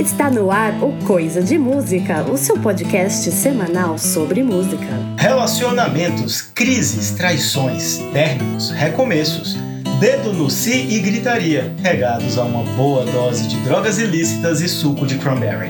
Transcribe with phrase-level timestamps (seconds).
[0.00, 4.86] Está no ar o Coisa de Música, o seu podcast semanal sobre música.
[5.18, 9.58] Relacionamentos, crises, traições, términos, recomeços,
[10.00, 15.06] dedo no si e gritaria, regados a uma boa dose de drogas ilícitas e suco
[15.06, 15.68] de cranberry.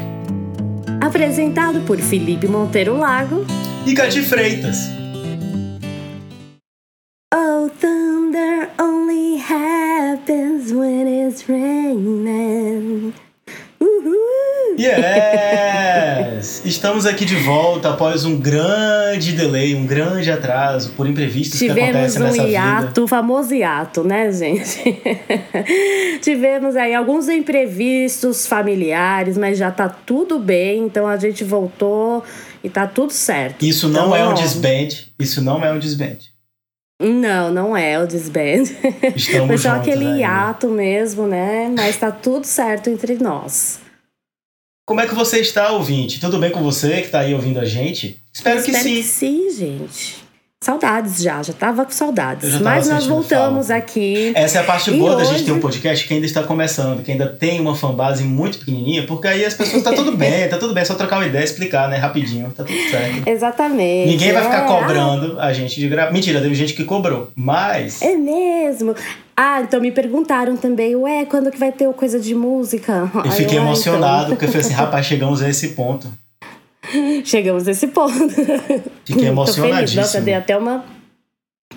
[1.00, 3.44] Apresentado por Felipe Monteiro Lago
[3.84, 4.99] e Cati Freitas.
[16.80, 21.90] Estamos aqui de volta após um grande delay, um grande atraso por imprevistos Tivemos que
[21.90, 23.04] acontecem um nessa hiato, vida.
[23.04, 24.98] o famoso hiato, né, gente?
[26.24, 32.24] Tivemos aí alguns imprevistos familiares, mas já tá tudo bem, então a gente voltou
[32.64, 33.62] e tá tudo certo.
[33.62, 36.16] Isso não Então, é um ó, disband, isso não é um disband.
[36.98, 38.62] Não, não é o disband.
[39.14, 40.18] Estamos Foi só juntos aquele ainda.
[40.18, 41.70] hiato mesmo, né?
[41.76, 43.80] Mas tá tudo certo entre nós.
[44.90, 46.18] Como é que você está, ouvinte?
[46.18, 48.20] Tudo bem com você que está aí ouvindo a gente?
[48.32, 48.94] Espero, que Espero sim.
[48.96, 50.16] que sim, gente.
[50.60, 52.50] Saudades já, já tava com saudades.
[52.54, 54.32] Tava Mas nós voltamos aqui.
[54.34, 56.42] Essa é a parte E boa da gente hoje- ter um podcast que ainda está
[56.42, 60.48] começando, que ainda tem uma fanbase muito pequenininha, porque aí as pessoas tá tudo bem,
[60.48, 63.22] tá tudo bem, é só trocar uma ideia, explicar, né, rapidinho, tá tudo certo.
[63.30, 64.10] Exatamente.
[64.10, 66.10] Ninguém vai ficar É, cobrando a gente de gravar.
[66.10, 68.96] Mentira, teve gente que cobrou, mas É mesmo.
[69.42, 73.10] Ah, então me perguntaram também, ué, quando que vai ter o coisa de música?
[73.24, 76.12] eu fiquei "Ah, emocionado, então." porque eu falei assim, rapaz, chegamos a esse ponto.
[77.24, 78.12] Chegamos nesse ponto.
[79.04, 80.02] Fiquei emocionadíssimo.
[80.02, 80.84] Nossa, dei até uma.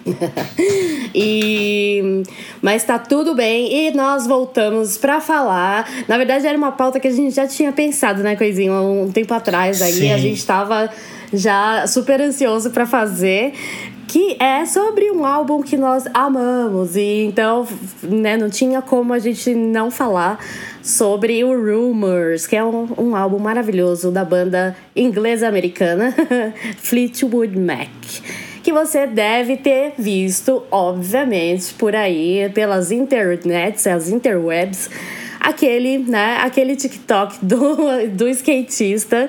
[1.16, 2.24] e
[2.62, 5.90] mas tá tudo bem e nós voltamos pra falar.
[6.08, 9.34] Na verdade era uma pauta que a gente já tinha pensado, né, coisinha, um tempo
[9.34, 10.12] atrás aí Sim.
[10.12, 10.90] a gente tava
[11.32, 13.54] já super ansioso pra fazer.
[14.14, 16.96] Que é sobre um álbum que nós amamos.
[16.96, 17.68] E então,
[18.04, 20.38] né, não tinha como a gente não falar
[20.84, 26.14] sobre o Rumors, que é um, um álbum maravilhoso da banda inglesa-americana
[26.78, 27.90] Fleetwood Mac.
[28.62, 34.92] Que você deve ter visto, obviamente, por aí, pelas internets, as interwebs,
[35.40, 37.78] aquele, né, aquele TikTok do,
[38.14, 39.28] do skatista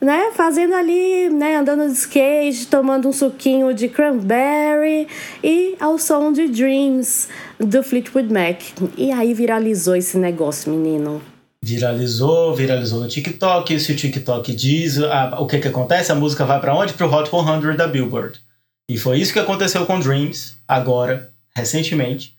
[0.00, 5.06] né, fazendo ali, né, andando de skate, tomando um suquinho de cranberry
[5.44, 7.28] e ao som de Dreams
[7.58, 8.60] do Fleetwood Mac.
[8.96, 11.20] E aí viralizou esse negócio, menino.
[11.62, 13.78] viralizou, viralizou no TikTok.
[13.78, 16.94] Se o TikTok diz ah, o que que acontece, a música vai pra onde?
[16.94, 18.40] Pro Hot 100 da Billboard.
[18.88, 22.34] E foi isso que aconteceu com Dreams, agora, recentemente.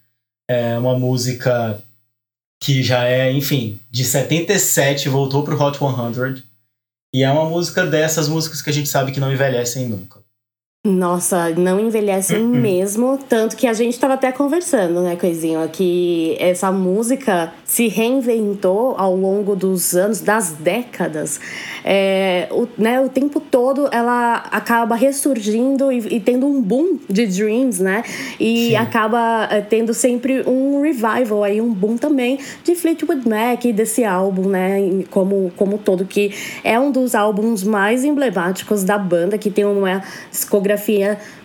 [0.49, 1.81] É uma música
[2.59, 6.43] que já é, enfim, de 77 voltou pro Hot 100.
[7.13, 10.20] E é uma música dessas músicas que a gente sabe que não envelhecem nunca.
[10.83, 12.47] Nossa, não envelhece Uhum.
[12.59, 13.19] mesmo.
[13.29, 15.67] Tanto que a gente tava até conversando, né, Coisinha?
[15.67, 21.39] Que essa música se reinventou ao longo dos anos, das décadas.
[21.85, 27.27] É, o, né, o tempo todo ela acaba ressurgindo e, e tendo um boom de
[27.27, 28.03] Dreams, né?
[28.39, 28.75] E Sim.
[28.75, 34.49] acaba é, tendo sempre um revival aí, um boom também de Fleetwood Mac, desse álbum,
[34.49, 35.03] né?
[35.11, 40.01] Como, como todo, que é um dos álbuns mais emblemáticos da banda, que tem uma
[40.31, 40.70] discografia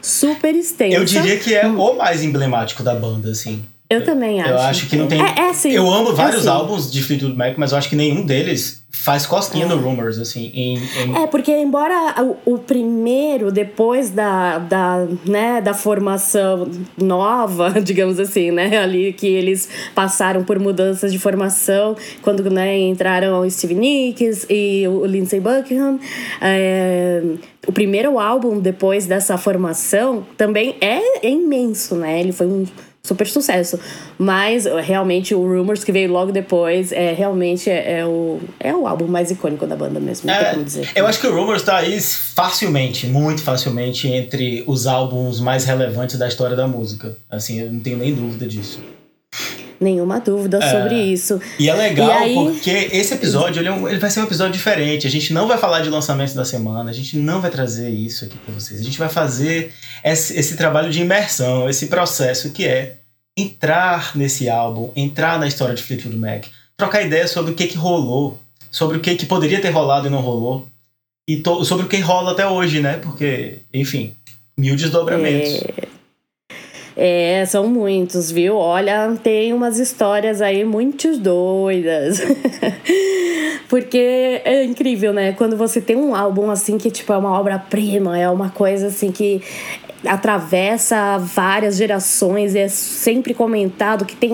[0.00, 0.96] super extensa.
[0.96, 3.64] Eu diria que é o mais emblemático da banda, assim.
[3.88, 4.50] Eu também acho.
[4.50, 5.20] Eu acho que não tem.
[5.22, 5.70] É, é sim.
[5.70, 9.24] eu amo vários é, álbuns de Fleetwood Mac, mas eu acho que nenhum deles faz
[9.24, 10.50] cosquinha no Rumors, assim.
[10.52, 12.14] Em, em- É, porque embora
[12.44, 16.68] o, o primeiro, depois da, da, né, da formação
[17.00, 23.40] nova, digamos assim, né, ali que eles passaram por mudanças de formação, quando né, entraram
[23.40, 26.00] o Steve Nicks e o Lindsey Buckingham,
[26.40, 27.22] é,
[27.66, 32.64] o primeiro álbum depois dessa formação também é, é imenso, né, ele foi um
[33.02, 33.78] super sucesso.
[34.18, 38.86] Mas realmente o Rumors que veio logo depois é realmente é, é o, é o
[38.86, 40.90] álbum mais icônico da banda mesmo, É, como dizer.
[40.94, 46.18] eu acho que o Rumors tá aí facilmente, muito facilmente, entre os álbuns mais relevantes
[46.18, 47.16] da história da música.
[47.30, 48.80] Assim, eu não tenho nem dúvida disso.
[49.80, 51.40] Nenhuma dúvida sobre isso.
[51.58, 54.24] E é legal E aí- porque esse episódio ele, é um- ele vai ser um
[54.24, 55.06] episódio diferente.
[55.06, 58.24] A gente não vai falar de lançamentos da semana, a gente não vai trazer isso
[58.24, 58.80] aqui pra vocês.
[58.80, 59.72] A gente vai fazer
[60.04, 62.94] esse, esse trabalho de imersão, esse processo que é
[63.38, 66.46] entrar nesse álbum, entrar na história de Fleetwood Mac,
[66.76, 68.40] trocar ideias sobre o que, que rolou,
[68.70, 70.66] sobre o que, que poderia ter rolado e não rolou,
[71.28, 72.94] e sobre o que rola até hoje, né?
[73.02, 74.14] Porque, enfim,
[74.56, 75.54] mil desdobramentos.
[75.54, 75.88] É,
[77.46, 78.56] são muitos, viu?
[78.56, 82.20] Olha, tem umas histórias aí muito doidas.
[83.68, 85.32] Porque é incrível, né?
[85.32, 89.10] Quando você tem um álbum assim que tipo é uma obra-prima, é uma coisa assim
[89.10, 89.42] que
[90.06, 94.32] atravessa várias gerações e é sempre comentado que tem,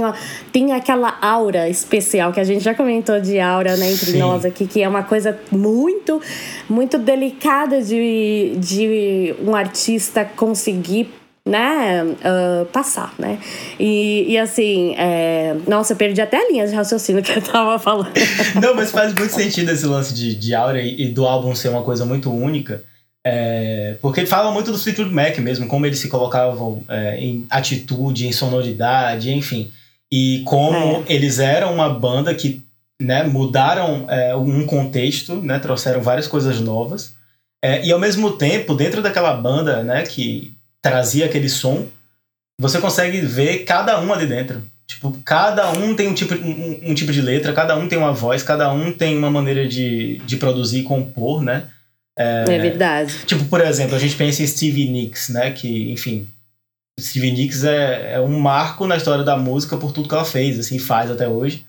[0.53, 4.19] tem aquela aura especial que a gente já comentou de aura né, entre Sim.
[4.19, 6.21] nós aqui, que é uma coisa muito,
[6.69, 13.39] muito delicada de, de um artista conseguir né, uh, passar, né?
[13.79, 15.57] E, e assim, é...
[15.67, 18.13] nossa, eu perdi até a linha de raciocínio que eu tava falando.
[18.63, 21.69] Não, mas faz muito sentido esse lance de, de aura e, e do álbum ser
[21.69, 22.83] uma coisa muito única.
[23.25, 28.27] É, porque fala muito do Fleetwood Mac mesmo, como eles se colocavam é, em atitude,
[28.27, 29.71] em sonoridade, enfim.
[30.13, 31.05] E como é.
[31.09, 32.63] eles eram uma banda que
[33.01, 37.15] né, mudaram é, um contexto, né, trouxeram várias coisas novas.
[37.65, 41.87] É, e ao mesmo tempo, dentro daquela banda né, que trazia aquele som,
[42.61, 44.63] você consegue ver cada um ali dentro.
[44.87, 48.13] Tipo, cada um tem um tipo, um, um tipo de letra, cada um tem uma
[48.13, 51.65] voz, cada um tem uma maneira de, de produzir e compor, né?
[52.19, 53.21] É, é, verdade.
[53.25, 55.51] Tipo, por exemplo, a gente pensa em Stevie Nicks, né?
[55.53, 56.29] Que, enfim,
[57.01, 60.59] Stevie Nicks é, é um marco na história da música por tudo que ela fez,
[60.59, 61.65] assim, faz até hoje.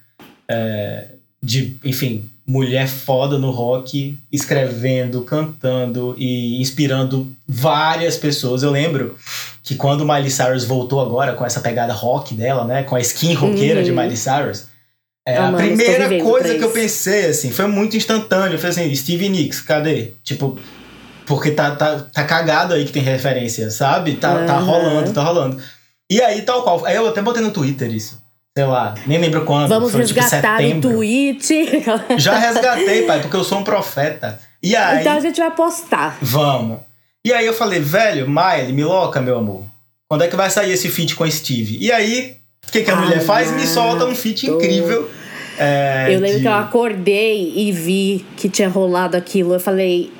[0.49, 1.07] É,
[1.43, 8.63] de, enfim, mulher foda no rock, escrevendo, cantando e inspirando várias pessoas.
[8.63, 9.17] Eu lembro
[9.61, 12.83] que quando Miley Cyrus voltou agora com essa pegada rock dela, né?
[12.83, 13.85] Com a skin roqueira uhum.
[13.85, 14.73] de Miley Cyrus
[15.25, 18.59] é, ah, a primeira coisa que eu pensei, assim, foi muito instantâneo.
[18.59, 20.11] Foi assim, Steve Nicks, cadê?
[20.21, 20.57] Tipo,
[21.25, 24.15] porque tá, tá, tá cagado aí que tem referência, sabe?
[24.15, 24.45] Tá, uhum.
[24.45, 25.57] tá rolando, tá rolando.
[26.09, 26.85] E aí, tal qual.
[26.85, 28.21] Aí eu até botei no Twitter isso.
[28.55, 29.67] Sei lá, nem lembro quando.
[29.67, 31.83] Vamos foi, tipo, resgatar tipo, o tweet.
[32.17, 34.39] Já resgatei, pai, porque eu sou um profeta.
[34.61, 35.01] E aí.
[35.01, 36.17] Então a gente vai postar.
[36.21, 36.79] Vamos.
[37.25, 39.63] E aí eu falei, velho, Miley, me loca, meu amor.
[40.07, 41.77] Quando é que vai sair esse feat com a Steve?
[41.79, 43.49] E aí, o que, que a mulher faz?
[43.51, 45.09] Me solta um feat incrível.
[45.57, 46.41] É, eu lembro de...
[46.41, 49.53] que eu acordei e vi que tinha rolado aquilo.
[49.53, 50.11] Eu falei.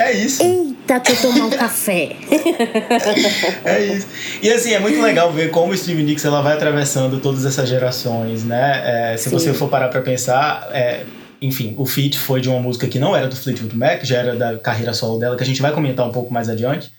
[0.00, 0.42] É isso.
[0.42, 2.16] Eita, deixa eu tomar um café.
[3.64, 4.08] é isso.
[4.42, 7.68] E assim, é muito legal ver como o Steve Nicks ela vai atravessando todas essas
[7.68, 9.12] gerações, né?
[9.12, 9.30] É, se Sim.
[9.30, 11.04] você for parar pra pensar, é,
[11.40, 14.34] enfim, o feat foi de uma música que não era do Fleetwood Mac, já era
[14.34, 16.90] da carreira solo dela, que a gente vai comentar um pouco mais adiante.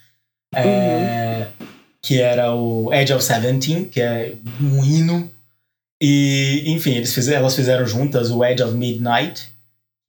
[0.55, 1.67] É, uhum
[2.01, 5.31] que era o Edge of Seventeen, que é um hino.
[6.01, 9.50] E, enfim, eles fizeram, elas fizeram juntas o Edge of Midnight,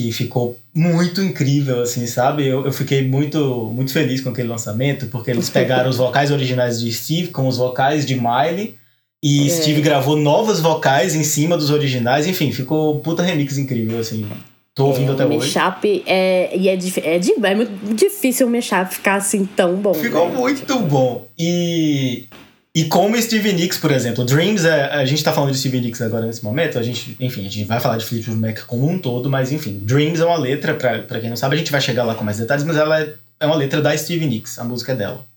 [0.03, 2.47] que ficou muito incrível, assim, sabe?
[2.47, 6.81] Eu, eu fiquei muito, muito feliz com aquele lançamento, porque eles pegaram os vocais originais
[6.81, 8.75] de Steve com os vocais de Miley,
[9.23, 9.49] e é.
[9.49, 14.27] Steve gravou novas vocais em cima dos originais, enfim, ficou puta remix incrível, assim.
[14.75, 15.55] Tô ouvindo é, até hoje.
[15.55, 17.21] Mashup é, e é, é,
[17.51, 19.93] é muito difícil o mashup ficar assim tão bom.
[19.93, 20.37] Ficou né?
[20.37, 21.27] muito bom.
[21.39, 22.25] E,
[22.75, 26.01] e como Stevie Nicks, por exemplo, Dreams, é, a gente tá falando de Stevie Nicks
[26.01, 28.99] agora nesse momento, a gente, enfim, a gente vai falar de Fleetwood Mac como um
[28.99, 32.05] todo, mas enfim, Dreams é uma letra, pra quem não sabe, a gente vai chegar
[32.05, 34.93] lá com mais detalhes, mas ela é, é uma letra da Stevie Nicks, a música
[34.93, 35.32] é dela.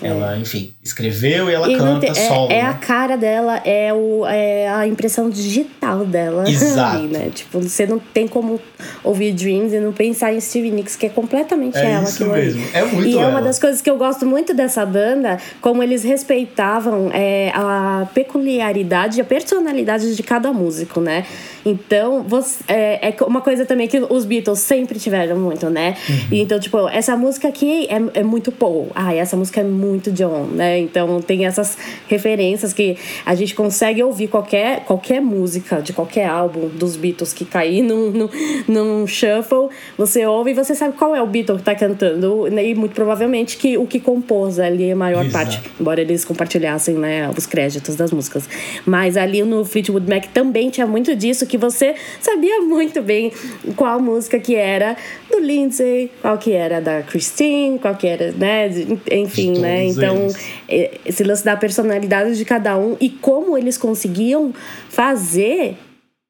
[0.00, 2.50] Ela, enfim, escreveu e ela e canta tem, solo.
[2.50, 2.68] É, é né?
[2.70, 6.48] a cara dela, é, o, é a impressão digital dela.
[6.48, 6.96] Exato.
[6.96, 7.30] Ali, né?
[7.32, 8.58] Tipo, você não tem como
[9.04, 12.04] ouvir Dreams e não pensar em Stevie Nicks, que é completamente é ela.
[12.04, 12.64] Isso mesmo.
[12.72, 13.24] É muito E ela.
[13.24, 18.08] é uma das coisas que eu gosto muito dessa banda, como eles respeitavam é, a
[18.14, 21.26] peculiaridade e a personalidade de cada músico, né?
[21.64, 25.96] Então, você, é, é uma coisa também que os Beatles sempre tiveram muito, né?
[26.08, 26.16] Uhum.
[26.32, 28.90] E, então, tipo, essa música aqui é, é muito Paul.
[28.94, 30.78] Ah, essa música é muito John, né?
[30.78, 31.76] Então, tem essas
[32.08, 37.44] referências que a gente consegue ouvir qualquer, qualquer música de qualquer álbum dos Beatles que
[37.44, 38.28] cair num, num,
[38.68, 42.48] num shuffle, você ouve e você sabe qual é o Beatle que tá cantando.
[42.50, 42.68] Né?
[42.68, 45.32] E muito provavelmente que o que compôs ali a maior Exato.
[45.32, 48.48] parte, embora eles compartilhassem né, os créditos das músicas.
[48.84, 53.30] Mas ali no Fleetwood Mac também tinha muito disso que você sabia muito bem
[53.76, 54.96] qual música que era
[55.30, 58.70] do Lindsay, qual que era da Christine, qual que era, né?
[59.10, 59.84] Enfim, né?
[59.84, 60.28] Então,
[60.66, 64.54] é, esse lance da personalidade de cada um e como eles conseguiam
[64.88, 65.76] fazer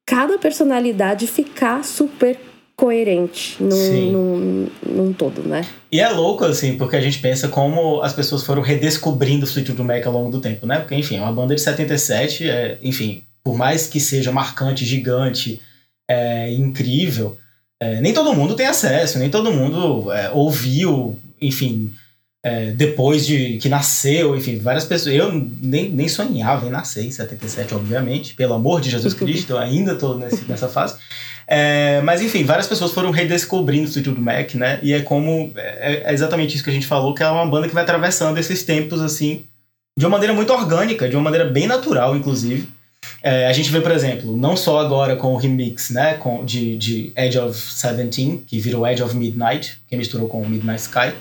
[0.05, 2.37] cada personalidade ficar super
[2.75, 5.65] coerente num, num, num, todo, né?
[5.89, 9.83] E é louco, assim, porque a gente pensa como as pessoas foram redescobrindo o Fleetwood
[9.83, 10.79] Mac ao longo do tempo, né?
[10.79, 15.61] Porque, enfim, é uma banda de 77, é, enfim, por mais que seja marcante, gigante,
[16.09, 17.37] é, incrível,
[17.79, 21.93] é, nem todo mundo tem acesso, nem todo mundo é, ouviu, enfim,
[22.45, 25.15] é, depois de que nasceu, enfim, várias pessoas.
[25.15, 25.31] Eu
[25.61, 29.93] nem, nem sonhava em nascer em 77, obviamente, pelo amor de Jesus Cristo, eu ainda
[29.93, 30.97] estou nessa fase.
[31.47, 34.79] É, mas enfim, várias pessoas foram redescobrindo o Fleetwood Mac, né?
[34.81, 35.51] E é como.
[35.55, 38.37] É, é, exatamente isso que a gente falou, que é uma banda que vai atravessando
[38.37, 39.45] esses tempos assim,
[39.97, 42.67] de uma maneira muito orgânica, de uma maneira bem natural, inclusive.
[43.25, 46.77] É, a gente vê, por exemplo, não só agora com o remix né, com, de,
[46.77, 51.13] de Edge of Seventeen, que virou Edge of Midnight, que misturou com Midnight Sky,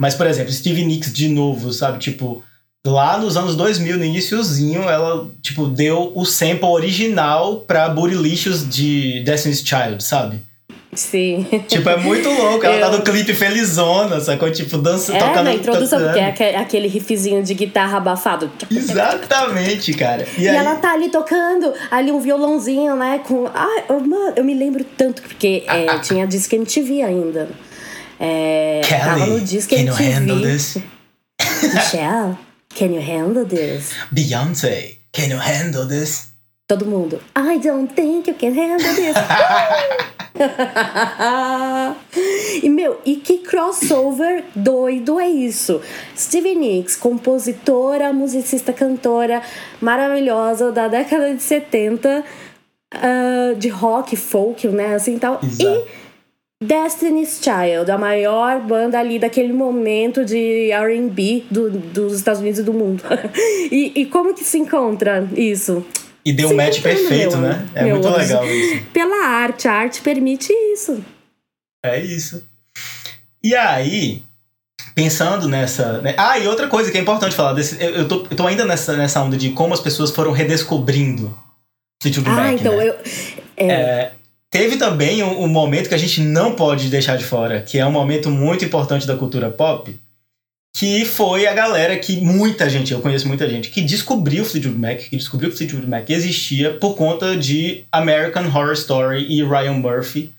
[0.00, 1.98] Mas, por exemplo, Stevie Nicks de novo, sabe?
[1.98, 2.44] Tipo,
[2.86, 9.20] lá nos anos 2000, no iníciozinho, ela, tipo, deu o sample original pra Bootylicious de
[9.24, 10.40] Destiny's Child, sabe?
[10.94, 11.46] Sim.
[11.68, 12.66] Tipo, é muito louco.
[12.66, 12.80] Ela eu...
[12.80, 14.50] tá no clipe felizona, sacou?
[14.50, 15.44] Tipo, dança, é, tocando.
[15.44, 18.50] Na introdução, porque é aquele riffzinho de guitarra abafado.
[18.70, 20.26] Exatamente, cara.
[20.36, 20.54] E, e aí...
[20.54, 23.20] ela tá ali tocando, ali um violãozinho, né?
[23.24, 23.46] Com.
[23.54, 25.98] Ah, eu, mano, eu me lembro tanto, porque é, ah, ah.
[25.98, 27.48] tinha Disque MTV ainda.
[28.20, 29.84] É, Kelly, tava no can MTV.
[29.86, 30.78] You handle this?
[31.74, 32.38] Michelle,
[32.74, 33.92] can you handle this?
[34.12, 36.31] Beyoncé, can you handle this?
[36.72, 37.20] Todo mundo.
[37.36, 39.14] I don't think you can handle this.
[42.62, 45.82] e meu, e que crossover doido é isso?
[46.16, 49.42] Stevie Nicks, compositora, musicista, cantora
[49.82, 52.24] maravilhosa da década de 70 uh,
[52.94, 54.94] ah, de rock, folk, né?
[54.94, 55.40] Assim tal.
[55.42, 55.62] Exato.
[55.62, 55.84] E
[56.64, 62.62] Destiny's Child, a maior banda ali daquele momento de RB do, dos Estados Unidos e
[62.62, 63.02] do mundo.
[63.70, 65.84] e, e como que se encontra isso?
[66.24, 67.68] E deu um match perfeito, meu, né?
[67.74, 68.84] É muito legal isso.
[68.92, 71.04] Pela arte, a arte permite isso.
[71.84, 72.46] É isso.
[73.42, 74.22] E aí,
[74.94, 76.00] pensando nessa.
[76.00, 76.14] Né?
[76.16, 77.82] Ah, e outra coisa que é importante falar desse.
[77.82, 81.36] Eu, eu, tô, eu tô ainda nessa, nessa onda de como as pessoas foram redescobrindo
[82.02, 82.44] Fleetwood ah, Mac.
[82.44, 82.88] Ah, então né?
[82.88, 82.94] eu.
[83.56, 83.66] É...
[83.66, 84.12] É,
[84.50, 87.86] teve também um, um, momento que a gente não pode deixar de fora, que é
[87.86, 89.98] um momento muito importante da cultura pop,
[90.74, 94.78] que foi a galera que muita gente, eu conheço muita gente, que descobriu o Fleetwood
[94.78, 99.44] Mac, que descobriu que o Fleetwood Mac existia por conta de American Horror Story e
[99.44, 100.32] Ryan Murphy,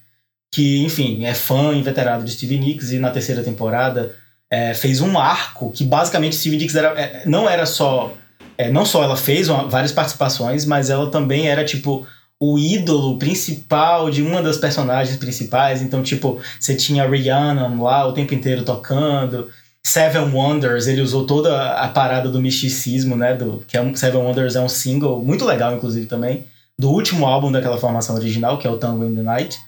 [0.51, 4.15] que, enfim, é fã inveterado de Stevie Nicks e na terceira temporada
[4.51, 8.15] é, fez um arco que basicamente Stevie Nicks era, é, não era só.
[8.55, 12.05] É, não só ela fez uma, várias participações, mas ela também era tipo
[12.39, 15.81] o ídolo principal de uma das personagens principais.
[15.81, 19.49] Então, tipo, você tinha Rihanna lá o tempo inteiro tocando.
[19.85, 23.33] Seven Wonders, ele usou toda a parada do misticismo, né?
[23.33, 26.45] Do, que é Seven Wonders é um single muito legal, inclusive, também,
[26.79, 29.59] do último álbum daquela formação original, que é o Tango in the Night.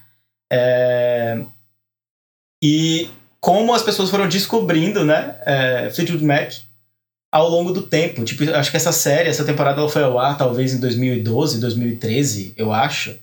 [0.51, 1.43] É...
[2.63, 3.09] E
[3.41, 5.35] como as pessoas foram descobrindo, né?
[5.45, 6.53] É, Fleetwood Mac
[7.31, 8.23] ao longo do tempo.
[8.23, 12.53] Tipo, acho que essa série, essa temporada ela foi ao ar talvez em 2012, 2013,
[12.55, 13.19] eu acho.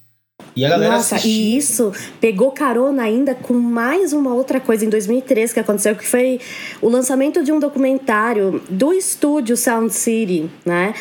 [0.55, 4.89] E a galera Nossa, e isso pegou carona ainda com mais uma outra coisa em
[4.89, 6.41] 2013 que aconteceu, que foi
[6.81, 10.95] o lançamento de um documentário do estúdio Sound City, né?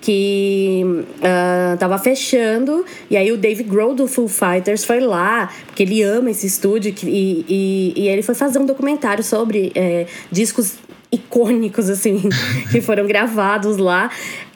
[0.00, 5.82] que uh, tava fechando e aí o Dave Grohl do Foo Fighters foi lá porque
[5.82, 10.76] ele ama esse estúdio e, e, e ele foi fazer um documentário sobre é, discos
[11.10, 12.28] icônicos assim
[12.70, 14.08] que foram gravados lá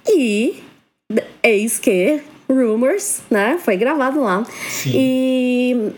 [0.09, 0.63] e
[1.43, 3.59] eis que Rumors, né?
[3.63, 4.45] Foi gravado lá.
[4.69, 4.93] Sim.
[4.95, 5.93] E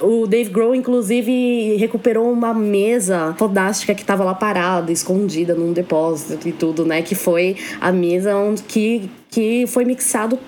[0.00, 6.48] o Dave Grohl, inclusive, recuperou uma mesa fodástica que estava lá parada, escondida num depósito
[6.48, 7.02] e tudo, né?
[7.02, 10.38] Que foi a mesa onde que, que foi mixado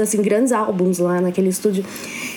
[0.00, 1.84] assim, grandes álbuns lá naquele estúdio.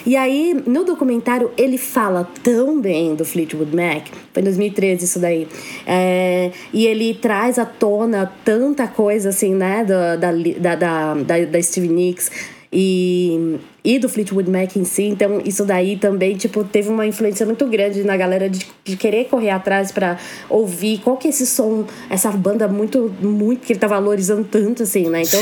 [0.06, 5.20] E aí, no documentário, ele fala tão bem do Fleetwood Mac, foi em 2013 isso
[5.20, 5.48] daí,
[5.86, 11.62] é, e ele traz à tona tanta coisa, assim, né, da, da, da, da, da
[11.62, 12.32] Stevie Nicks,
[12.72, 15.04] e, e do Fleetwood Mac em si.
[15.04, 19.26] Então, isso daí também, tipo, teve uma influência muito grande na galera de, de querer
[19.26, 20.18] correr atrás para
[20.50, 24.84] ouvir qual que é esse som, essa banda muito, muito que ele tá valorizando tanto,
[24.84, 25.24] assim, né?
[25.24, 25.42] Então,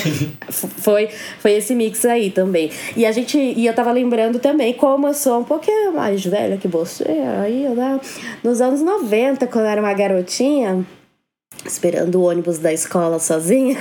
[0.49, 1.09] foi,
[1.39, 2.71] foi esse mix aí também.
[2.95, 6.57] E a gente, e eu tava lembrando também como eu sou um pouquinho mais velha
[6.57, 7.03] que você,
[7.43, 7.99] aí, né?
[8.43, 10.85] Nos anos 90, quando eu era uma garotinha,
[11.65, 13.77] esperando o ônibus da escola sozinha.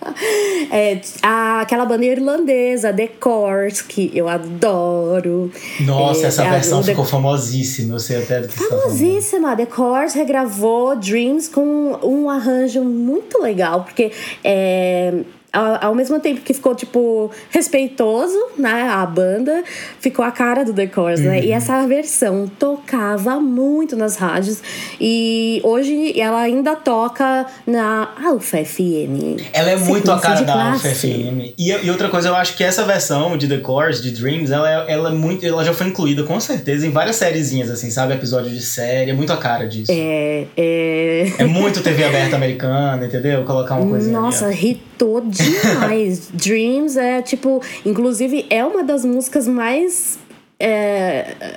[0.70, 5.50] é, a, aquela banda irlandesa, The Course, que eu adoro.
[5.80, 7.10] Nossa, é, essa versão a, ficou The...
[7.10, 9.56] famosíssima, eu sei até do que Famosíssima.
[9.56, 15.12] The Course regravou Dreams com um arranjo muito legal, porque é,
[15.52, 18.88] ao, mesmo tempo que ficou, tipo, respeitoso, né?
[18.88, 19.62] A banda,
[20.00, 21.28] ficou a cara do The Course, uhum.
[21.28, 21.44] né?
[21.44, 21.54] E uhum.
[21.54, 24.62] essa versão tocava muito nas rádios.
[24.98, 29.40] E hoje ela ainda toca na Alfa FM.
[29.52, 31.52] Ela é muito a cara da Alfa FM.
[31.58, 34.70] E, e, outra coisa, eu acho que essa versão de The Course, de Dreams, ela
[34.70, 35.44] é, ela é muito.
[35.44, 38.14] Ela já foi incluída, com certeza, em várias sériezinhas, assim, sabe?
[38.14, 39.10] Episódio de série.
[39.10, 39.92] É muito a cara disso.
[39.92, 40.46] É.
[40.56, 43.44] É, é muito TV aberta americana, entendeu?
[43.44, 44.18] Colocar uma coisinha.
[44.18, 46.28] Nossa, hitou demais.
[46.32, 50.18] Dreams é tipo, inclusive é uma das músicas mais
[50.58, 51.56] é,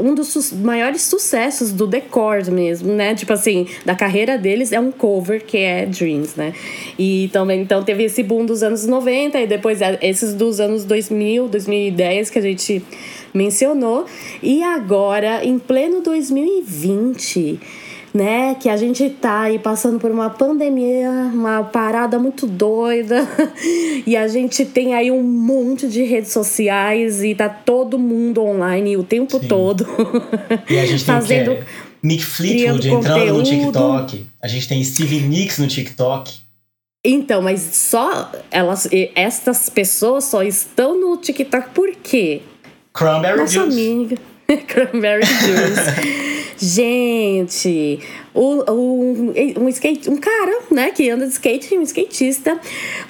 [0.00, 3.14] um dos su maiores sucessos do The Chord mesmo, né?
[3.14, 6.54] Tipo assim, da carreira deles é um cover que é Dreams, né?
[6.98, 10.84] E também então teve esse boom dos anos 90 e depois é, esses dos anos
[10.84, 12.82] 2000, 2010 que a gente
[13.32, 14.06] mencionou.
[14.42, 17.60] E agora, em pleno 2020,
[18.16, 18.54] né?
[18.54, 23.28] Que a gente tá aí passando por uma pandemia, uma parada muito doida,
[24.06, 28.96] e a gente tem aí um monte de redes sociais e tá todo mundo online
[28.96, 29.46] o tempo Sim.
[29.46, 29.86] todo.
[30.68, 31.56] E a gente fazendo.
[31.56, 31.64] Tem
[32.02, 33.38] Nick Fleetwood entrando conteúdo.
[33.38, 34.26] no TikTok.
[34.42, 36.32] A gente tem Stevie Nicks no TikTok.
[37.04, 42.42] Então, mas só elas, estas pessoas só estão no TikTok por quê?
[42.92, 43.78] Cranberry Nossa Juice.
[43.78, 44.16] amiga.
[44.66, 46.35] Cranberry Juice.
[46.58, 48.00] Gente,
[48.34, 52.58] o, o, um, skate, um cara, né, que anda de skate, um skatista,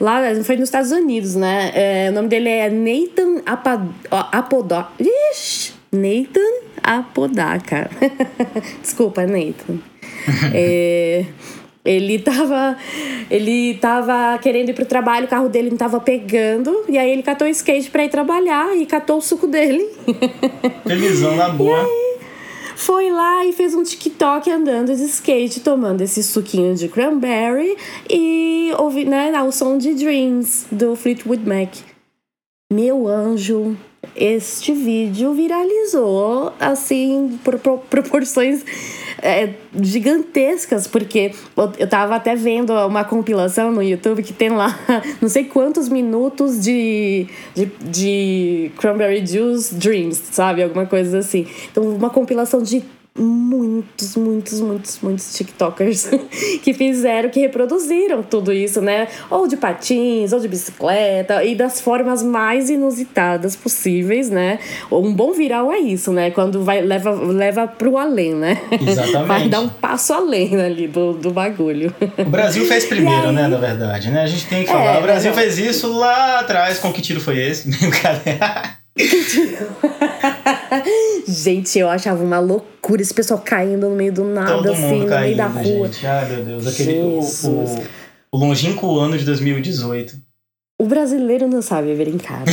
[0.01, 1.73] lá foi nos Estados Unidos, né?
[1.75, 3.43] É, o nome dele é Nathan
[4.11, 4.91] Apodaca.
[4.99, 7.91] Ixi, Nathan Apodaca.
[8.83, 9.79] Desculpa, Nathan.
[10.53, 11.25] é.
[11.87, 12.77] Ele tava,
[13.31, 17.23] ele tava querendo ir pro trabalho, o carro dele não tava pegando, e aí ele
[17.23, 19.89] catou o skate pra ir trabalhar e catou o suco dele.
[20.85, 21.79] Felizão na boa.
[21.79, 22.16] E aí,
[22.77, 27.75] foi lá e fez um TikTok andando de skate, tomando esse suquinho de cranberry
[28.09, 31.75] e ouvi, né, o som de Dreams do Fleetwood Mac.
[32.71, 33.77] Meu anjo,
[34.15, 38.65] este vídeo viralizou assim por, por proporções
[39.23, 41.33] é, gigantescas, porque
[41.79, 44.79] eu tava até vendo uma compilação no YouTube que tem lá
[45.21, 50.63] não sei quantos minutos de, de, de Cranberry Juice Dreams, sabe?
[50.63, 51.47] Alguma coisa assim.
[51.71, 52.85] Então, uma compilação de
[53.19, 56.11] muitos, muitos, muitos, muitos TikTokers
[56.63, 59.09] que fizeram, que reproduziram tudo isso, né?
[59.31, 64.59] Ou de patins, ou de bicicleta, e das formas mais inusitadas possíveis, né?
[64.91, 66.31] Um bom viral é isso, né?
[66.31, 68.61] Quando vai, leva, leva pro além, né?
[68.73, 69.27] Exatamente.
[69.27, 71.95] Vai dar um passo além ali do, do bagulho.
[72.19, 73.35] O Brasil fez primeiro, aí...
[73.35, 73.49] né?
[73.49, 74.23] Na verdade, né?
[74.23, 74.97] A gente tem que falar.
[74.97, 75.39] É, o Brasil não.
[75.39, 76.79] fez isso lá atrás.
[76.79, 77.69] Com que tiro foi esse?
[81.29, 85.07] Gente, eu achava uma loucura esse pessoal caindo no meio do nada, Todo assim, no
[85.07, 85.89] meio da rua.
[85.89, 86.07] Gente.
[86.07, 86.67] Ai, meu Deus.
[86.67, 87.85] Aquele, o, o,
[88.33, 90.17] o longínquo ano de 2018.
[90.79, 92.53] O brasileiro não sabe brincar, né?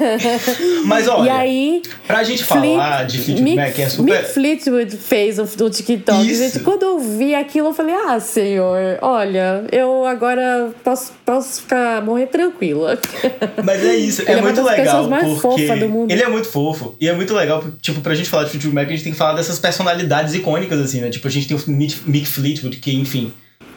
[0.00, 4.22] Mas, Mas olha, e aí, pra gente falar de Mick, Mac, é super...
[4.22, 6.26] Mick Fleetwood fez o, o TikTok.
[6.26, 6.42] Isso.
[6.42, 12.02] Gente, quando eu vi aquilo, eu falei, ah, senhor, olha, eu agora posso, posso ficar,
[12.02, 12.98] morrer tranquila.
[13.62, 15.06] Mas é isso, é, é muito legal,
[15.42, 15.60] porque
[16.08, 16.96] ele é muito fofo.
[16.98, 19.34] E é muito legal, tipo, pra gente falar de Mac, a gente tem que falar
[19.34, 21.10] dessas personalidades icônicas, assim, né?
[21.10, 23.30] Tipo, a gente tem o Mick Fleetwood, que, enfim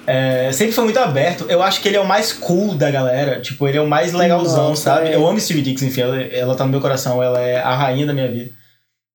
[0.05, 1.45] é, sempre foi muito aberto.
[1.49, 3.39] Eu acho que ele é o mais cool da galera.
[3.41, 5.09] Tipo, ele é o mais legalzão, Nossa, sabe?
[5.09, 5.15] É.
[5.15, 8.05] Eu amo Stevie Dix, enfim, ela, ela tá no meu coração, ela é a rainha
[8.05, 8.51] da minha vida.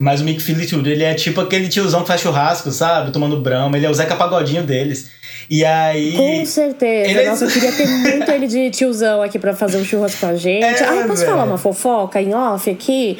[0.01, 3.11] Mas o Mick Fleetwood, ele é tipo aquele tiozão que faz churrasco, sabe?
[3.11, 3.77] Tomando brama.
[3.77, 5.11] Ele é o Zeca Pagodinho deles.
[5.51, 6.13] E aí.
[6.13, 7.11] Com certeza.
[7.11, 7.21] Ele...
[7.21, 10.27] É Nossa, eu queria ter muito ele de tiozão aqui pra fazer um churrasco com
[10.27, 10.63] a gente.
[10.63, 13.19] É, ah, posso falar uma fofoca em off aqui?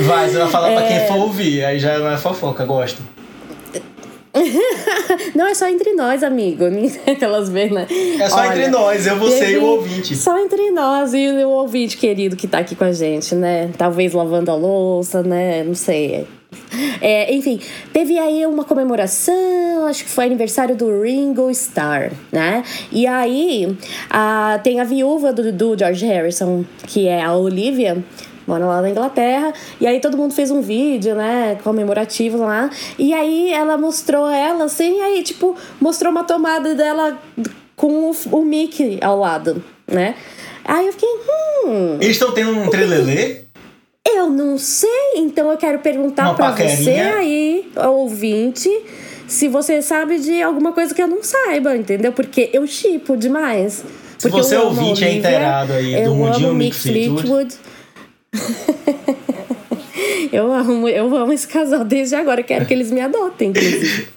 [0.00, 0.76] Vai, você vai falar é...
[0.76, 1.62] pra quem for ouvir.
[1.62, 3.02] Aí já é fofoca, gosto.
[5.34, 6.64] não, é só entre nós, amigo.
[7.06, 7.86] Aquelas vezes, né?
[8.18, 9.52] É só Olha, entre nós, eu, você teve...
[9.52, 10.16] e o ouvinte.
[10.16, 13.70] Só entre nós e o ouvinte querido que tá aqui com a gente, né?
[13.76, 15.62] Talvez lavando a louça, né?
[15.62, 16.26] Não sei.
[17.00, 17.60] É, enfim,
[17.92, 22.62] teve aí uma comemoração, acho que foi aniversário do Ringo Starr, né?
[22.90, 23.76] E aí
[24.08, 28.02] a, tem a viúva do, do George Harrison, que é a Olivia
[28.46, 29.52] mora lá na Inglaterra.
[29.80, 32.70] E aí todo mundo fez um vídeo, né, comemorativo lá.
[32.98, 37.18] E aí ela mostrou ela assim, aí tipo, mostrou uma tomada dela
[37.76, 40.14] com o, o Mickey ao lado, né?
[40.64, 41.96] Aí eu fiquei, hum.
[42.00, 43.42] Eles estão tendo um trelelê?
[44.06, 48.68] Eu não sei, então eu quero perguntar para você aí, ouvinte,
[49.26, 52.12] se você sabe de alguma coisa que eu não saiba, entendeu?
[52.12, 53.84] Porque eu chipo demais.
[54.18, 57.54] Se Porque você ouvinte é inteirado aí do mundinho Mick Fleetwood, Fleetwood
[60.32, 62.42] eu amo, eu amo esse casal desde agora.
[62.42, 64.08] Quero que eles me adotem, inclusive.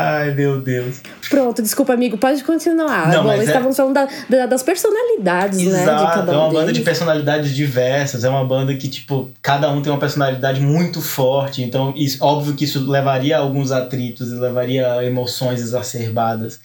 [0.00, 1.00] Ai, meu Deus.
[1.28, 3.08] Pronto, desculpa, amigo, pode continuar.
[3.08, 3.50] Não, Bom, eles é...
[3.50, 6.06] estavam falando da, da, das personalidades, Exato, né?
[6.06, 6.60] De cada um é uma deles.
[6.60, 11.02] banda de personalidades diversas, é uma banda que, tipo, cada um tem uma personalidade muito
[11.02, 11.64] forte.
[11.64, 16.60] Então, isso, óbvio que isso levaria a alguns atritos e levaria a emoções exacerbadas.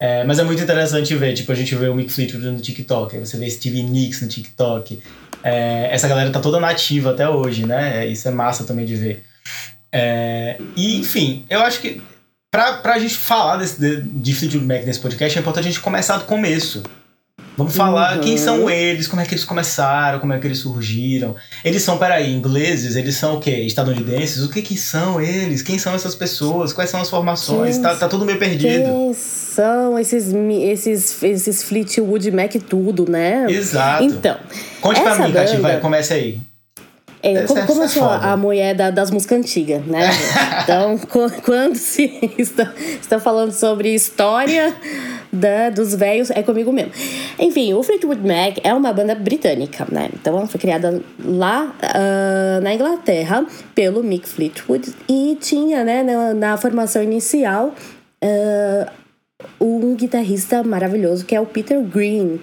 [0.00, 3.18] É, mas é muito interessante ver, tipo, a gente vê o Mick Fleetwood no TikTok,
[3.18, 5.00] você vê Stevie Nicks no TikTok,
[5.46, 8.02] é, essa galera tá toda nativa até hoje, né?
[8.02, 9.22] É, isso é massa também de ver.
[9.92, 12.02] É, e, enfim, eu acho que
[12.50, 15.80] pra, pra gente falar desse, de, de Fleetwood Mac nesse podcast, é importante a gente
[15.80, 16.82] começar do começo.
[17.56, 18.22] Vamos falar uhum.
[18.22, 21.34] quem são eles, como é que eles começaram, como é que eles surgiram.
[21.64, 22.96] Eles são, peraí, ingleses?
[22.96, 23.62] Eles são o quê?
[23.62, 24.42] Estadunidenses?
[24.44, 25.62] O que que são eles?
[25.62, 26.72] Quem são essas pessoas?
[26.72, 27.78] Quais são as formações?
[27.78, 28.84] tá, tá tudo meio perdido.
[28.84, 33.46] Quem são esses, esses, esses Fleetwood Mac tudo, né?
[33.48, 34.04] Exato.
[34.04, 34.36] Então.
[34.80, 35.32] Conte pra mim.
[35.32, 36.40] Cati, vai, comece aí.
[37.26, 40.08] É, como, como eu sou a mulher da, das músicas antigas, né?
[40.62, 40.96] então,
[41.42, 44.74] quando se está, está falando sobre história
[45.32, 46.92] da, dos velhos, é comigo mesmo.
[47.38, 50.08] Enfim, o Fleetwood Mac é uma banda britânica, né?
[50.14, 56.32] Então, ela foi criada lá uh, na Inglaterra pelo Mick Fleetwood e tinha, né, na,
[56.32, 57.74] na formação inicial,
[58.22, 58.90] uh,
[59.60, 62.40] um guitarrista maravilhoso que é o Peter Green.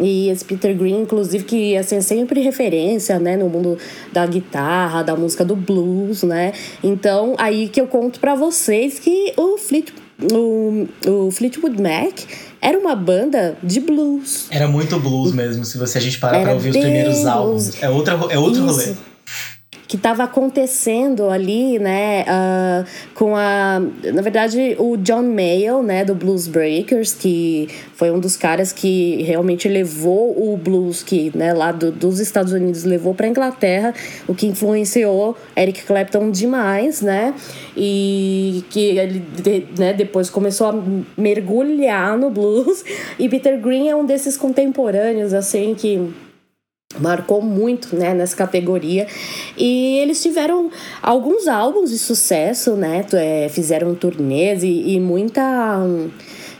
[0.00, 3.78] E esse Peter Green, inclusive, que assim, é sempre referência, né, no mundo
[4.12, 6.52] da guitarra, da música do blues, né?
[6.82, 9.92] Então, aí que eu conto para vocês que o, Fleet,
[10.32, 12.20] o, o Fleetwood Mac
[12.60, 14.46] era uma banda de blues.
[14.50, 17.82] Era muito blues mesmo, se você a gente parar para ouvir os primeiros álbuns.
[17.82, 18.66] É, outra, é outro Isso.
[18.66, 18.94] rolê
[19.88, 23.80] que estava acontecendo ali, né, uh, com a,
[24.12, 29.22] na verdade, o John Mayall, né, do Blues Breakers, que foi um dos caras que
[29.22, 33.94] realmente levou o blues que, né, lá do, dos Estados Unidos levou para Inglaterra,
[34.28, 37.32] o que influenciou Eric Clapton demais, né,
[37.74, 39.24] e que ele,
[39.78, 40.84] né, depois começou a
[41.16, 42.84] mergulhar no blues.
[43.18, 46.12] E Peter Green é um desses contemporâneos, assim, que
[47.00, 49.06] marcou muito né, nessa categoria.
[49.56, 50.70] E eles tiveram
[51.02, 55.80] alguns álbuns de sucesso né é, fizeram turnês e, e muita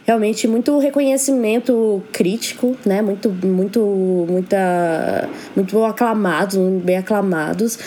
[0.04, 7.78] realmente muito reconhecimento crítico né muito muito muita muito aclamados bem aclamados.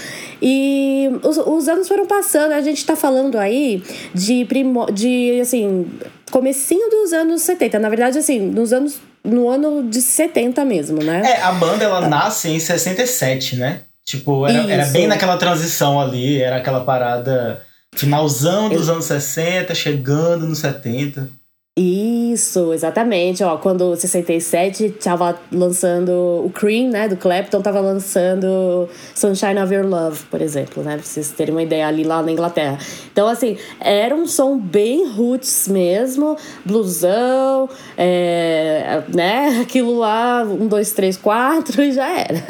[0.41, 3.83] E os, os anos foram passando a gente está falando aí
[4.13, 5.87] de primo, de assim
[6.31, 11.21] comecinho dos anos 70 na verdade assim nos anos no ano de 70 mesmo, né?
[11.23, 13.81] É, a banda ela nasce em 67, né?
[14.03, 17.61] Tipo, era, era bem naquela transição ali, era aquela parada
[17.93, 18.95] finalzão dos Eu...
[18.95, 21.29] anos 60, chegando nos 70.
[21.77, 23.41] Isso, exatamente.
[23.45, 26.11] Ó, quando 67 tava lançando
[26.45, 31.03] o Cream, né, do Clapton, tava lançando Sunshine of Your Love, por exemplo, né, pra
[31.03, 32.77] vocês terem uma ideia ali lá na Inglaterra.
[33.13, 40.91] Então, assim, era um som bem roots mesmo, blusão, é, né, aquilo lá, um, dois,
[40.91, 42.43] três, quatro e já era.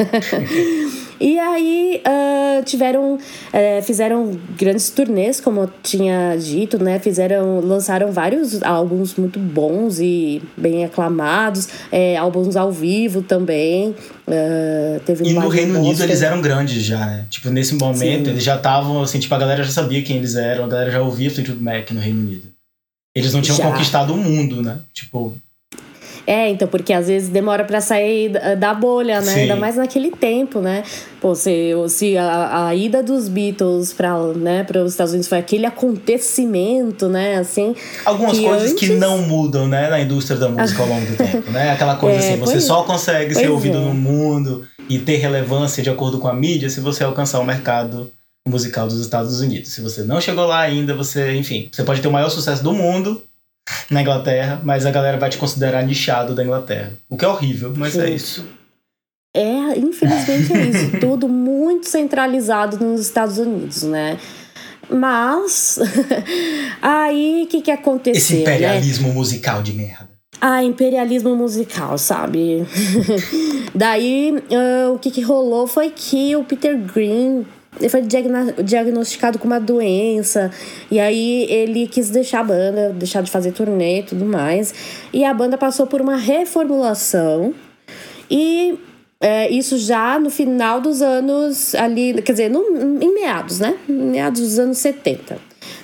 [1.22, 6.98] E aí uh, tiveram, uh, fizeram grandes turnês, como eu tinha dito, né?
[6.98, 13.92] Fizeram, lançaram vários álbuns muito bons e bem aclamados, é, álbuns ao vivo também.
[14.28, 17.28] Uh, teve e no Reino Unido eles eram grandes já, né?
[17.30, 18.32] Tipo, nesse momento Sim.
[18.32, 21.02] eles já estavam, assim, tipo, a galera já sabia quem eles eram, a galera já
[21.02, 22.48] ouvia Fleetwood Mac no Reino Unido.
[23.14, 23.70] Eles não tinham já.
[23.70, 24.80] conquistado o mundo, né?
[24.92, 25.38] Tipo,
[26.26, 29.34] é, então, porque às vezes demora para sair da bolha, né?
[29.34, 29.40] Sim.
[29.42, 30.84] Ainda mais naquele tempo, né?
[31.20, 35.66] Pô, se, se a, a ida dos Beatles para né, os Estados Unidos foi aquele
[35.66, 37.38] acontecimento, né?
[37.38, 37.76] Assim.
[38.06, 38.88] Algumas que coisas antes...
[38.88, 41.72] que não mudam, né, na indústria da música ao longo do tempo, né?
[41.72, 43.82] Aquela coisa é, assim, você só consegue ser ouvido é.
[43.82, 48.12] no mundo e ter relevância de acordo com a mídia se você alcançar o mercado
[48.48, 49.72] musical dos Estados Unidos.
[49.72, 52.74] Se você não chegou lá ainda, você, enfim, você pode ter o maior sucesso do
[52.74, 53.24] mundo,
[53.90, 56.94] na Inglaterra, mas a galera vai te considerar nichado da Inglaterra.
[57.10, 58.46] O que é horrível, mas é é isso.
[59.36, 60.92] É, infelizmente é isso.
[61.00, 64.18] Tudo muito centralizado nos Estados Unidos, né?
[64.90, 65.80] Mas
[66.82, 68.18] aí o que, que aconteceu?
[68.18, 69.14] Esse imperialismo né?
[69.14, 70.10] musical de merda.
[70.40, 72.66] Ah, imperialismo musical, sabe?
[73.76, 77.46] Daí uh, o que, que rolou foi que o Peter Green
[77.80, 80.52] ele foi diagnosticado com uma doença.
[80.90, 84.74] E aí ele quis deixar a banda, deixar de fazer turnê e tudo mais.
[85.14, 87.54] E a banda passou por uma reformulação.
[88.30, 88.78] E
[89.20, 92.62] é, isso já no final dos anos ali, quer dizer, no,
[93.02, 93.78] em meados, né?
[93.88, 95.38] Meados dos anos 70.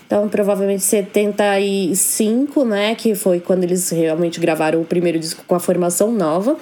[0.05, 2.95] Então, provavelmente 75, né?
[2.95, 6.57] Que foi quando eles realmente gravaram o primeiro disco com a formação nova.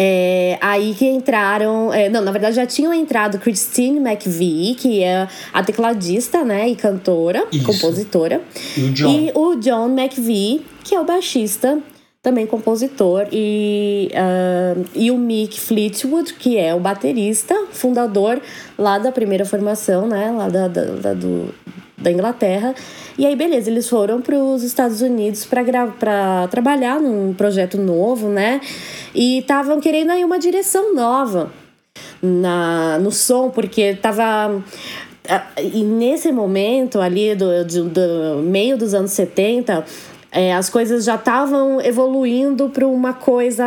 [0.00, 1.92] É, aí que entraram.
[1.92, 6.68] É, não, na verdade já tinham entrado Christine McVie, que é a tecladista, né?
[6.68, 7.66] E cantora, Isso.
[7.66, 8.40] compositora.
[8.76, 9.10] E o John.
[9.10, 11.78] E o John McVie, que é o baixista
[12.22, 18.40] também compositor, e, uh, e o Mick Fleetwood, que é o baterista, fundador
[18.76, 21.54] lá da primeira formação, né, lá da, da, da do,
[22.00, 22.74] da Inglaterra.
[23.18, 28.60] E aí, beleza, eles foram para os Estados Unidos para trabalhar num projeto novo, né,
[29.14, 31.50] e estavam querendo aí uma direção nova
[32.22, 34.62] na, no som, porque tava
[35.58, 39.84] e nesse momento ali do, do, do, meio dos anos 70
[40.38, 43.64] é, as coisas já estavam evoluindo para uma coisa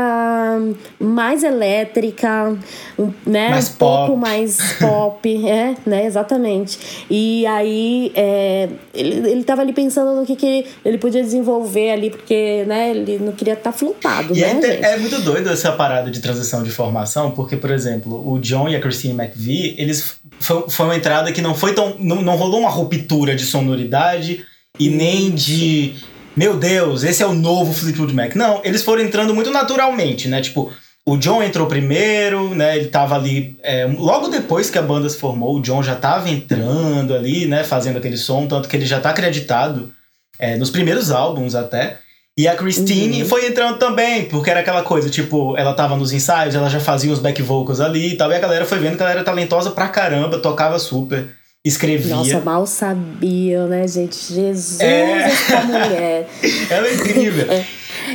[0.98, 2.58] mais elétrica,
[2.98, 3.50] um, né?
[3.50, 4.08] Mais um pop.
[4.08, 6.06] pouco mais pop, é, né?
[6.06, 7.06] Exatamente.
[7.10, 12.10] E aí é, ele, ele tava ali pensando no que, que ele podia desenvolver ali,
[12.10, 14.86] porque né, ele não queria estar tá flopado, e né, é, inte- gente?
[14.86, 18.78] é muito doido essa parada de transição de formação, porque, por exemplo, o John e
[18.78, 21.98] a Christine McVie, eles foi, foi uma entrada que não foi tão.
[22.00, 24.46] Não, não rolou uma ruptura de sonoridade
[24.80, 25.96] e nem de.
[26.42, 28.34] Meu Deus, esse é o novo Fleetwood Mac.
[28.36, 30.42] Não, eles foram entrando muito naturalmente, né?
[30.42, 30.74] Tipo,
[31.06, 32.78] o John entrou primeiro, né?
[32.78, 33.56] Ele tava ali.
[33.62, 37.64] é, logo depois que a banda se formou, o John já tava entrando ali, né?
[37.64, 39.94] Fazendo aquele som, tanto que ele já tá acreditado
[40.40, 42.00] é, nos primeiros álbuns até.
[42.36, 43.30] E a Christine Uhum.
[43.30, 47.14] foi entrando também, porque era aquela coisa, tipo, ela tava nos ensaios, ela já fazia
[47.14, 49.70] os back vocals ali e tal, e a galera foi vendo que ela era talentosa
[49.70, 51.30] pra caramba, tocava super,
[51.64, 52.16] escrevia.
[52.16, 54.16] Nossa, mal sabiam, né, gente?
[54.34, 55.12] Jesus, É.
[55.24, 56.28] essa mulher.
[56.70, 57.48] Ela é incrível.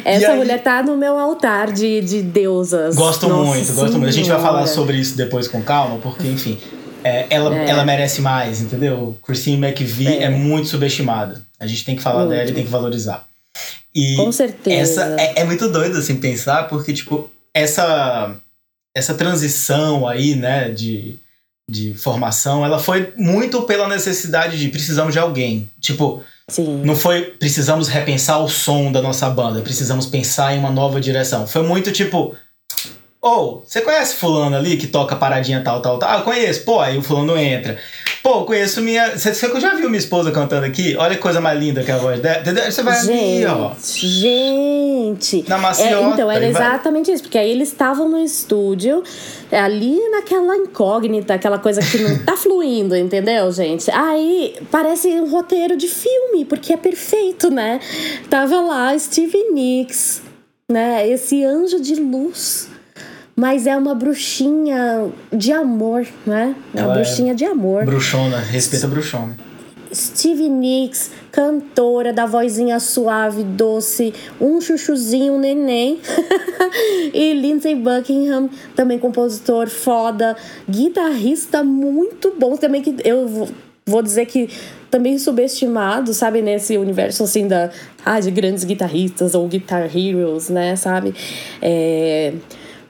[0.04, 2.96] Essa aí- mulher tá no meu altar de, de deusas.
[2.96, 4.08] Gosto Nossa muito, gosto muito.
[4.08, 4.72] A gente vai falar Senhora.
[4.74, 6.58] sobre isso depois com calma, porque, enfim,
[7.04, 7.70] é, ela, É.
[7.70, 9.16] ela merece mais, entendeu?
[9.24, 10.22] Christine McVie é.
[10.24, 10.28] É.
[10.28, 11.40] muito subestimada.
[11.60, 12.30] A gente tem que falar Muito.
[12.36, 13.24] dela e tem que valorizar.
[13.94, 15.02] E Com certeza.
[15.04, 18.34] essa é, é muito doido assim pensar, porque, tipo, essa,
[18.94, 21.16] essa transição aí, né, de,
[21.68, 25.68] de formação, ela foi muito pela necessidade de precisamos de alguém.
[25.80, 26.82] Tipo, Sim.
[26.84, 31.46] não foi precisamos repensar o som da nossa banda, precisamos pensar em uma nova direção.
[31.46, 32.34] Foi muito tipo.
[33.20, 36.08] Ou, você conhece fulano ali que toca paradinha tal, tal, tal?
[36.08, 36.64] Ah, conheço.
[36.64, 37.76] Pô, aí o fulano entra.
[38.26, 39.16] Pô, eu conheço minha.
[39.16, 40.96] Você, você já viu minha esposa cantando aqui?
[40.98, 42.42] Olha que coisa mais linda que é a voz dela.
[42.68, 43.70] Você vai ali, Gente, ó.
[43.80, 45.44] gente.
[45.48, 46.08] Na É, maciota.
[46.14, 49.04] então, era e vai- exatamente isso, porque aí eles estavam no estúdio,
[49.48, 53.88] é, ali naquela incógnita, aquela coisa que não tá fluindo, entendeu, gente?
[53.92, 57.78] Aí parece um roteiro de filme, porque é perfeito, né?
[58.28, 60.20] Tava lá Stevie Nicks,
[60.68, 61.08] né?
[61.08, 62.70] Esse anjo de luz.
[63.36, 66.54] Mas é uma bruxinha de amor, né?
[66.74, 67.84] É uma Ela é bruxinha de amor.
[67.84, 69.36] Bruxona, respeita a bruxona.
[69.94, 76.00] Stevie Nicks, cantora da vozinha suave, doce, um chuchuzinho, um neném.
[77.14, 80.34] e Lindsey Buckingham, também compositor foda,
[80.68, 82.56] guitarrista muito bom.
[82.56, 83.48] Também que eu vou-
[83.86, 84.48] vou dizer que
[84.90, 87.70] também subestimado, sabe, nesse universo assim da
[88.04, 91.14] ah, de grandes guitarristas ou guitar heroes, né, sabe?
[91.62, 92.32] É,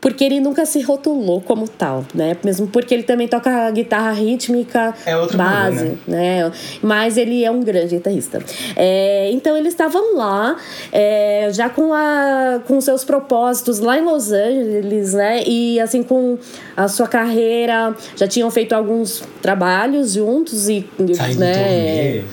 [0.07, 2.37] porque ele nunca se rotulou como tal, né?
[2.45, 6.53] Mesmo porque ele também toca guitarra rítmica É base, rolê, né?
[6.81, 8.39] Mas ele é um grande guitarrista.
[8.77, 10.57] É, então eles estavam lá,
[10.93, 15.43] é, já com, a, com seus propósitos lá em Los Angeles, né?
[15.45, 16.39] E assim, com
[16.77, 20.89] a sua carreira, já tinham feito alguns trabalhos juntos e.
[21.17, 22.25] Sair do né?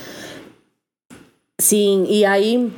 [1.59, 2.71] Sim, e aí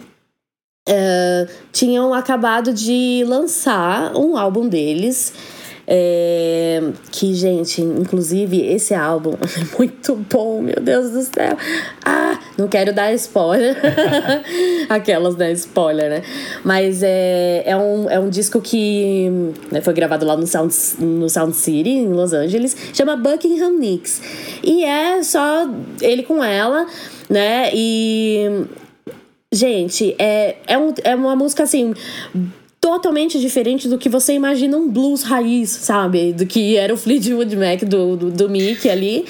[0.87, 5.33] é, tinham acabado de lançar um álbum deles.
[5.87, 11.55] é, que, gente, inclusive esse álbum é muito bom, meu Deus do céu.
[12.03, 13.75] Ah, não quero dar spoiler.
[14.89, 15.51] Aquelas, né?
[15.51, 16.21] Spoiler, né?
[16.63, 19.29] Mas é, é, um, é um disco que
[19.71, 24.21] né, foi gravado lá no Sound, no Sound City, em Los Angeles, chama Buckingham Nicks.
[24.63, 25.69] E é só
[26.01, 26.87] ele com ela,
[27.29, 27.69] né?
[27.73, 28.65] E
[29.51, 31.93] Gente, é, é, um, é uma música assim.
[32.81, 36.33] Totalmente diferente do que você imagina um blues raiz, sabe?
[36.33, 39.25] Do que era o Fleetwood Mac do, do, do Mickey ali.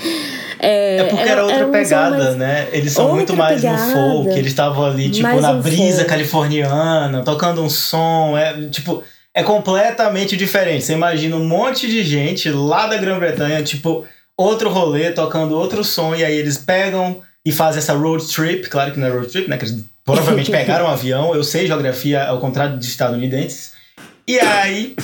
[0.60, 2.68] É, É porque era, outra um som pegada, mais- né?
[2.74, 3.86] Eles são outra muito mais pegada.
[3.86, 6.10] no folk, eles estavam ali, tipo, na no brisa folk.
[6.10, 9.02] californiana, tocando um som, é, tipo,
[9.34, 10.84] é completamente diferente.
[10.84, 14.04] Você imagina um monte de gente lá da Grã-Bretanha, tipo,
[14.36, 18.92] outro rolê, tocando outro som, e aí eles pegam e fazem essa road trip, claro
[18.92, 19.58] que não é road trip, né?
[19.58, 23.74] Que eles provavelmente pegaram um avião, eu sei geografia ao contrário de estadunidenses.
[24.28, 24.96] E aí,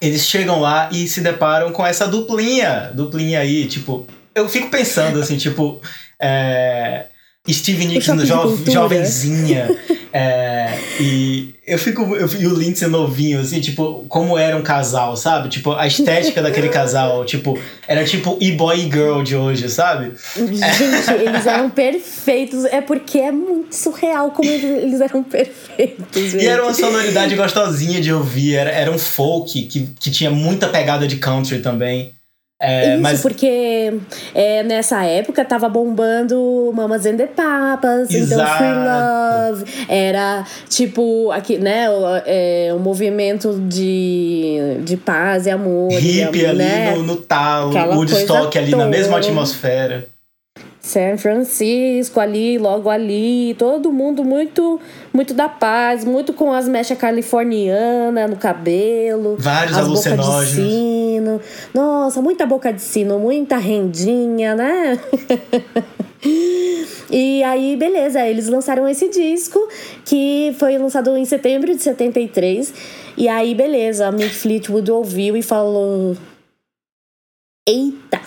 [0.00, 5.20] eles chegam lá e se deparam com essa duplinha, duplinha aí, tipo, eu fico pensando
[5.20, 5.80] assim, tipo,
[6.20, 7.06] é,
[7.52, 9.68] Steve Nicks de jo jovenzinha,
[10.12, 15.14] é, e eu fico, eu, e o Lindsay novinho, assim, tipo, como era um casal,
[15.14, 15.50] sabe?
[15.50, 20.12] Tipo, a estética daquele casal, tipo, era tipo e-boy e girl de hoje, sabe?
[20.34, 22.64] Gente, eles eram perfeitos.
[22.64, 26.30] É porque é muito surreal como eles, eles eram perfeitos.
[26.30, 26.44] Gente.
[26.44, 30.68] E era uma sonoridade gostosinha de ouvir, era, era um folk que, que tinha muita
[30.68, 32.15] pegada de country também.
[32.58, 33.98] É, Isso, mas porque
[34.34, 38.56] é, nessa época tava bombando Mamas and the Papas, então Exato.
[38.56, 45.92] Free Love, era tipo, aqui, né, o, é, o movimento de, de paz e amor.
[46.38, 46.94] e, ali né?
[46.96, 47.16] no, no
[47.68, 50.06] Aquela Woodstock ali na mesma atmosfera.
[50.86, 54.80] San Francisco ali, logo ali, todo mundo muito
[55.12, 60.48] muito da paz, muito com as mechas californianas no cabelo, vários as alucinógenos.
[60.48, 61.40] de sino.
[61.74, 64.98] Nossa, muita boca de sino, muita rendinha, né?
[67.08, 69.60] E aí, beleza, eles lançaram esse disco
[70.04, 72.74] que foi lançado em setembro de 73.
[73.16, 76.16] E aí, beleza, a Mick Fleetwood ouviu e falou:
[77.68, 78.20] Eita!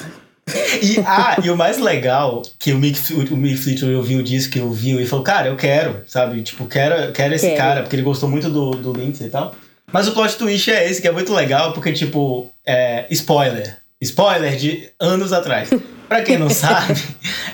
[0.81, 4.53] E, ah, e o mais legal, que o Mick, o Mick Fleetwood ouviu o disco
[4.53, 6.41] que ouviu e falou, cara, eu quero, sabe?
[6.41, 7.57] Tipo, quero, quero esse Quero.
[7.57, 9.53] cara, porque ele gostou muito do, do Lindsay e tal.
[9.91, 13.77] Mas o plot twist é esse, que é muito legal, porque, tipo, é, spoiler.
[14.01, 15.69] Spoiler de anos atrás.
[16.07, 16.99] Pra quem não sabe,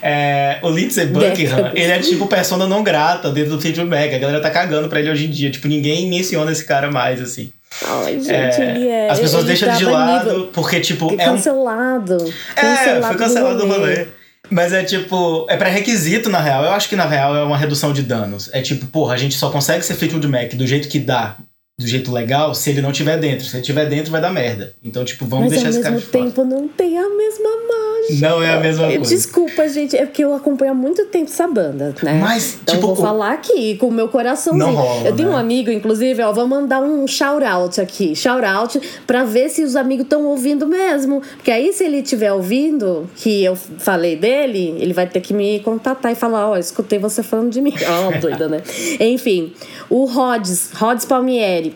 [0.02, 4.14] é, o Lindsey Buckingham, ele é tipo persona não grata dentro do Fleetwood Mac.
[4.14, 5.50] A galera tá cagando pra ele hoje em dia.
[5.50, 7.52] Tipo, ninguém menciona esse cara mais, assim.
[7.84, 9.10] Ai, gente, É, ele é.
[9.10, 10.50] as pessoas deixam ele de lado, banido.
[10.54, 12.34] porque, tipo, é um Cancelado.
[12.56, 14.08] é, foi cancelado do o rolê.
[14.50, 16.64] Mas é tipo, é pré-requisito na real.
[16.64, 18.50] Eu acho que na real é uma redução de danos.
[18.54, 21.36] É tipo, porra, a gente só consegue ser Fleetwood Mac do jeito que dá,
[21.78, 23.46] do jeito legal, se ele não tiver dentro.
[23.46, 24.74] Se ele tiver dentro, vai dar merda.
[24.82, 26.24] Então, tipo, vamos Mas deixar ao esse cara mesmo de fora.
[26.26, 28.30] tempo não tem a mesma mágica.
[28.30, 29.14] Não é a mesma Eh, coisa.
[29.14, 32.14] Desculpa, gente, é porque eu acompanho há muito tempo essa banda, né?
[32.22, 34.66] Mas, então tipo, vou falar aqui com o meu coraçãozinho.
[34.66, 35.36] Não rola, eu tenho né?
[35.36, 38.16] um amigo, inclusive, ó, vou mandar um shout out aqui.
[38.16, 41.22] Shout out pra ver se os amigos estão ouvindo mesmo.
[41.36, 45.60] Porque aí, se ele estiver ouvindo, que eu falei dele, ele vai ter que me
[45.60, 47.74] contatar e falar: Ó, escutei você falando de mim.
[48.16, 48.62] Ó, doida, né?
[49.00, 49.52] Enfim,
[49.90, 51.75] o Rods, Rods Palmieri.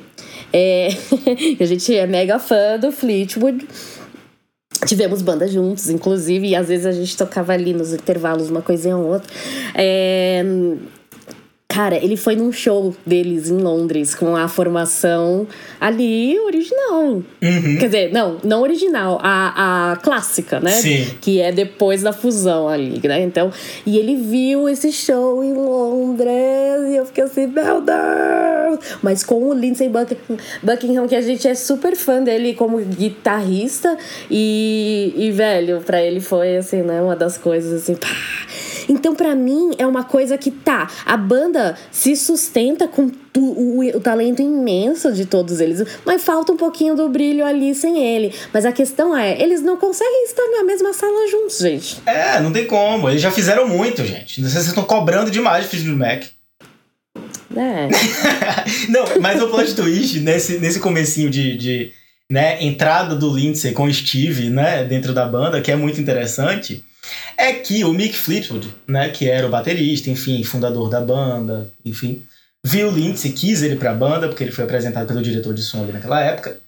[0.52, 0.90] É,
[1.60, 3.68] a gente é mega fã do Fleetwood.
[4.86, 8.96] Tivemos banda juntos, inclusive, e às vezes a gente tocava ali nos intervalos uma coisinha
[8.96, 9.30] ou outra.
[9.76, 10.44] É,
[11.72, 15.48] Cara, ele foi num show deles em Londres com a formação
[15.80, 17.04] ali original.
[17.04, 17.78] Uhum.
[17.80, 20.72] Quer dizer, não, não original, a, a clássica, né?
[20.72, 21.06] Sim.
[21.22, 23.22] Que é depois da fusão ali, né?
[23.22, 23.54] Então,
[23.86, 28.80] e ele viu esse show em Londres e eu fiquei assim, meu Deus!
[29.04, 29.92] Mas com o Lindsey
[30.64, 33.96] Buckingham, que a gente é super fã dele como guitarrista
[34.30, 37.00] e, e velho, pra ele foi assim, né?
[37.00, 38.08] Uma das coisas assim, pá.
[38.90, 40.90] Então, pra mim, é uma coisa que tá.
[41.06, 46.52] A banda se sustenta com tu- o, o talento imenso de todos eles, mas falta
[46.52, 48.34] um pouquinho do brilho ali sem ele.
[48.52, 52.02] Mas a questão é, eles não conseguem estar na mesma sala juntos, gente.
[52.06, 53.08] É, não tem como.
[53.10, 54.42] Eles já fizeram muito, gente.
[54.42, 56.24] Vocês estão cobrando demais de Fleetwood Mac.
[57.56, 57.90] É.
[58.90, 61.92] Não, mas o plot twist nesse, nesse comecinho de, de
[62.30, 66.84] né, entrada do Lindsay com o Steve, né, dentro da banda, que é muito interessante,
[67.38, 72.24] é que o Mick Fleetwood, né, que era o baterista, enfim, fundador da banda, enfim,
[72.64, 75.84] viu o Lindsay, quis ele pra banda, porque ele foi apresentado pelo diretor de som
[75.84, 76.60] ali naquela época.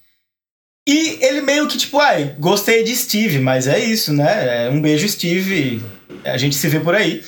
[0.88, 4.66] E ele meio que, tipo, ai, gostei de Steve, mas é isso, né?
[4.66, 5.84] É, Um beijo, Steve.
[6.24, 7.24] A gente se vê por aí.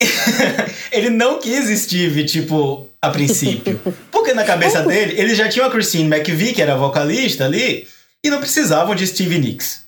[0.90, 3.80] ele não quis Steve, tipo, a princípio.
[4.10, 7.86] Porque na cabeça dele, eles já tinham a Christine McVie, que era vocalista ali,
[8.24, 9.86] e não precisavam de Steve Nicks.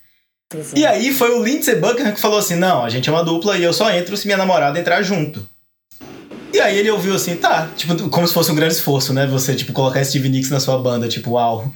[0.75, 3.57] E aí foi o Lindsey Buckingham que falou assim: não, a gente é uma dupla
[3.57, 5.47] e eu só entro se minha namorada entrar junto.
[6.53, 9.25] E aí ele ouviu assim, tá, tipo, como se fosse um grande esforço, né?
[9.29, 11.71] Você, tipo, colocar Steve Nicks na sua banda, tipo, uau.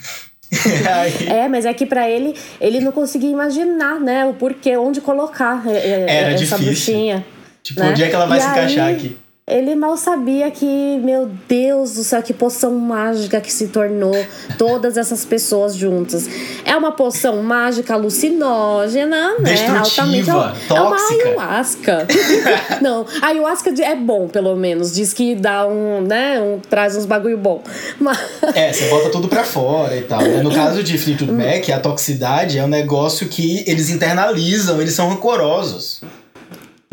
[0.93, 5.01] aí, É, mas é que pra ele, ele não conseguia imaginar, né, o porquê, onde
[5.01, 6.65] colocar é, é, Era essa difícil.
[6.67, 7.27] bruxinha.
[7.63, 7.91] tipo, né?
[7.91, 9.17] onde é que ela vai E se encaixar aí, aqui?
[9.47, 14.15] Ele mal sabia que, meu Deus do céu, que poção mágica que se tornou
[14.57, 16.27] todas essas pessoas juntas.
[16.65, 19.69] É uma poção mágica alucinógena, né?
[19.79, 20.31] Altamente.
[20.31, 21.25] É uma tóxica.
[21.25, 22.07] ayahuasca.
[22.81, 24.95] Não, a ayahuasca é bom, pelo menos.
[24.95, 26.41] Diz que dá um, né?
[26.41, 27.63] Um, traz uns bagulho bom.
[28.01, 28.19] Mas.
[28.55, 30.23] É, você bota tudo pra fora e tal.
[30.23, 30.43] né?
[30.43, 35.11] No caso de Fleetwood Mac, a toxicidade é um negócio que eles internalizam, eles são
[35.11, 36.01] rancorosos.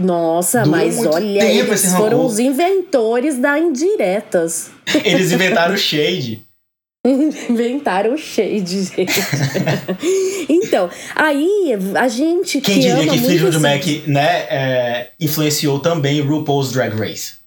[0.03, 2.25] Nossa, mas olha, eles foram rancor.
[2.25, 4.71] os inventores da indiretas.
[5.03, 6.45] Eles inventaram o shade.
[7.05, 9.21] Inventaram o shade, gente.
[10.47, 16.21] então, aí a gente Quem que diria ama que Fleetwood Mac, né, é, influenciou também
[16.21, 17.40] RuPaul's Drag Race.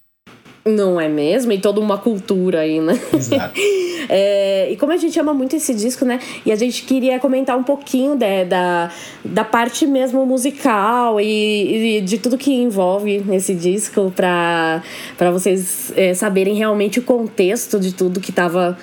[0.66, 1.52] Não é mesmo?
[1.52, 2.98] E toda uma cultura aí, né?
[3.12, 3.54] Exato.
[4.06, 6.20] É, e como a gente ama muito esse disco, né?
[6.44, 8.92] E a gente queria comentar um pouquinho da, da,
[9.24, 14.82] da parte mesmo musical e, e de tudo que envolve nesse disco pra
[15.32, 18.76] vocês é, saberem realmente o contexto de tudo que tava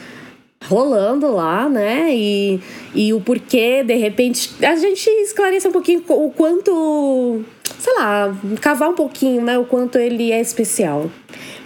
[0.67, 2.13] rolando lá, né?
[2.13, 2.59] E,
[2.93, 7.41] e o porquê, de repente, a gente esclarece um pouquinho o quanto,
[7.77, 9.57] sei lá, cavar um pouquinho, né?
[9.57, 11.09] O quanto ele é especial.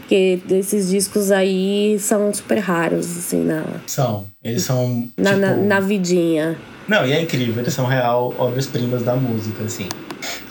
[0.06, 4.26] Porque esses discos aí são super raros, assim, na, São.
[4.44, 5.10] Eles são.
[5.18, 5.42] na, tipo...
[5.42, 6.56] na, na vidinha.
[6.88, 9.90] Não, e é incrível, eles são real obras-primas da música, assim.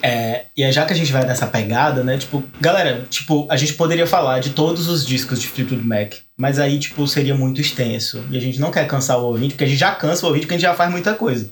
[0.06, 2.18] É, e já que a gente vai nessa pegada, né?
[2.18, 6.58] Tipo, galera, tipo, a gente poderia falar de todos os discos de Fleetwood Mac, mas
[6.58, 8.22] aí, tipo, seria muito extenso.
[8.30, 10.44] E a gente não quer cansar o ouvinte, porque a gente já cansa o ouvinte,
[10.44, 11.48] porque a gente já faz muita coisa.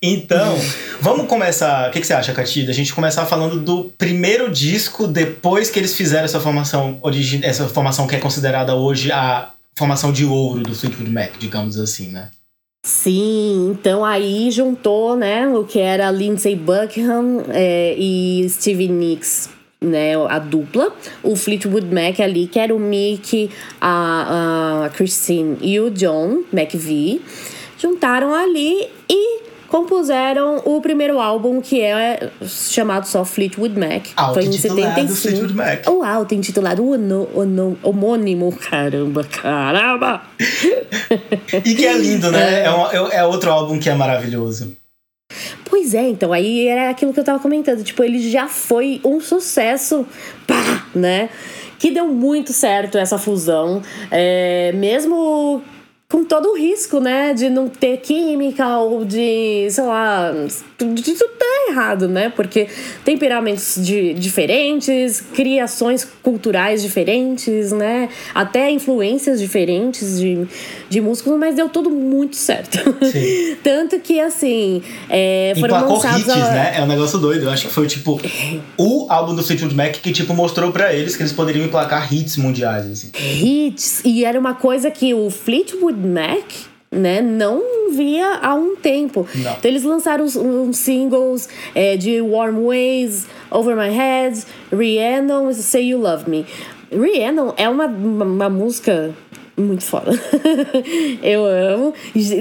[0.00, 0.56] Então,
[1.02, 1.88] vamos começar.
[1.88, 2.70] O que, que você acha, Catida?
[2.70, 7.66] A gente começar falando do primeiro disco depois que eles fizeram essa formação origi essa
[7.66, 12.28] formação que é considerada hoje a formação de ouro do Fleetwood Mac, digamos assim, né?
[12.86, 20.12] Sim, então aí juntou, né, o que era Lindsey Buckingham é, e Stevie Nicks, né,
[20.28, 25.90] a dupla, o Fleetwood Mac ali, que era o Mick, a, a Christine e o
[25.90, 27.20] John McVie,
[27.76, 29.35] juntaram ali e
[29.76, 34.06] compuseram o primeiro álbum que é chamado só Fleetwood Mac.
[34.32, 35.14] Foi em 75.
[35.14, 35.86] Fleetwood Mac.
[35.86, 40.22] O álbum intitulado ono, ono, homônimo, caramba, caramba.
[41.62, 42.60] e que é lindo, né?
[42.60, 42.64] É.
[42.64, 44.74] É, é outro álbum que é maravilhoso.
[45.66, 49.20] Pois é, então aí era aquilo que eu tava comentando, tipo, ele já foi um
[49.20, 50.06] sucesso,
[50.46, 51.28] pá, né?
[51.78, 55.62] Que deu muito certo essa fusão, é, mesmo
[56.08, 60.32] com todo o risco, né, de não ter química ou de, sei lá,
[60.78, 62.32] de tudo tá errado, né?
[62.34, 62.68] Porque
[63.04, 68.08] temperamentos de, diferentes, criações culturais diferentes, né?
[68.34, 70.46] Até influências diferentes de,
[70.88, 72.78] de músicos, mas deu tudo muito certo.
[73.04, 73.56] Sim.
[73.62, 76.50] Tanto que, assim, é, foram Emplacou hits, a...
[76.50, 76.74] né?
[76.76, 77.44] É um negócio doido.
[77.44, 78.20] Eu acho que foi, tipo,
[78.76, 82.36] o álbum do Fleetwood Mac que, tipo, mostrou para eles que eles poderiam emplacar hits
[82.36, 83.10] mundiais, assim.
[83.14, 84.02] Hits!
[84.04, 86.44] E era uma coisa que o Fleetwood Mac
[86.90, 89.26] né, não via há um tempo.
[89.34, 89.52] Não.
[89.52, 94.42] Então eles lançaram uns, uns singles é, de Warm Ways, Over My Head,
[94.72, 96.46] Rhiannon, Say You Love Me.
[96.90, 99.12] Rhiannon é uma, uma, uma música
[99.56, 100.12] muito foda.
[101.22, 101.94] eu amo.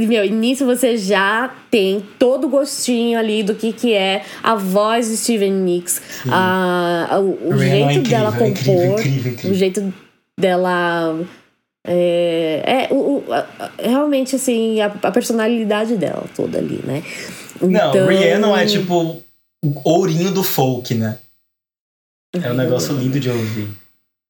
[0.07, 5.09] Meu, nisso você já tem todo o gostinho ali do que, que é a voz
[5.09, 9.53] de Steven Nicks, a, a, o, o jeito é incrível, dela compor, incrível, incrível, o
[9.53, 9.93] jeito
[10.37, 11.19] dela
[11.87, 13.45] é, é o, o a,
[13.77, 17.03] realmente assim, a, a, personalidade dela toda ali, né?
[17.61, 17.69] Então...
[17.69, 19.21] Não, Rhiannon é tipo
[19.63, 21.17] o ourinho do folk, né?
[22.33, 23.69] É um negócio lindo de ouvir.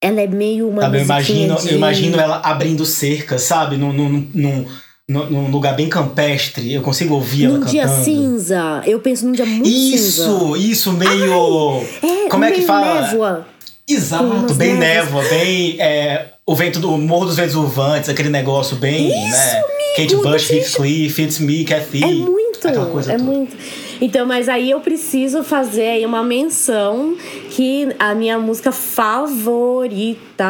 [0.02, 0.84] Ela é meio uma.
[0.84, 1.70] Sabe, eu imagino, de...
[1.70, 3.78] eu imagino ela abrindo cerca, sabe?
[3.78, 4.66] Num, num, num,
[5.08, 6.72] num, lugar bem campestre.
[6.72, 7.78] Eu consigo ouvir num ela cantando.
[7.78, 8.84] Num dia cinza.
[8.86, 10.24] Eu penso num dia muito isso, cinza.
[10.24, 11.82] Isso, isso, meio.
[12.04, 13.02] Ai, é, Como é que fala?
[13.02, 13.48] Névoa.
[13.88, 15.80] Exato, bem névoa, bem.
[15.80, 19.64] É, o vento do Morro dos Ventos Urvantes, aquele negócio bem, Isso, né?
[19.98, 22.04] Kate Bush, Heathcliff, It's Me, Kathy.
[22.04, 23.18] É muito, é toda.
[23.18, 23.58] muito.
[24.00, 27.18] Então, mas aí eu preciso fazer aí uma menção
[27.50, 30.46] que a minha música favorita,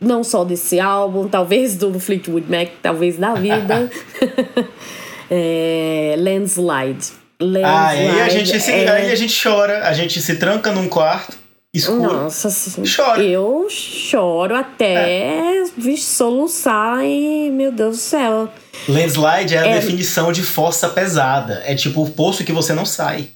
[0.00, 3.90] não só desse álbum, talvez do Fleetwood Mac, talvez da vida,
[5.30, 7.18] é Landslide.
[7.40, 7.64] Landslide.
[7.64, 8.88] Ah, aí a, gente se, é...
[8.88, 11.40] aí a gente chora, a gente se tranca num quarto
[11.72, 12.12] escuro.
[12.12, 12.48] Nossa,
[12.84, 13.22] chora.
[13.22, 15.64] eu choro até é.
[15.96, 18.48] soluçar e, meu Deus do céu.
[18.88, 19.74] Landslide é a é.
[19.74, 21.62] definição de força pesada.
[21.64, 23.28] É tipo o poço que você não sai.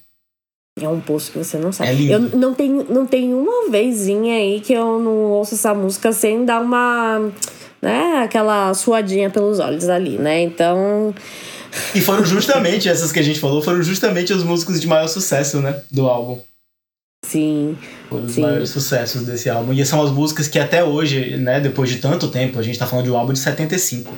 [0.81, 1.89] É um poço que você não sai.
[1.89, 6.13] É eu não tenho, não tenho uma vezinha aí que eu não ouço essa música
[6.13, 7.31] sem dar uma.
[7.81, 10.43] né, aquela suadinha pelos olhos ali, né?
[10.43, 11.15] Então.
[11.95, 15.61] E foram justamente essas que a gente falou, foram justamente os músicos de maior sucesso,
[15.61, 15.81] né?
[15.91, 16.41] Do álbum.
[17.25, 17.77] Sim.
[18.09, 18.43] Foram os sim.
[18.43, 19.73] maiores sucessos desse álbum.
[19.73, 22.87] E são as músicas que até hoje, né, depois de tanto tempo, a gente tá
[22.87, 24.13] falando de um álbum de 75.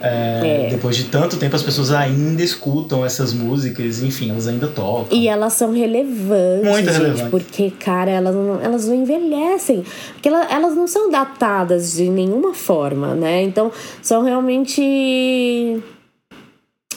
[0.00, 0.70] É, é.
[0.70, 5.16] Depois de tanto tempo, as pessoas ainda escutam essas músicas, enfim, elas ainda tocam.
[5.16, 7.28] E elas são relevantes, Muito gente, relevantes.
[7.30, 9.84] porque, cara, elas não, elas não envelhecem.
[10.12, 13.42] Porque elas, elas não são datadas de nenhuma forma, né?
[13.42, 13.70] Então,
[14.02, 15.82] são realmente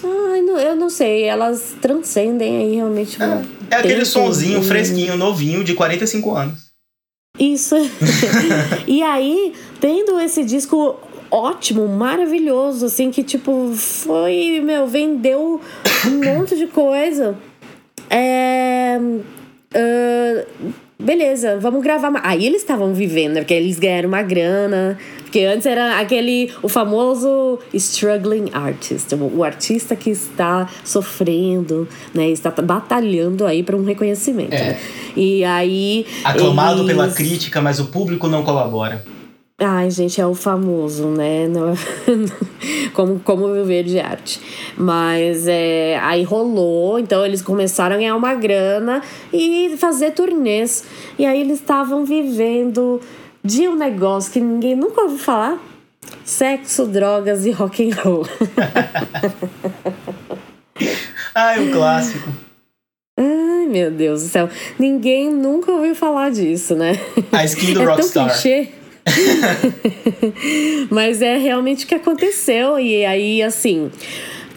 [0.03, 3.17] Ai, não, eu não sei, elas transcendem aí realmente.
[3.21, 6.67] É, é aquele sonzinho fresquinho, novinho, de 45 anos.
[7.39, 7.75] Isso.
[8.87, 15.61] e aí, tendo esse disco ótimo, maravilhoso, assim, que tipo, foi, meu, vendeu
[16.05, 17.37] um monte de coisa.
[18.09, 18.97] É.
[18.99, 22.11] Uh, beleza, vamos gravar.
[22.23, 23.41] Aí eles estavam vivendo, né?
[23.41, 24.97] Porque eles ganharam uma grana.
[25.27, 32.29] Porque antes era aquele, o famoso struggling artist, o artista que está sofrendo, né?
[32.29, 34.53] Está batalhando aí para um reconhecimento.
[34.53, 34.69] É.
[34.69, 34.79] Né?
[35.17, 36.05] E aí.
[36.23, 36.95] Aclamado eles...
[36.95, 39.03] pela crítica, mas o público não colabora.
[39.59, 41.47] Ai, gente, é o famoso, né?
[42.93, 44.39] como, como viver de arte.
[44.77, 49.01] Mas é, aí rolou, então eles começaram a ganhar uma grana
[49.33, 50.85] e fazer turnês.
[51.19, 53.01] E aí eles estavam vivendo
[53.47, 55.57] de um negócio que ninguém nunca ouviu falar:
[56.23, 58.27] sexo, drogas e rock and roll.
[61.33, 62.47] Ai, o um clássico
[63.67, 64.49] meu Deus do céu.
[64.79, 66.99] Ninguém nunca ouviu falar disso, né?
[67.31, 68.27] A skin do é Rockstar.
[68.27, 68.69] Tão clichê.
[70.89, 72.79] Mas é realmente o que aconteceu.
[72.79, 73.91] E aí, assim.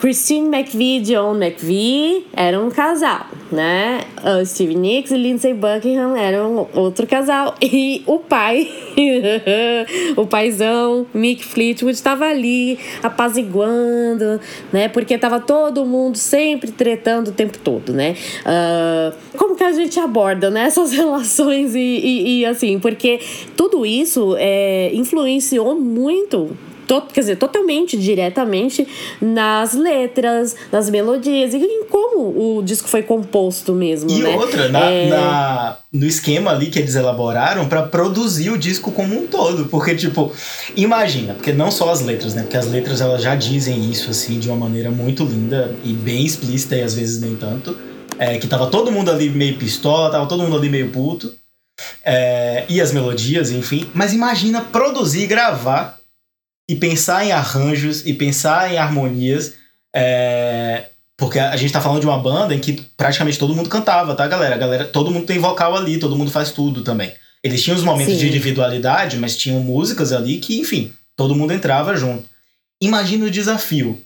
[0.01, 4.01] Christine McVie e John McVie eram um casal, né?
[4.25, 7.55] Uh, Steve Nicks e Lindsay Buckingham eram outro casal.
[7.73, 8.69] E o pai,
[10.17, 14.41] o paizão, Mick Fleetwood, estava ali apaziguando,
[14.73, 14.89] né?
[14.89, 18.17] Porque tava todo mundo sempre tretando o tempo todo, né?
[18.41, 22.79] Uh, como que a gente aborda né, essas relações e, e, e assim?
[22.81, 23.21] Porque
[23.57, 26.57] tudo isso é, influenciou muito
[26.91, 28.87] to, quer dizer, totalmente diretamente
[29.21, 34.11] nas letras, nas melodias e em como o disco foi composto mesmo.
[34.11, 34.35] E né?
[34.37, 39.17] outra, na, É, na- no esquema ali que eles elaboraram pra produzir o disco como
[39.23, 39.67] um todo.
[39.67, 40.33] Porque, tipo,
[40.77, 42.43] imagina, porque não só as letras, né?
[42.43, 46.25] Porque as letras elas já dizem isso, assim, de uma maneira muito linda e bem
[46.27, 47.77] explícita e às vezes nem tanto.
[48.19, 51.33] É, que tava todo mundo ali meio pistola, tava todo mundo ali meio puto.
[52.05, 53.87] É, e as melodias, enfim.
[53.95, 56.00] Mas imagina produzir, gravar
[56.71, 59.55] e pensar em arranjos e pensar em harmonias.
[59.95, 64.15] é, porque a gente tá falando de uma banda em que praticamente todo mundo cantava,
[64.15, 64.55] tá, galera?
[64.55, 67.13] A galera todo mundo tem vocal ali, todo mundo faz tudo também.
[67.45, 68.21] Eles tinham os momentos Sim.
[68.21, 72.25] de individualidade, mas tinham músicas ali que, enfim, todo mundo entrava junto.
[72.81, 74.01] Imagina o desafio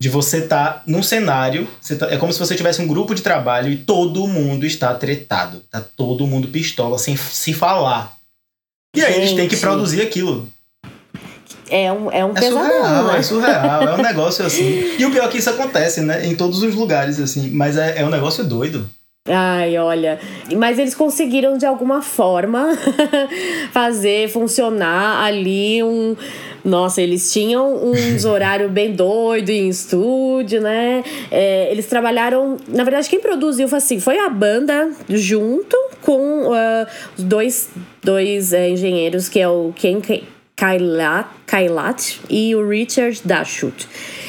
[0.00, 1.66] de você estar num cenário,
[1.98, 5.60] tá- é como se você tivesse um grupo de trabalho e todo mundo está tretado,
[5.70, 8.16] tá todo mundo pistola, sem se falar.
[8.94, 9.60] E aí eles têm que Gente.
[9.62, 10.48] produzir aquilo.
[11.70, 13.18] É um, é um É pesadão, surreal, né?
[13.18, 14.96] é surreal, é um negócio assim.
[14.98, 16.26] E o pior é que isso acontece, né?
[16.26, 17.50] Em todos os lugares, assim.
[17.50, 18.88] Mas é, é um negócio doido.
[19.28, 20.18] Ai, olha.
[20.56, 22.76] Mas eles conseguiram de alguma forma
[23.72, 26.16] fazer funcionar ali um.
[26.64, 31.04] Nossa, eles tinham uns horários bem doido em estúdio, né?
[31.30, 32.56] É, eles trabalharam.
[32.68, 36.48] Na verdade, quem produziu foi assim: foi a banda junto com
[37.16, 37.68] os dois,
[38.02, 40.24] dois eh, engenheiros, que é o Ken Kailat,
[41.46, 43.88] Kailat e o Richard Dashut.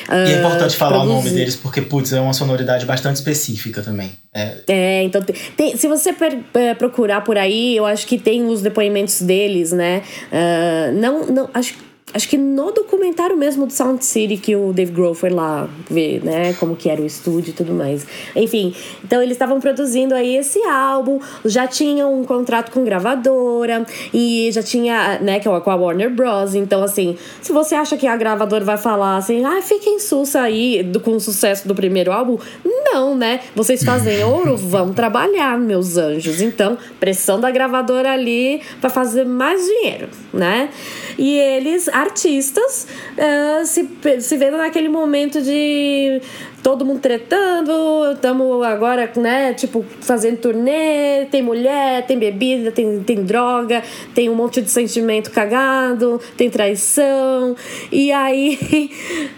[0.10, 4.12] E é importante falar o nome deles porque, putz, é uma sonoridade bastante específica também.
[4.34, 5.22] É, É, então
[5.56, 9.72] tem, se você per- é, procurar por aí, eu acho que tem os depoimentos deles,
[9.72, 10.02] né?
[10.32, 11.76] Ah, não, não, acho,
[12.14, 16.24] acho que no documentário mesmo do Sound City que o Dave Grohl foi lá ver,
[16.24, 16.53] né?
[16.53, 18.05] Como que era o estúdio e tudo mais.
[18.36, 24.49] Enfim, então eles estavam produzindo aí esse álbum, já tinham um contrato com gravadora e
[24.51, 26.55] já tinha, né, que é com a Warner Bros.
[26.55, 30.84] Então, assim, se você acha que a gravadora vai falar assim, ah, fiquem sussa aí
[30.84, 33.41] do, com o sucesso do primeiro álbum, não, né?
[33.55, 36.41] Vocês fazem ouro, vão trabalhar, meus anjos.
[36.41, 40.70] Então, pressão da gravadora ali para fazer mais dinheiro, né?
[41.18, 42.88] E eles, artistas,
[43.18, 43.88] eh, se,
[44.22, 46.22] se vendo naquele momento de
[46.64, 47.72] todo mundo tretando,
[48.14, 53.82] estamos agora, né, tipo, fazendo turnê, tem mulher, tem bebida, tem, tem droga,
[54.14, 57.55] tem um monte de sentimento cagado, tem traição.
[57.91, 58.91] E aí,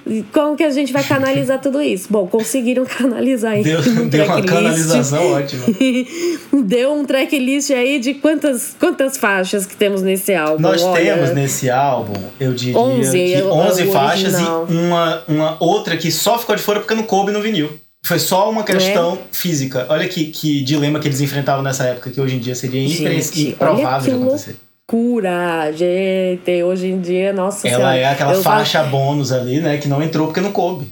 [0.34, 2.07] como que a gente vai canalizar tudo isso?
[2.09, 5.63] Bom, conseguiram canalizar aí deu, deu uma canalização ótima.
[6.65, 10.61] Deu um tracklist aí de quantas, quantas faixas que temos nesse álbum.
[10.61, 14.34] Nós Olha, temos nesse álbum, eu diria 11, que é o- 11 é o faixas
[14.36, 14.67] original.
[14.69, 17.80] e uma, uma outra que só ficou de fora porque não coube no vinil.
[18.01, 19.86] Foi só uma questão física.
[19.88, 23.51] Olha que, que dilema que eles enfrentavam nessa época, que hoje em dia seria Gente,
[23.51, 24.55] improvável de acontecer.
[24.88, 29.78] Cura, gente, hoje em dia, nossa Ela senhora, é aquela faixa bônus ali, né?
[29.78, 30.91] Que não entrou porque não coube.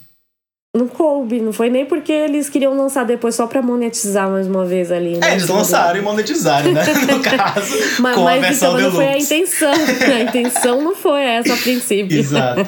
[0.73, 4.63] Não coube, não foi nem porque eles queriam lançar depois só pra monetizar mais uma
[4.63, 5.17] vez ali.
[5.17, 5.27] né?
[5.27, 6.81] É, eles lançaram e monetizaram, né?
[7.11, 9.73] No caso, Mas, com a mas versão então não foi a intenção.
[9.73, 12.17] A intenção não foi essa a princípio.
[12.17, 12.65] Exato.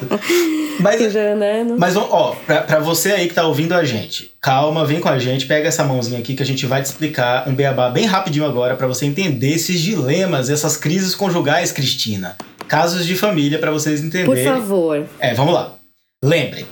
[0.80, 4.32] Mas, já, né, não- mas ó, pra, pra você aí que tá ouvindo a gente,
[4.38, 7.48] calma, vem com a gente, pega essa mãozinha aqui que a gente vai te explicar
[7.48, 12.36] um beabá bem rapidinho agora pra você entender esses dilemas, essas crises conjugais, Cristina.
[12.68, 14.44] Casos de família pra vocês Por entenderem.
[14.44, 15.06] favor.
[15.18, 15.72] É, vamos lá.
[16.22, 16.66] Lembrem.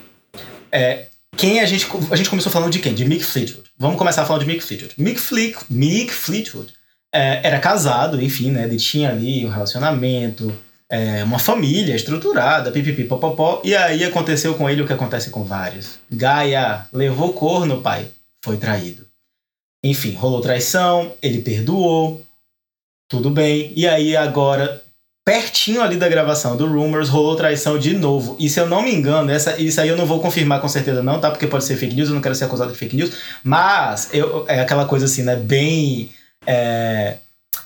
[0.70, 1.06] É,
[1.36, 1.86] quem a gente.
[2.10, 2.94] A gente começou falando de quem?
[2.94, 3.70] De Mick Fleetwood.
[3.78, 4.94] Vamos começar falando de Mick Fleetwood.
[4.98, 6.72] Mick, Fleet, Mick Fleetwood
[7.12, 8.64] é, era casado, enfim, né?
[8.64, 10.52] Ele tinha ali um relacionamento,
[10.90, 13.62] é, uma família estruturada, pipipi, popopó.
[13.64, 15.98] E aí aconteceu com ele o que acontece com vários.
[16.10, 18.08] Gaia levou corno, pai.
[18.44, 19.06] Foi traído.
[19.84, 22.24] Enfim, rolou traição, ele perdoou.
[23.08, 23.72] Tudo bem.
[23.74, 24.81] E aí agora
[25.24, 28.36] pertinho ali da gravação do Rumors, rolou traição de novo.
[28.38, 31.02] E se eu não me engano, essa, isso aí eu não vou confirmar com certeza
[31.02, 31.30] não, tá?
[31.30, 33.12] Porque pode ser fake news, eu não quero ser acusado de fake news.
[33.44, 35.36] Mas eu, é aquela coisa assim, né?
[35.36, 36.10] Bem
[36.46, 37.16] é,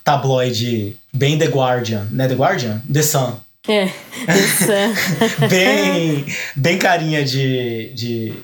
[0.04, 2.28] tabloide, bem The Guardian, né?
[2.28, 2.82] The Guardian?
[2.92, 3.40] The Sun.
[3.68, 3.84] É.
[3.84, 5.48] Isso é.
[5.48, 8.34] Bem, bem carinha de, de...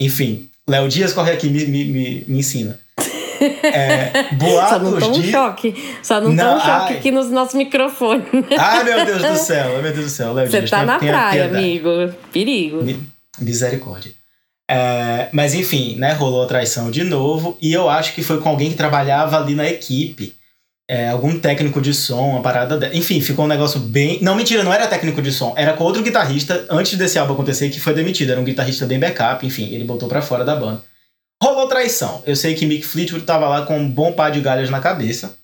[0.00, 2.80] Enfim, Léo Dias, corre aqui, me, me, me, me ensina.
[3.62, 5.20] É, boatos Só não tão de...
[5.20, 5.74] um choque.
[6.02, 6.96] Só não, Não, tão um choque ai.
[6.98, 8.26] aqui nos nossos microfones.
[8.58, 10.32] Ai, meu Deus do céu, meu Deus do céu.
[10.32, 11.90] Léo Você Dias, tá na praia, amigo.
[12.32, 12.82] Perigo.
[12.82, 13.00] Mi-
[13.40, 14.12] Misericórdia.
[14.70, 18.48] É, mas enfim, né, rolou a traição de novo e eu acho que foi com
[18.48, 20.34] alguém que trabalhava ali na equipe.
[20.86, 22.76] É, algum técnico de som, uma parada.
[22.76, 22.96] De...
[22.96, 24.18] Enfim, ficou um negócio bem.
[24.20, 25.54] Não, mentira, não era técnico de som.
[25.56, 28.32] Era com outro guitarrista antes desse álbum acontecer que foi demitido.
[28.32, 30.82] Era um guitarrista bem backup, enfim, ele botou pra fora da banda.
[31.44, 32.22] Rolou traição.
[32.24, 35.36] Eu sei que Mick Fleetwood tava lá com um bom par de galhas na cabeça.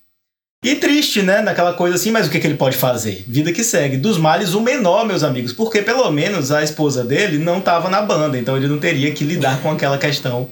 [0.65, 1.43] E triste, né?
[1.43, 3.23] Naquela coisa assim, mas o que, que ele pode fazer?
[3.29, 3.99] Vida que segue.
[3.99, 5.53] Dos males, o menor, meus amigos.
[5.53, 9.25] Porque pelo menos a esposa dele não tava na banda, então ele não teria que
[9.25, 10.49] lidar com aquela questão.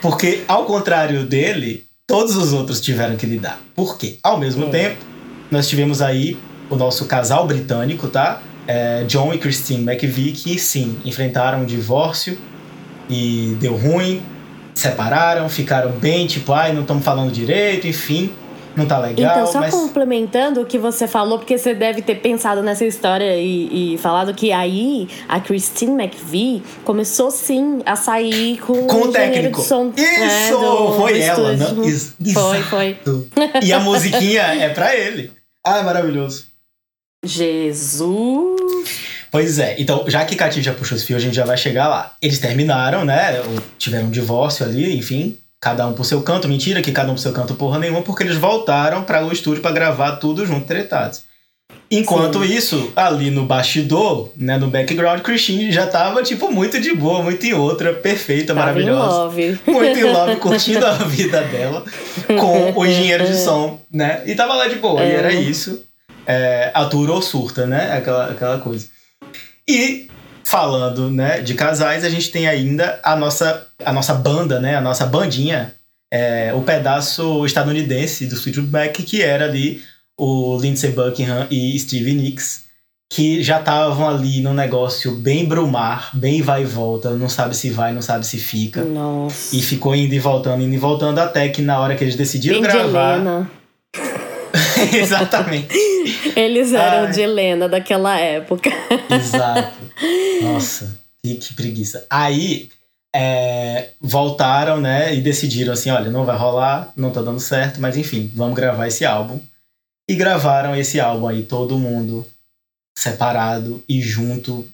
[0.00, 3.60] Porque, ao contrário dele, todos os outros tiveram que lidar.
[3.74, 4.18] Por quê?
[4.22, 4.70] Ao mesmo É.
[4.70, 5.04] tempo,
[5.50, 6.38] nós tivemos aí
[6.70, 8.40] o nosso casal britânico, tá?
[8.66, 12.38] É, John e Christine McVie, que sim, enfrentaram um divórcio
[13.10, 14.22] e deu ruim,
[14.78, 18.32] separaram, ficaram bem, tipo, ai, não estamos falando direito, enfim,
[18.76, 19.74] não tá legal, Então, só mas.
[19.74, 24.32] complementando o que você falou, porque você deve ter pensado nessa história e, e falado
[24.32, 29.60] que aí a Christine McVie começou sim a sair com, Com o técnico.
[29.60, 29.92] de som.
[29.96, 30.20] Isso!
[30.20, 31.84] né, do- foi do ela, não?
[31.84, 32.96] Ex- Foi, foi.
[33.62, 35.32] E a musiquinha é pra ele.
[35.64, 36.46] Ah, maravilhoso.
[37.24, 38.77] Jesus!
[39.30, 41.88] Pois é, então, já que Katy já puxou os fios, a gente já vai chegar
[41.88, 42.12] lá.
[42.22, 43.40] Eles terminaram, né?
[43.78, 46.48] Tiveram um divórcio ali, enfim, cada um pro seu canto.
[46.48, 49.60] Mentira que cada um pro seu canto porra nenhuma, porque eles voltaram para o estúdio
[49.62, 51.22] para gravar tudo junto, tretados.
[51.90, 57.22] Enquanto isso, ali no bastidor, né, no background, Christine já tava, tipo, muito de boa,
[57.22, 59.16] muito em outra, perfeita, Tava em maravilhosa.
[59.16, 59.60] love.
[59.66, 61.82] Muito em love, curtindo a vida dela
[62.38, 64.22] com o engenheiro de som, né?
[64.26, 65.14] E tava lá de boa, e É.
[65.14, 65.82] era isso.
[66.26, 67.96] É, atura ou surta, né?
[67.96, 68.86] Aquela, aquela coisa.
[69.68, 70.08] E
[70.42, 74.74] falando, né, de casais, a gente tem ainda a nossa, a nossa banda, né?
[74.74, 75.74] A nossa bandinha,
[76.10, 78.70] é, o pedaço estadunidense do Fleetwood
[79.04, 79.82] que era ali
[80.16, 82.64] o Lindsey Buckingham e Stevie Nicks,
[83.10, 87.70] que já estavam ali num negócio bem brumar, bem vai e volta, não sabe se
[87.70, 88.82] vai, não sabe se fica.
[88.84, 89.54] Nossa.
[89.54, 92.60] E ficou indo e voltando, indo e voltando, até que na hora que eles decidiram
[92.60, 93.48] Bem gravar.
[94.94, 95.74] Exatamente.
[96.36, 97.12] Eles eram Ai.
[97.12, 98.70] de Helena daquela época.
[99.10, 99.76] Exato.
[100.42, 102.06] Nossa, que, que preguiça.
[102.08, 102.68] Aí
[103.14, 105.14] é, voltaram, né?
[105.14, 108.86] E decidiram assim: olha, não vai rolar, não tá dando certo, mas enfim, vamos gravar
[108.86, 109.40] esse álbum.
[110.08, 112.26] E gravaram esse álbum aí, todo mundo
[112.96, 114.66] separado e junto,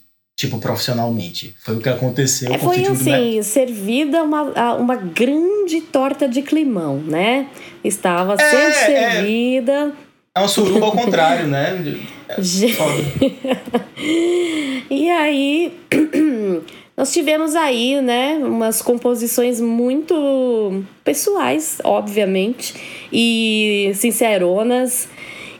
[0.46, 1.54] tipo, profissionalmente.
[1.62, 6.98] Foi o que aconteceu É, com foi assim, servida uma, uma grande torta de climão,
[6.98, 7.46] né?
[7.82, 8.72] Estava sendo é.
[8.72, 9.92] servida.
[10.34, 11.96] É um suruba ao contrário, né?
[12.76, 13.84] Foda.
[14.90, 15.72] E aí,
[16.94, 22.74] nós tivemos aí, né, umas composições muito pessoais, obviamente,
[23.10, 25.08] e sinceronas.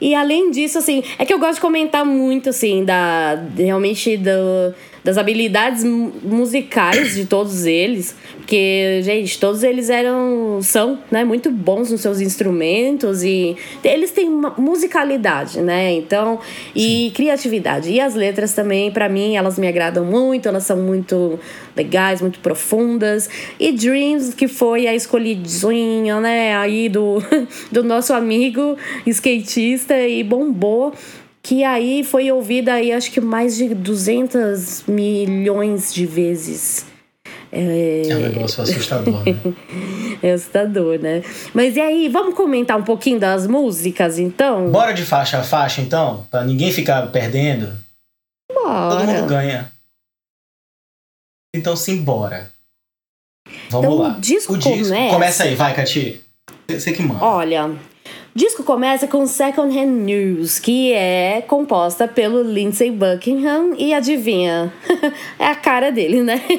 [0.01, 4.74] E além disso, assim, é que eu gosto de comentar muito, assim, da realmente do,
[5.05, 8.16] das habilidades mu- musicais de todos eles.
[8.38, 14.28] Porque, gente, todos eles eram, são, né, muito bons nos seus instrumentos e eles têm
[14.59, 15.92] musicalidade, né?
[15.92, 16.38] Então,
[16.74, 17.90] e criatividade.
[17.90, 21.38] E as letras também, pra mim, elas me agradam muito, elas são muito
[21.76, 23.28] legais, muito profundas.
[23.59, 27.22] E Dreams, que foi a escolhidinha, né, aí do,
[27.72, 28.76] do nosso amigo
[29.07, 30.92] skatista e bombou.
[31.47, 36.86] Que aí foi ouvida aí, acho que mais de 200 milhões de vezes.
[37.53, 39.36] É um negócio assustador, né?
[40.22, 41.22] É assustador, né?
[41.53, 44.70] Mas e aí, vamos comentar um pouquinho das músicas, então?
[44.70, 46.26] Bora de faixa a faixa, então?
[46.30, 47.76] Pra ninguém ficar perdendo.
[48.49, 48.64] Todo
[49.01, 49.26] mundo Bora.
[49.26, 49.72] ganha.
[51.55, 52.51] Então, simbora.
[53.68, 54.16] Vamos Então, lá.
[54.16, 56.22] o disco começa- Começa aí, vai, Cati.
[56.68, 57.22] Você que manda.
[57.22, 57.70] Olha,
[58.34, 64.72] o disco começa com Second Hand News, que é composta pelo Lindsey Buckingham e adivinha,
[65.38, 66.40] é a cara dele, né?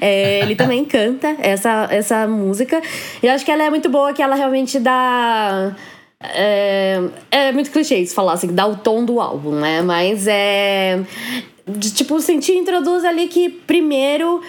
[0.00, 2.80] É, ele também canta essa, essa música.
[3.22, 5.74] E eu acho que ela é muito boa, que ela realmente dá.
[6.20, 7.00] É,
[7.30, 9.82] é muito clichê isso falar assim, dá o tom do álbum, né?
[9.82, 11.00] Mas é.
[11.66, 14.42] de, tipo, sentir introduz ali que primeiro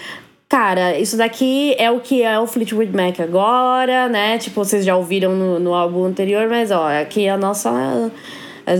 [0.48, 4.38] Cara, isso daqui é o que é o Fleetwood Mac agora, né?
[4.38, 7.70] Tipo, vocês já ouviram no, no álbum anterior, mas ó, aqui é a nossa.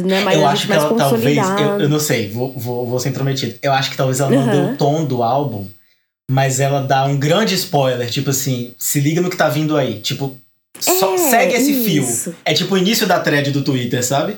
[0.04, 1.36] Né, mais, eu acho que ela talvez.
[1.60, 3.54] Eu, eu não sei, vou, vou, vou ser intrometido.
[3.62, 4.50] Eu acho que talvez ela não Uhum.
[4.68, 5.66] dê o tom do álbum,
[6.30, 8.08] mas ela dá um grande spoiler.
[8.10, 10.00] Tipo assim, se liga no que tá vindo aí.
[10.00, 10.36] Tipo,
[10.78, 12.02] É, segue esse fio.
[12.02, 12.34] isso.
[12.44, 14.36] É tipo o início da thread do Twitter, sabe?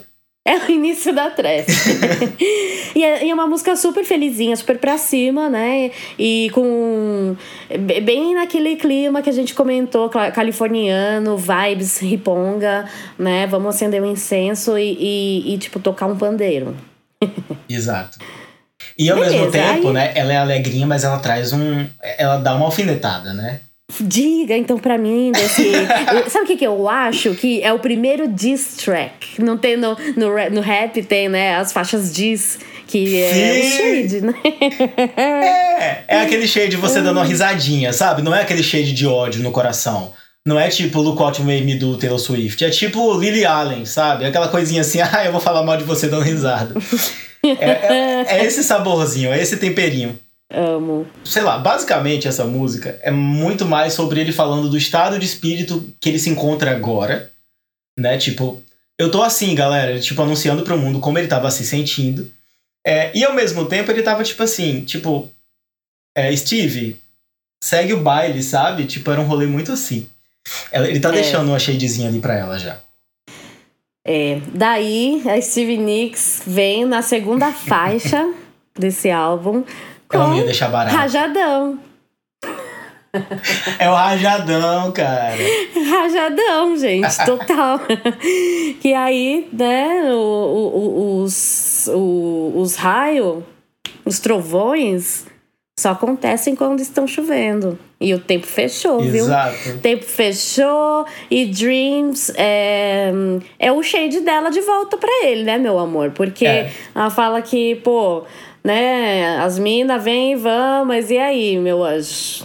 [0.49, 1.67] É o início da trap.
[2.97, 5.91] e, é, e, é, uma música super felizinha, super pra cima, né?
[6.19, 7.37] E com.
[8.03, 12.87] Bem naquele clima que a gente comentou, californiano, vibes riponga,
[13.19, 13.47] né?
[13.47, 16.75] Vamos acender um incenso e, e, e tipo, tocar um pandeiro.
[17.69, 18.19] Exato.
[18.99, 19.93] E ao Beleza, mesmo tempo, aí...
[19.93, 20.13] né?
[20.15, 21.87] Ela é alegrinha, mas ela traz um.
[22.17, 23.61] Ela dá uma alfinetada, né?
[24.01, 25.73] Diga, então, pra mim, desse.
[26.31, 27.35] sabe o que, que eu acho?
[27.35, 29.43] Que é o primeiro diss track.
[29.43, 31.57] Não tem no, no, no rap, tem, né?
[31.57, 33.61] As faixas diss, que é Sim.
[33.61, 34.35] o shade, né?
[35.17, 38.23] É, é aquele shade de você dando uma risadinha, sabe?
[38.23, 40.13] Não é aquele shade de ódio no coração.
[40.47, 42.65] Não é tipo Look What Made Me Do Taylor Swift.
[42.65, 44.25] É tipo Lily Allen, sabe?
[44.25, 46.75] Aquela coisinha assim, ah, eu vou falar mal de você dando risada.
[47.45, 50.19] é, é, é esse saborzinho, é esse temperinho.
[50.51, 51.07] Amo.
[51.25, 55.93] Sei lá, basicamente essa música é muito mais sobre ele falando do estado de espírito
[56.01, 57.31] que ele se encontra agora,
[57.99, 58.17] né?
[58.17, 58.63] Tipo,
[58.99, 62.31] eu tô assim, galera, tipo, anunciando pro mundo como ele tava se sentindo.
[62.87, 65.31] É, e ao mesmo tempo ele tava tipo assim, tipo,
[66.17, 66.99] é, Steve,
[67.63, 68.87] segue o baile, sabe?
[68.87, 70.09] Tipo, era um rolê muito assim.
[70.73, 71.13] Ele tá é.
[71.13, 72.81] deixando uma shadezinha ali pra ela já.
[74.07, 78.33] É, daí a Steve Nicks vem na segunda faixa
[78.75, 79.63] desse álbum
[80.13, 80.97] ela não ia deixar barato.
[80.97, 81.79] Rajadão.
[83.79, 85.37] É o rajadão, cara.
[85.91, 87.81] Rajadão, gente, total.
[88.81, 93.43] que aí, né, o, o, os, o, os raios,
[94.05, 95.27] os trovões,
[95.79, 97.79] só acontecem quando estão chovendo.
[98.01, 99.25] E o tempo fechou, viu?
[99.25, 99.71] Exato.
[99.71, 103.11] O tempo fechou e Dreams é,
[103.59, 106.11] é o shade dela de volta para ele, né, meu amor?
[106.13, 106.73] Porque é.
[106.95, 108.25] ela fala que, pô,
[108.65, 109.39] né?
[109.39, 112.45] As minas vêm e vão, mas e aí, meu anjo?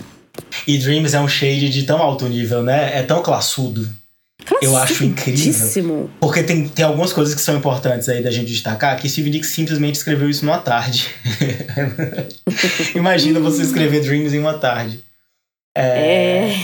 [0.68, 2.98] E Dreams é um shade de tão alto nível, né?
[2.98, 3.88] É tão classudo.
[4.62, 6.10] Eu acho incrível.
[6.20, 9.50] Porque tem, tem algumas coisas que são importantes aí da gente destacar, que Steve Nicks
[9.50, 11.10] simplesmente escreveu isso numa tarde.
[12.96, 15.04] Imagina você escrever Dreams em uma tarde.
[15.76, 16.56] É, é.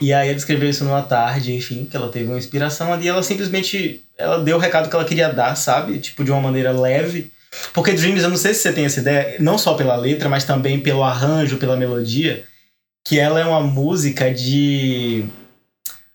[0.00, 3.22] E aí ele escreveu isso numa tarde, enfim, que ela teve uma inspiração ali, ela
[3.22, 5.98] simplesmente ela deu o recado que ela queria dar, sabe?
[5.98, 7.30] Tipo, de uma maneira leve
[7.72, 10.44] porque Dreams, eu não sei se você tem essa ideia, não só pela letra, mas
[10.44, 12.44] também pelo arranjo, pela melodia,
[13.04, 15.24] que ela é uma música de.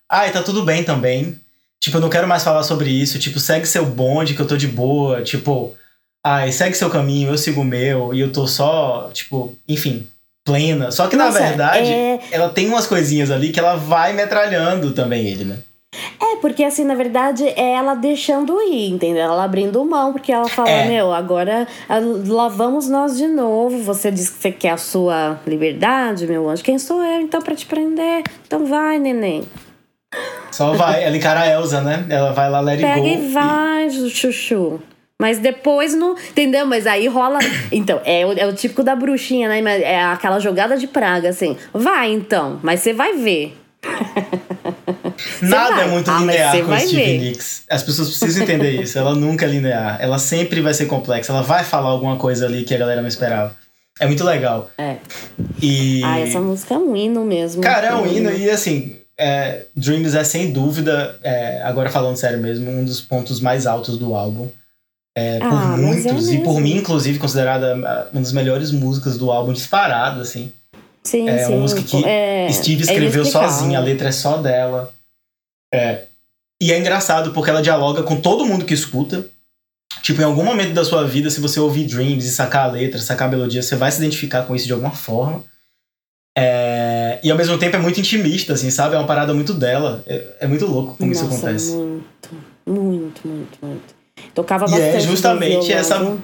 [0.10, 1.39] Ai, tá tudo bem também.
[1.80, 3.20] Tipo, eu não quero mais falar sobre isso.
[3.20, 5.22] Tipo, segue seu bonde que eu tô de boa.
[5.22, 5.76] Tipo,
[6.24, 8.14] ai, segue seu caminho, eu sigo o meu.
[8.14, 10.08] E eu tô só, tipo, enfim,
[10.46, 10.91] plena.
[10.91, 12.20] Só que Nossa, na verdade, é...
[12.32, 15.58] ela tem umas coisinhas ali que ela vai metralhando também ele, né?
[16.20, 19.24] É, porque assim, na verdade, é ela deixando ir, entendeu?
[19.24, 20.88] Ela abrindo mão, porque ela fala, é.
[20.88, 23.82] meu, agora ah, lá vamos nós de novo.
[23.84, 26.64] Você diz que você quer a sua liberdade, meu anjo.
[26.64, 28.24] Quem sou eu, então, para te prender?
[28.46, 29.44] Então vai, neném.
[30.52, 31.04] Só vai.
[31.04, 32.06] Ela encara a Elsa, né?
[32.10, 34.10] Ela vai lá, let Pega e vai, e...
[34.10, 34.80] chuchu.
[35.20, 36.16] Mas depois não.
[36.30, 36.66] Entendeu?
[36.66, 37.39] Mas aí rola.
[37.72, 39.82] Então, é o, é o típico da bruxinha, né?
[39.82, 41.58] É aquela jogada de praga, assim.
[41.74, 43.58] Vai então, mas você vai ver.
[45.41, 47.64] Nada é muito ah, linear com Steve Nicks.
[47.70, 48.97] As pessoas precisam entender isso.
[48.97, 49.97] Ela nunca é linear.
[50.01, 51.32] Ela sempre vai ser complexa.
[51.32, 53.55] Ela vai falar alguma coisa ali que a galera não esperava.
[53.99, 54.70] É muito legal.
[54.78, 54.97] É.
[55.61, 56.03] E...
[56.03, 57.61] Ah, essa música é um hino mesmo.
[57.61, 58.32] Cara, é um hino.
[58.32, 63.39] E assim, é, Dreams é sem dúvida, é, agora falando sério mesmo, um dos pontos
[63.39, 64.49] mais altos do álbum.
[65.16, 69.16] É, por ah, é muitos, e por mim, inclusive, considerada ah, uma das melhores músicas
[69.16, 70.51] do álbum disparado, assim.
[71.03, 71.51] Sim, é sim.
[71.51, 74.91] uma música que é, Steve é escreveu sozinha, a letra é só dela.
[75.74, 76.03] É.
[76.61, 79.26] E é engraçado porque ela dialoga com todo mundo que escuta.
[80.01, 82.99] Tipo, em algum momento da sua vida, se você ouvir Dreams e sacar a letra,
[82.99, 85.43] sacar a melodia, você vai se identificar com isso de alguma forma.
[86.38, 87.19] É...
[87.24, 88.95] E ao mesmo tempo é muito intimista, assim, sabe?
[88.95, 90.03] É uma parada muito dela.
[90.07, 91.71] É, é muito louco como Nossa, isso acontece.
[91.76, 92.30] Muito,
[92.65, 93.95] muito, muito, muito.
[94.34, 94.82] Tocava bastante.
[94.82, 96.17] E é justamente essa.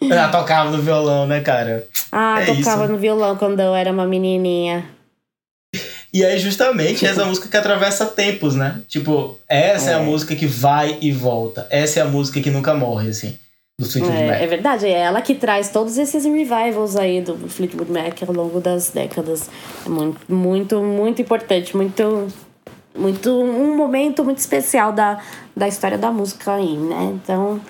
[0.00, 1.86] Ela tocava no violão, né, cara?
[2.12, 2.92] Ah, é tocava isso.
[2.92, 4.95] no violão quando eu era uma menininha.
[6.12, 8.80] E é justamente essa música que atravessa tempos, né?
[8.88, 9.92] Tipo, essa é.
[9.92, 9.96] é.
[9.96, 11.66] a música que vai e volta.
[11.70, 13.38] Essa é a música que nunca morre, assim,
[13.78, 14.40] do Fleetwood é, Mac.
[14.40, 18.60] É verdade, é ela que traz todos esses revivals aí do Fleetwood Mac ao longo
[18.60, 19.50] das décadas.
[19.84, 22.28] É muito, muito, muito importante, muito
[22.98, 25.20] muito um momento muito especial da,
[25.54, 27.12] da história da música aí, né?
[27.22, 27.60] Então,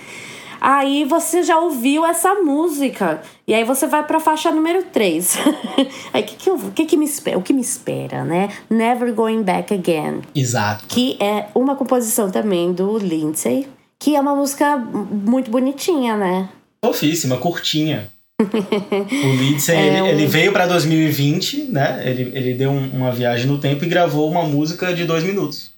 [0.60, 3.20] Aí você já ouviu essa música.
[3.48, 5.38] E aí você vai pra faixa número 3.
[6.12, 7.38] aí o que, que, eu, que, que me espera?
[7.38, 8.50] O que me espera, né?
[8.68, 10.22] Never Going Back Again.
[10.34, 10.84] Exato.
[10.88, 13.68] Que é uma composição também do Lindsay.
[14.00, 16.48] Que é uma música muito bonitinha, né?
[16.84, 18.10] Fofíssima, curtinha.
[18.42, 20.06] o Lindsay, é ele, um...
[20.06, 22.02] ele, veio para 2020, né?
[22.04, 25.72] Ele, ele deu um, uma viagem no tempo e gravou uma música de dois minutos.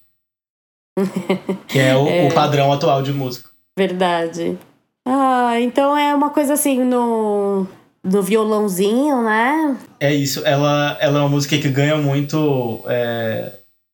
[1.68, 3.50] que é o, é o padrão atual de música.
[3.78, 4.58] Verdade.
[5.08, 7.66] Ah, então é uma coisa assim no,
[8.04, 9.76] no violãozinho, né?
[9.98, 10.42] É isso.
[10.44, 13.52] Ela, ela é uma música que ganha muito é,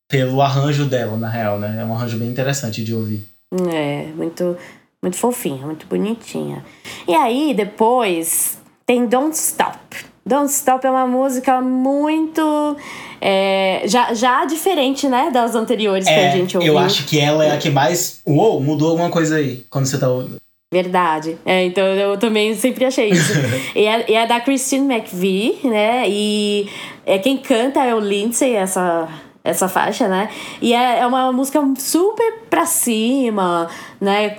[0.09, 1.79] pelo arranjo dela, na real, né?
[1.81, 3.25] É um arranjo bem interessante de ouvir.
[3.73, 4.57] É, muito,
[5.01, 6.65] muito fofinha, muito bonitinha.
[7.07, 9.79] E aí, depois, tem Don't Stop.
[10.27, 12.77] Don't Stop é uma música muito.
[13.21, 15.31] É, já, já diferente, né?
[15.31, 16.73] Das anteriores é, que a é, gente ouviu.
[16.73, 18.21] Eu acho que ela é a que mais.
[18.27, 20.43] Uou, mudou alguma coisa aí quando você tá ouvindo.
[20.75, 21.39] Verdade.
[21.47, 23.33] É, então eu também sempre achei isso.
[23.77, 26.05] e, é, e é da Christine McVie, né?
[26.09, 26.68] E
[27.07, 29.09] é, quem canta é o Lindsay, essa,
[29.45, 30.29] essa faixa, né?
[30.61, 33.68] E é, é uma música super pra cima,
[34.01, 34.39] né?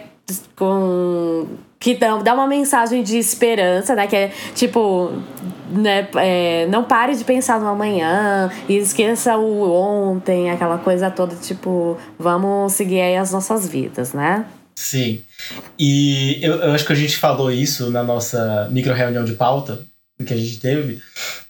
[0.57, 1.47] Com
[1.79, 4.05] que dá uma mensagem de esperança, né?
[4.05, 5.13] Que é tipo,
[5.69, 6.09] né?
[6.17, 11.97] É, não pare de pensar no amanhã e esqueça o ontem, aquela coisa toda, tipo,
[12.19, 14.45] vamos seguir aí as nossas vidas, né?
[14.75, 15.21] Sim.
[15.77, 19.85] E eu, eu acho que a gente falou isso na nossa micro reunião de pauta
[20.25, 21.01] que a gente teve,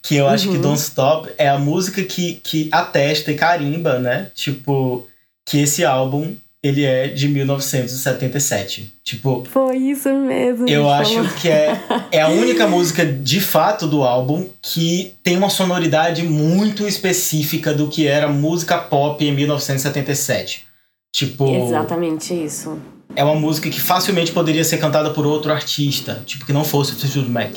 [0.02, 0.56] que eu acho uhum.
[0.56, 4.32] que Don't Stop é a música que, que atesta e carimba, né?
[4.34, 5.08] Tipo,
[5.46, 8.92] que esse álbum ele é de 1977.
[9.04, 9.44] Tipo.
[9.52, 10.68] Foi isso mesmo.
[10.68, 11.30] Eu acho falou.
[11.40, 11.80] que é,
[12.12, 17.88] é a única música de fato do álbum que tem uma sonoridade muito específica do
[17.88, 20.66] que era música pop em 1977.
[21.12, 21.56] Tipo.
[21.56, 22.80] Exatamente isso.
[23.14, 26.94] É uma música que facilmente poderia ser cantada por outro artista, tipo, que não fosse
[26.94, 27.56] o Fleetwood Mac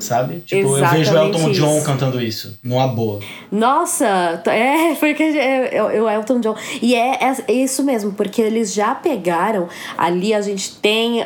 [0.00, 0.40] sabe?
[0.40, 1.60] Tipo, Exatamente eu vejo Elton isso.
[1.60, 3.20] John cantando isso, numa boa.
[3.52, 6.54] Nossa, é, porque é, é, o Elton John.
[6.80, 9.68] E é, é, isso mesmo, porque eles já pegaram.
[9.96, 11.24] Ali a gente tem uh,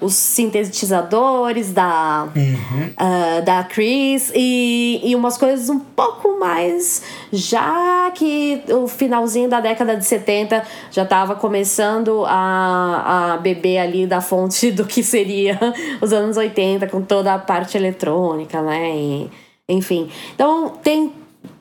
[0.00, 2.90] os sintetizadores da, uhum.
[2.90, 7.02] uh, da Chris e, e umas coisas um pouco mais.
[7.32, 14.06] Já que o finalzinho da década de 70 já estava começando a, a beber ali
[14.06, 15.58] da fonte do que seria
[16.00, 18.90] os anos 80, com toda a parte eletrônica eletrônica, né?
[18.96, 19.30] E,
[19.68, 20.08] enfim.
[20.34, 21.12] Então tem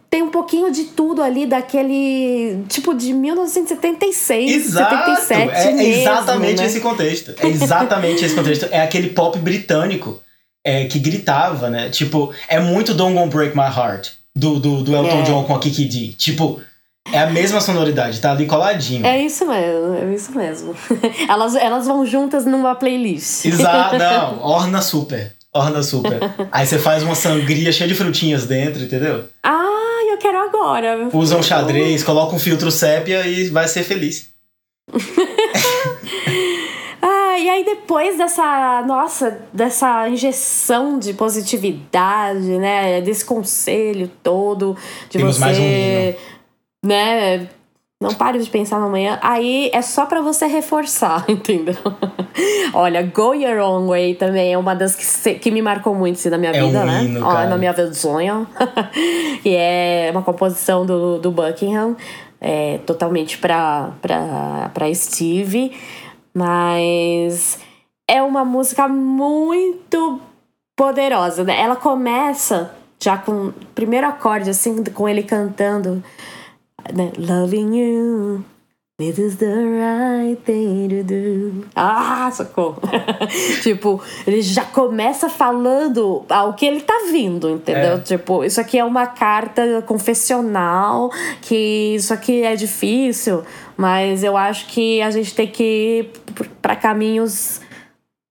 [0.09, 5.09] tem um pouquinho de tudo ali daquele tipo de 1976, Exato.
[5.15, 6.67] 77 é, é mesmo, exatamente né?
[6.67, 7.33] esse contexto.
[7.39, 8.67] É exatamente esse contexto.
[8.69, 10.21] É aquele pop britânico
[10.63, 11.89] é, que gritava, né?
[11.89, 15.23] Tipo, é muito Don't Go Break My Heart do, do, do Elton é.
[15.23, 16.09] John com a Kiki D.
[16.09, 16.61] Tipo,
[17.11, 19.03] é a mesma sonoridade, tá ali coladinho.
[19.05, 20.75] É isso mesmo, é isso mesmo.
[21.27, 23.45] elas, elas vão juntas numa playlist.
[23.45, 25.33] Exato, não, orna super.
[25.56, 26.20] Orna super.
[26.51, 29.26] Aí você faz uma sangria cheia de frutinhas dentro, entendeu?
[29.43, 31.10] Ah, eu quero agora.
[31.14, 34.34] Usa um xadrez, coloca um filtro sépia e vai ser feliz.
[37.01, 42.99] ah, e aí depois dessa, nossa, dessa injeção de positividade, né?
[43.01, 44.76] Desse conselho todo
[45.10, 46.16] de Temos você, mais um hino.
[46.84, 47.47] né?
[48.04, 49.18] Não pare de pensar no amanhã.
[49.22, 51.78] Aí é só para você reforçar, entendeu?
[52.74, 56.16] Olha, Go Your Own Way também é uma das que, se, que me marcou muito
[56.16, 57.04] assim, na minha é vida, um né?
[57.06, 58.45] Hino, Ó, na minha sonho.
[59.45, 61.95] e é uma composição do, do Buckingham,
[62.41, 65.72] é, totalmente pra, pra, pra Steve.
[66.34, 67.58] Mas
[68.06, 70.20] é uma música muito
[70.76, 71.58] poderosa, né?
[71.58, 72.70] Ela começa
[73.01, 76.04] já com o primeiro acorde, assim, com ele cantando?
[76.91, 78.45] Loving you.
[78.99, 81.65] This is the right thing to do.
[81.75, 82.79] Ah, socorro.
[83.63, 87.95] tipo, ele já começa falando ao que ele tá vindo, entendeu?
[87.95, 87.99] É.
[87.99, 91.09] Tipo, isso aqui é uma carta confessional,
[91.41, 93.43] que isso aqui é difícil,
[93.75, 96.11] mas eu acho que a gente tem que ir
[96.61, 97.61] para caminhos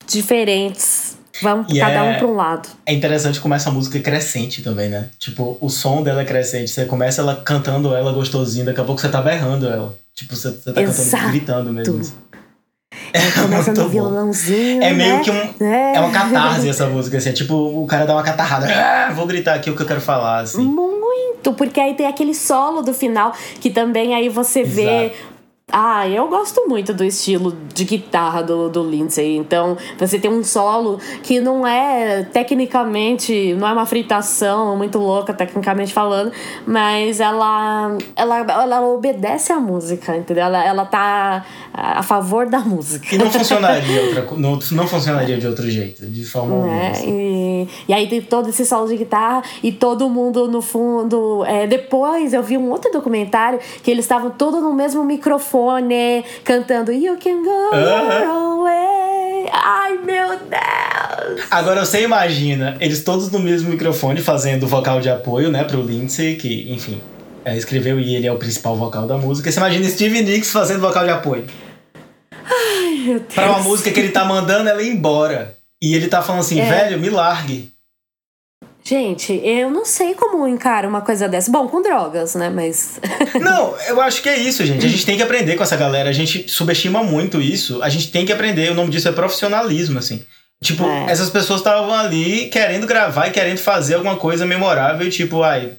[0.07, 2.69] diferentes Vamos e cada é, um para um lado.
[2.85, 5.09] É interessante como essa música é crescente também, né?
[5.19, 6.71] Tipo, o som dela é crescente.
[6.71, 9.95] Você começa ela cantando ela gostosinho, daqui a pouco você tá berrando ela.
[10.15, 11.11] Tipo, você, você tá Exato.
[11.11, 12.23] cantando, gritando mesmo.
[13.15, 14.83] É, começa no violãozinho.
[14.83, 15.23] É meio né?
[15.23, 15.67] que um.
[15.67, 15.97] É.
[15.97, 17.31] é uma catarse essa música, assim.
[17.31, 18.67] É tipo, o cara dá uma catarrada.
[18.67, 20.63] Ah, vou gritar aqui o que eu quero falar, assim.
[20.63, 24.77] Muito, porque aí tem aquele solo do final que também aí você Exato.
[24.77, 25.13] vê
[25.71, 29.37] ah, eu gosto muito do estilo de guitarra do, do Lindsay.
[29.37, 35.33] Então, você tem um solo que não é tecnicamente, não é uma fritação muito louca,
[35.33, 36.33] tecnicamente falando,
[36.67, 40.45] mas ela, ela, ela obedece à música, entendeu?
[40.45, 43.15] Ela, ela tá a favor da música.
[43.15, 46.89] E não funcionaria, outra, não, não funcionaria de outro jeito, de forma alguma.
[46.89, 47.09] Assim.
[47.09, 51.45] E, e aí tem todo esse solo de guitarra e todo mundo no fundo.
[51.47, 56.25] É, depois eu vi um outro documentário que eles estavam todos no mesmo microfone microfone
[56.45, 59.51] cantando You Can Go Your Own Way.
[59.53, 61.47] Ai, meu Deus!
[61.51, 66.37] Agora você imagina, eles todos no mesmo microfone fazendo vocal de apoio, né, pro Lindsay,
[66.37, 67.01] que, enfim,
[67.45, 69.51] é, escreveu e ele é o principal vocal da música.
[69.51, 71.45] Você imagina Steve Nicks fazendo vocal de apoio.
[72.33, 73.35] Ai, Meu Deus.
[73.35, 75.57] Pra uma música que ele tá mandando ela ir embora.
[75.83, 76.65] E ele tá falando assim, É.
[76.65, 77.72] velho, me largue.
[78.85, 81.51] Gente, eu não sei como encara uma coisa dessa.
[81.53, 82.51] Bom, com drogas, né?
[82.51, 82.99] Mas.
[83.41, 84.85] Não, eu acho que é isso, gente.
[84.85, 86.11] A gente tem que aprender com essa galera.
[86.11, 87.81] A gente subestima muito isso.
[87.81, 88.73] A gente tem que aprender.
[88.73, 90.25] O nome disso é profissionalismo, assim.
[90.63, 91.13] Tipo, É.
[91.13, 95.07] essas pessoas estavam ali querendo gravar e querendo fazer alguma coisa memorável.
[95.07, 95.75] E tipo, ai,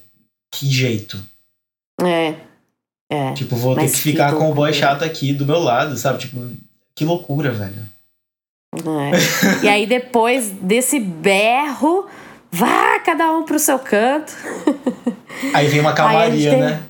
[0.50, 1.20] que jeito.
[2.02, 2.34] É.
[3.10, 3.32] É.
[3.34, 5.94] Tipo, vou Mas ter que que ficar com o boy chato aqui do meu lado,
[5.98, 6.20] sabe?
[6.20, 6.50] Tipo,
[6.96, 7.84] que loucura, velho.
[8.74, 9.64] é.
[9.64, 12.06] E aí, depois desse berro,
[12.54, 14.32] vá cada um pro seu canto.
[15.52, 16.82] Aí vem uma calmaria, né?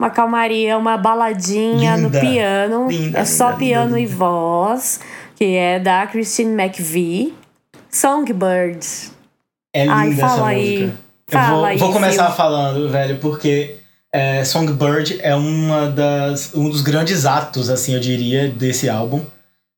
[0.00, 2.20] Uma calmaria, uma baladinha no Linda.
[2.20, 2.88] piano.
[2.88, 5.00] Linda, é só linda, piano e voz,
[5.34, 7.34] que é da Christine McVie.
[7.90, 8.86] Songbird.
[9.74, 10.78] É linda Ai, essa fala aí.
[10.78, 10.98] música.
[11.32, 12.36] Eu vou, aí, vou começar Sil.
[12.36, 13.76] falando, velho, porque
[14.12, 19.24] é, Songbird é uma das, um dos grandes atos, assim, eu diria, desse álbum.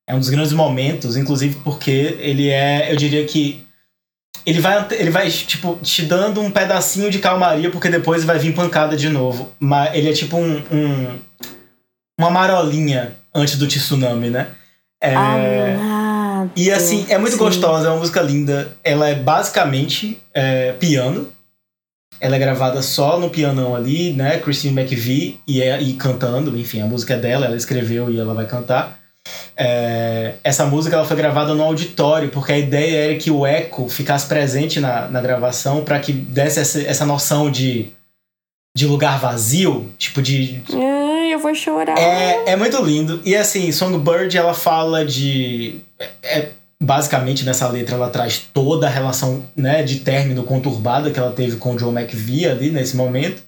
[0.06, 3.66] É um dos grandes momentos, inclusive porque ele é, eu diria que
[4.44, 8.54] ele vai, ele vai tipo, te dando um pedacinho de calmaria, porque depois vai vir
[8.54, 9.52] pancada de novo.
[9.60, 11.18] Mas ele é tipo um, um-
[12.18, 14.48] uma marolinha antes do tsunami, né?
[15.00, 16.50] É, Amado.
[16.54, 17.38] e assim, é muito Sim.
[17.38, 18.68] gostosa, é uma música linda.
[18.84, 21.32] Ela é basicamente é, piano.
[22.20, 24.38] Ela é gravada só no pianão ali, né?
[24.38, 28.32] Christine McVie e, é, e cantando, enfim, a música é dela, ela escreveu e ela
[28.32, 29.00] vai cantar.
[29.56, 33.88] É, essa música ela foi gravada no auditório, porque a ideia era que o eco
[33.88, 37.90] ficasse presente na, na gravação para que desse essa, essa noção de,
[38.76, 41.96] de lugar vazio, tipo de, Ai, eu vou chorar.
[41.98, 43.20] é, é muito lindo.
[43.24, 45.80] E assim, Songbird, ela fala de.
[45.98, 46.52] É, é-
[46.82, 51.56] basicamente, nessa letra, ela traz toda a relação né, de término conturbada que ela teve
[51.56, 53.40] com o Joe McVie ali nesse momento.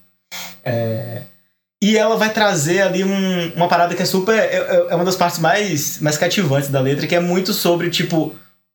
[0.65, 1.23] É,
[1.87, 4.35] e ela vai trazer ali um- uma parada que é super.
[4.39, 7.91] É, é- é uma das partes mais, mais cativantes da letra, que é muito sobre,
[7.91, 8.35] tipo,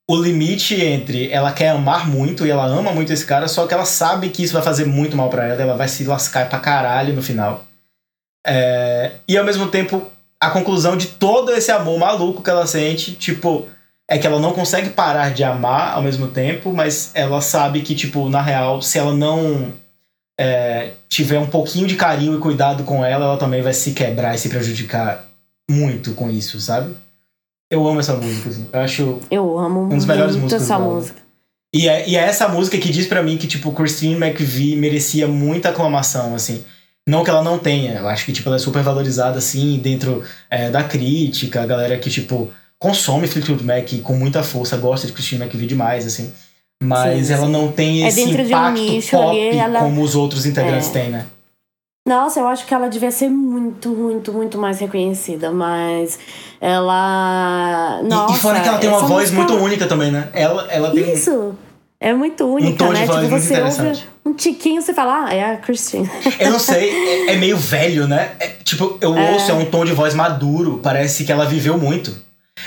[0.10, 3.74] o limite entre ela quer amar muito e ela ama muito esse cara, só que
[3.74, 6.60] ela sabe que isso vai fazer muito mal pra ela, ela vai se lascar pra
[6.60, 7.64] caralho no final.
[8.46, 10.04] É, e ao mesmo tempo,
[10.42, 13.68] a conclusão de todo esse amor maluco que ela sente, tipo,
[14.10, 17.94] é que ela não consegue parar de amar ao mesmo tempo, mas ela sabe que,
[17.94, 19.72] tipo, na real, se ela não
[20.40, 24.34] é, tiver um pouquinho de carinho e cuidado com ela, ela também vai se quebrar
[24.34, 25.28] e se prejudicar
[25.70, 26.96] muito com isso, sabe?
[27.70, 28.66] Eu amo essa música, assim.
[28.72, 31.20] Eu acho Eu amo Um dos melhores muito músicas essa música.
[31.76, 35.28] e é, e é essa música que diz pra mim que, tipo, Christine McVie merecia
[35.28, 36.64] muita aclamação, assim.
[37.06, 40.24] Não que ela não tenha, eu acho que, tipo, ela é super valorizada, assim, dentro
[40.50, 45.12] é, da crítica, a galera que, tipo, consome Fleetwood Mac com muita força, gosta de
[45.12, 46.32] Christine McVie demais, assim.
[46.82, 47.52] Mas Sim, ela sim.
[47.52, 50.46] não tem É esse dentro de um impacto nicho pop ali, ela- como os outros
[50.46, 50.92] integrantes É.
[50.94, 51.26] têm, né?
[52.08, 56.18] Nossa, eu acho que ela devia ser muito, muito, muito mais reconhecida, mas
[56.60, 58.00] ela.
[58.02, 60.30] E- Nossa, e, fora que ela tem uma voz música- muito única também, né?
[60.34, 61.56] Ela, ela tem um- Isso!
[62.02, 63.02] É muito única, de né?
[63.06, 66.10] tipo, você ouve um tiquinho você fala, ah, é a Christine.
[66.40, 66.90] Eu não sei,
[67.28, 68.32] é, é meio velho, né?
[68.40, 72.16] É, tipo, eu ouço, é um tom de voz maduro, parece que ela viveu muito.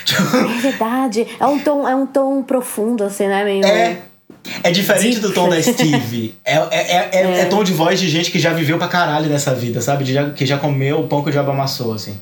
[0.04, 1.26] Tipo, É verdade.
[1.38, 3.44] É um tom, é um tom profundo, assim, né?
[3.44, 3.64] Meio.
[3.64, 3.98] É,
[4.62, 5.62] é diferente do tom da.
[5.62, 6.34] Steve.
[6.44, 9.28] É, é, é, é, é tom de voz de gente que já viveu pra caralho
[9.28, 10.04] nessa vida, sabe?
[10.34, 12.18] Que já comeu o pão que o diabo amassou, assim.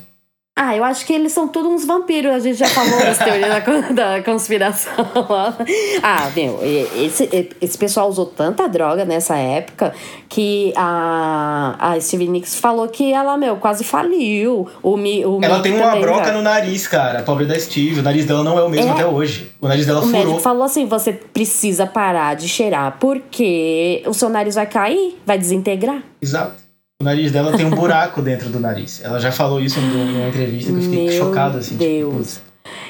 [0.63, 2.31] Ah, eu acho que eles são todos uns vampiros.
[2.31, 3.49] A gente já falou das teorias
[3.95, 4.93] da, da conspiração.
[6.03, 7.27] ah, meu, esse,
[7.59, 9.91] esse pessoal usou tanta droga nessa época
[10.29, 14.67] que a, a Stevie Nicks falou que ela, meu, quase faliu.
[14.83, 16.31] O, Mi, o Ela tem uma também, broca já.
[16.33, 17.19] no nariz, cara.
[17.19, 17.99] A pobre da Steve.
[17.99, 18.93] O nariz dela não é o mesmo É.
[18.93, 19.51] até hoje.
[19.59, 20.39] O nariz dela O médico furou.
[20.43, 26.03] falou assim: você precisa parar de cheirar, porque o seu nariz vai cair, vai desintegrar.
[26.21, 26.60] Exato.
[27.01, 29.01] O nariz dela tem um buraco dentro do nariz.
[29.03, 31.77] Ela já falou isso em uma entrevista que eu fiquei Meu chocado, assim.
[31.77, 32.13] tipo, Deus.
[32.15, 32.41] putz.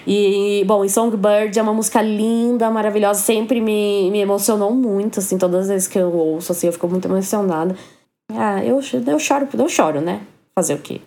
[0.06, 5.38] E, bom, e Songbird é uma música linda, maravilhosa, sempre me, me emocionou muito, assim,
[5.38, 7.76] todas as vezes que eu ouço, assim, eu fico muito emocionada.
[8.34, 10.22] Ah, eu, eu choro, eu choro, né?
[10.54, 11.02] Fazer o quê?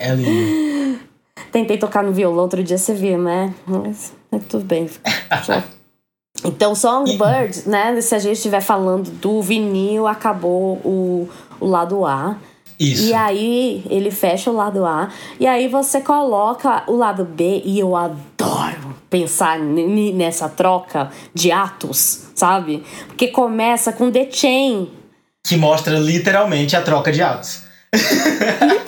[0.00, 1.00] é lindo.
[1.52, 3.52] Tentei tocar no violão outro dia, você viu, né?
[3.66, 4.88] Mas é tudo bem.
[6.44, 8.00] Então, Songbird, né?
[8.00, 11.28] Se a gente estiver falando do vinil, acabou o,
[11.60, 12.36] o lado A.
[12.78, 13.06] Isso.
[13.06, 17.78] E aí ele fecha o lado A e aí você coloca o lado B e
[17.78, 22.82] eu adoro pensar nessa troca de atos, sabe?
[23.06, 24.90] Porque começa com The Chain.
[25.46, 27.62] Que mostra literalmente a troca de atos.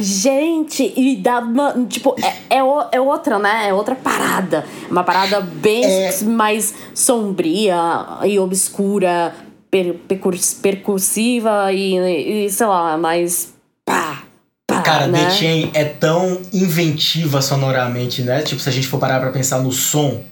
[0.00, 2.58] Gente, e dá uma, tipo, é, é,
[2.92, 3.68] é outra, né?
[3.68, 4.64] É outra parada.
[4.90, 6.12] Uma parada bem É.
[6.24, 7.76] mais sombria
[8.24, 9.34] e obscura,
[9.70, 13.54] per, percurs- percursiva e, e, sei lá, mais
[13.84, 14.24] pá,
[14.66, 14.82] pá.
[14.82, 15.26] Cara, né?
[15.26, 18.42] The Chain é tão inventiva sonoramente, né?
[18.42, 20.24] Tipo, se a gente for parar pra pensar no som,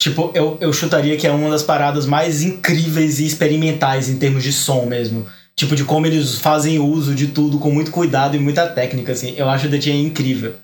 [0.00, 4.42] tipo, eu, eu chutaria que é uma das paradas mais incríveis e experimentais em termos
[4.42, 5.26] de som mesmo.
[5.56, 9.34] Tipo, de como eles fazem uso de tudo com muito cuidado e muita técnica, assim.
[9.36, 10.54] Eu acho The Chain incrível.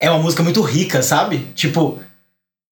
[0.00, 1.48] É uma música muito rica, sabe?
[1.54, 1.98] Tipo,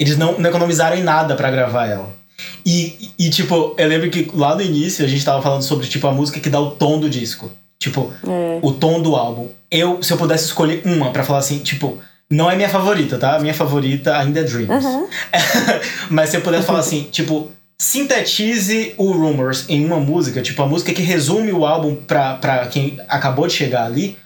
[0.01, 2.18] eles não, não economizaram em nada pra gravar ela.
[2.65, 6.07] E, e, tipo, eu lembro que lá no início a gente tava falando sobre, tipo,
[6.07, 7.51] a música que dá o tom do disco.
[7.79, 8.59] Tipo, É.
[8.63, 9.49] o tom do álbum.
[9.71, 11.99] Eu, se eu pudesse escolher uma pra falar assim, tipo,
[12.31, 13.39] não é minha favorita, tá?
[13.39, 14.71] Minha favorita ainda é Dreams.
[14.85, 15.07] Aham.
[16.11, 20.67] Mas se eu pudesse falar assim, tipo, sintetize o Rumors em uma música, tipo, a
[20.67, 24.17] música que resume o álbum pra, pra quem acabou de chegar ali,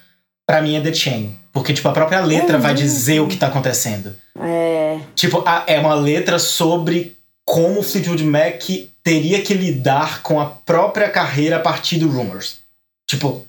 [0.47, 1.35] pra mim é The Chain.
[1.53, 4.15] Porque, tipo, a própria letra vai dizer o que tá acontecendo.
[4.41, 4.99] É.
[5.15, 7.17] Tipo, a- é uma letra sobre
[7.53, 8.63] como o Fleetwood Mac
[9.05, 12.61] teria que lidar com a própria carreira a partir do Rumors.
[13.07, 13.47] Tipo,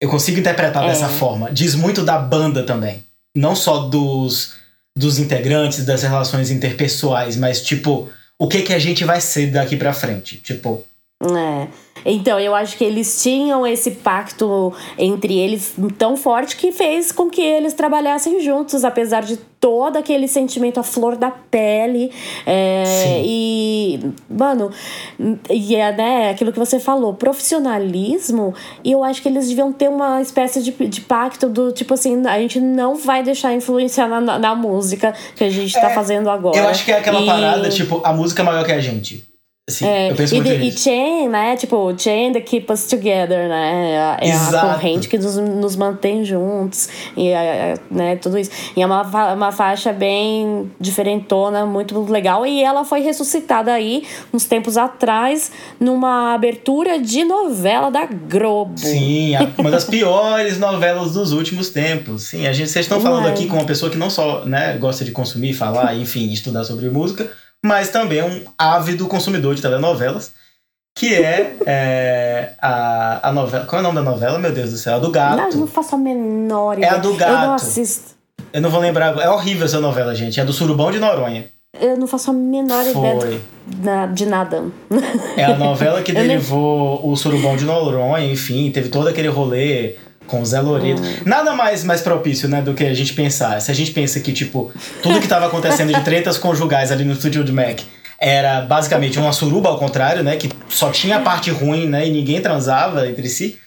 [0.00, 0.88] eu consigo interpretar É.
[0.88, 1.52] dessa forma.
[1.52, 3.04] Diz muito da banda também.
[3.36, 4.54] Não só dos,
[4.96, 8.08] dos integrantes, das relações interpessoais, mas, tipo,
[8.38, 10.38] o que que a gente vai ser daqui pra frente.
[10.38, 10.82] Tipo,
[11.22, 11.68] É.
[12.06, 17.28] Então, eu acho que eles tinham esse pacto entre eles tão forte que fez com
[17.28, 22.12] que eles trabalhassem juntos, apesar de todo aquele sentimento à flor da pele.
[22.46, 23.98] É, e,
[24.30, 24.70] mano,
[25.50, 28.54] e é né, aquilo que você falou, profissionalismo,
[28.84, 32.24] e eu acho que eles deviam ter uma espécie de, de pacto do tipo assim:
[32.26, 36.30] a gente não vai deixar influenciar na, na, música que a gente tá É, fazendo
[36.30, 36.56] agora.
[36.56, 39.26] eu acho que é aquela E- parada, tipo, a música é maior que a gente.
[39.68, 41.56] Assim, é, eu penso e, muito de- e chain, né?
[41.56, 43.90] Tipo, chain that keep us together, né?
[43.90, 46.88] É a- É a corrente que nos, nos mantém juntos.
[47.16, 48.50] E, é, é, né, tudo isso.
[48.76, 49.02] E é uma,
[49.34, 52.46] uma faixa bem diferentona, muito legal.
[52.46, 55.50] E ela foi ressuscitada aí, uns tempos atrás,
[55.80, 58.78] numa abertura de novela da Globo.
[58.78, 62.22] Sim, uma das piores novelas dos últimos tempos.
[62.22, 63.30] Sim, a gente, vocês estão falando Ué.
[63.32, 66.88] aqui com uma pessoa que não só né, gosta de consumir, falar, enfim, estudar sobre
[66.88, 67.28] música,
[67.66, 70.32] mas também é um ávido consumidor de telenovelas,
[70.96, 73.66] que é, é, a, a novela.
[73.66, 74.96] Qual é o nome da novela, meu Deus do céu?
[74.96, 75.56] A do Não, Gato.
[75.58, 76.92] não faço a menor É ideia.
[76.94, 77.50] a do Eu não gato.
[77.54, 78.14] assisto.
[78.52, 79.16] Eu não vou lembrar.
[79.18, 80.40] É horrível essa novela, gente.
[80.40, 81.46] É do Surubão de Noronha.
[81.78, 83.40] Eu não faço a menor ideia Foi.
[83.66, 84.64] de, na- de nada.
[85.36, 89.28] É a novela que Eu nem- derivou o Surubão de Noronha, enfim, teve todo aquele
[89.28, 89.96] rolê
[90.26, 91.02] com o Zé Loreto.
[91.02, 91.14] Hum.
[91.24, 93.60] Nada mais, mais propício, né, do que a gente pensar.
[93.60, 94.72] Se a gente pensa que, tipo,
[95.02, 97.80] tudo que tava acontecendo de tretas conjugais ali no estúdio de Mac
[98.18, 102.10] era basicamente uma suruba ao contrário, né, que só tinha a parte ruim, né, e
[102.10, 103.58] ninguém transava entre si.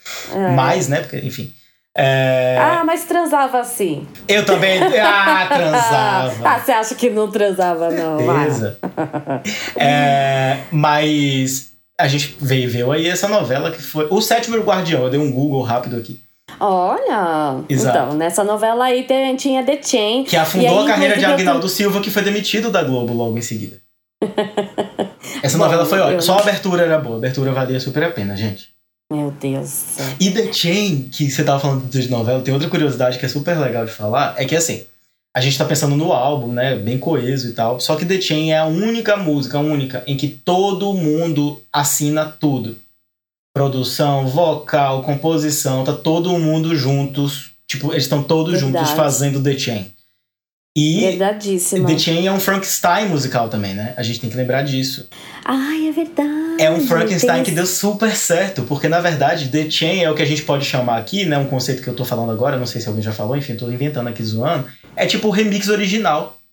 [0.55, 1.53] Mais, né, porque, enfim.
[1.95, 4.07] É, Ah, mas transava assim.
[4.27, 4.79] eu também.
[5.01, 6.49] Ah, transava.
[6.49, 8.17] ah, você acha que não transava, não?
[8.17, 8.77] Beleza.
[9.75, 14.07] É, mas a gente veio, veio aí essa novela que foi.
[14.09, 16.21] O Sétimo Guardião, eu dei um Google rápido aqui.
[16.59, 17.63] Olha!
[17.69, 17.97] Exato.
[17.97, 19.07] Então, nessa novela aí
[19.37, 20.23] tinha The Chain.
[20.23, 23.13] Que afundou aí, a carreira de inclusive, eu Agnaldo Silva, que foi demitido da Globo
[23.13, 23.77] logo em seguida.
[25.41, 26.21] Essa Bom, novela foi ótima.
[26.21, 27.15] Só a abertura era boa.
[27.15, 28.69] A abertura valia super a pena, gente.
[29.11, 29.97] Meu Deus.
[30.19, 33.57] E The Chain, que você tava falando de novela, tem outra curiosidade que é super
[33.57, 34.83] legal de falar, é que assim,
[35.35, 38.51] a gente tá pensando no álbum, né, bem coeso e tal, só que The Chain
[38.51, 42.77] é a única música, a única, em que todo mundo assina tudo.
[43.53, 48.95] Produção, vocal, composição, tá todo mundo juntos, tipo, eles estão todos juntos Verdade.
[48.95, 49.91] fazendo The Chain.
[50.77, 51.87] E Verdadíssima.
[51.87, 53.93] The Chain é um Frankenstein musical também, né?
[53.97, 55.09] A gente tem que lembrar disso.
[55.43, 56.29] Ai, é verdade.
[56.59, 60.21] É um Frankenstein que deu super certo, porque na verdade The Chain é o que
[60.21, 61.37] a gente pode chamar aqui, né?
[61.37, 63.69] Um conceito que eu tô falando agora, não sei se alguém já falou, enfim, tô
[63.69, 64.67] inventando aqui zoando.
[64.95, 66.37] É tipo o remix original.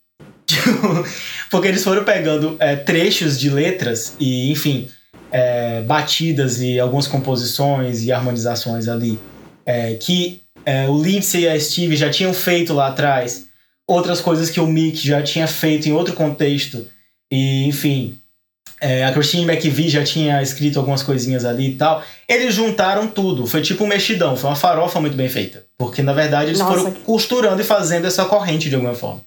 [0.46, 1.04] Tipo,
[1.50, 4.88] porque eles foram pegando é, trechos de letras e, enfim,
[5.30, 9.18] é, batidas e algumas composições e harmonizações ali
[9.66, 13.46] é, que é, o Lindsay e a Steve já tinham feito lá atrás,
[13.86, 16.86] outras coisas que o Mick já tinha feito em outro contexto,
[17.30, 18.18] e enfim,
[18.80, 22.02] é, a Christine McVie já tinha escrito algumas coisinhas ali e tal.
[22.28, 26.12] Eles juntaram tudo, foi tipo um mexidão, foi uma farofa muito bem feita, porque na
[26.12, 26.78] verdade eles Nossa.
[26.78, 29.20] foram costurando e fazendo essa corrente de alguma forma.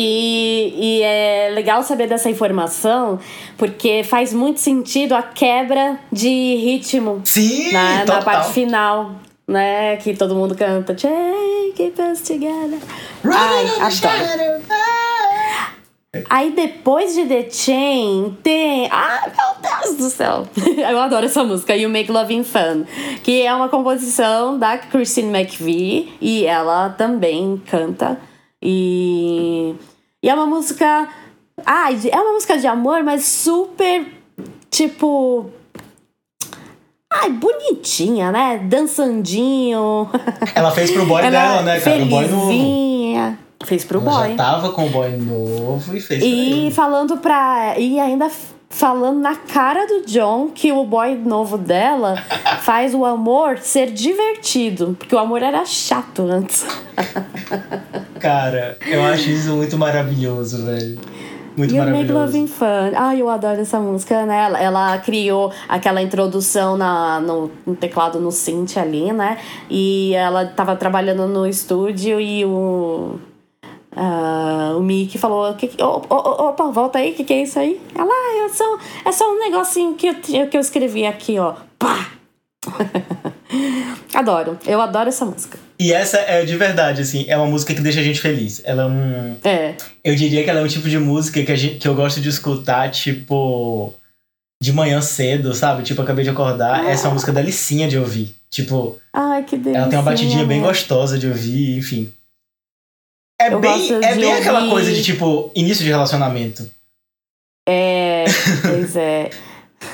[0.00, 3.18] E, e é legal saber dessa informação,
[3.56, 9.96] porque faz muito sentido a quebra de ritmo Sim, na, na parte final, né?
[9.96, 12.78] Que todo mundo canta keep us together.
[13.24, 14.62] Ai, adoro.
[16.30, 18.88] Aí depois de The Chain tem.
[18.92, 20.46] Ai, meu Deus do céu!
[20.88, 22.84] Eu adoro essa música, You Make Loving Fun,
[23.24, 28.16] que é uma composição da Christine McVie e ela também canta.
[28.62, 29.74] E,
[30.22, 31.08] e é uma música.
[31.64, 34.06] Ai, de- é uma música de amor, mas super.
[34.70, 35.50] Tipo.
[37.10, 38.58] Ai, bonitinha, né?
[38.58, 40.08] Dançandinho.
[40.54, 42.02] Ela fez pro boy Ela dela, né, cara?
[42.02, 43.38] O boy novo.
[43.64, 44.28] Fez pro Ela boy.
[44.30, 46.70] já tava com o boy novo e fez pra E ele.
[46.70, 47.74] falando pra.
[47.78, 48.30] E ainda
[48.70, 52.16] falando na cara do John que o boy novo dela
[52.62, 54.96] faz o amor ser divertido.
[54.98, 56.66] Porque o amor era chato antes.
[58.20, 60.98] Cara, eu acho isso muito maravilhoso, velho.
[61.56, 62.20] Muito You make maravilhoso.
[62.20, 62.92] loving fun.
[62.94, 64.44] Ai, eu adoro essa música, né?
[64.44, 69.38] Ela, ela criou aquela introdução na, no, no teclado no synth ali, né?
[69.68, 73.18] E ela tava trabalhando no estúdio e o.
[74.00, 77.32] ah, o Mickey falou: que, que- "Ô, ô, ô, opa, volta aí, o que, que
[77.34, 77.80] é isso aí?
[77.94, 80.14] Ela, ah, é só, é só um negocinho que eu,
[80.48, 81.54] que eu escrevi aqui, ó.
[81.78, 82.12] Pá!
[84.14, 85.58] adoro, eu adoro essa música.
[85.78, 88.60] E essa é de verdade, assim, é uma música que deixa a gente feliz.
[88.64, 89.36] Ela é um.
[89.44, 89.74] É.
[90.04, 92.20] Eu diria que ela é um tipo de música que, a gente, que eu gosto
[92.20, 93.94] de escutar, tipo.
[94.60, 95.84] De manhã cedo, sabe?
[95.84, 96.84] Tipo, acabei de acordar.
[96.88, 98.34] Essa é uma música delicinha de ouvir.
[98.50, 99.78] Tipo, Ai, que delícia.
[99.78, 100.66] ela tem uma batidinha bem né?
[100.66, 102.12] gostosa de ouvir, enfim.
[103.40, 106.68] É Eu bem, é bem aquela ouvir- coisa de, tipo, início de relacionamento.
[107.68, 108.24] É,
[108.62, 109.30] pois é.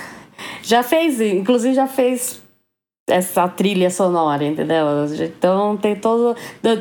[0.63, 2.41] Já fez, inclusive já fez
[3.11, 4.87] essa trilha sonora, entendeu?
[5.21, 6.35] Então tem todo,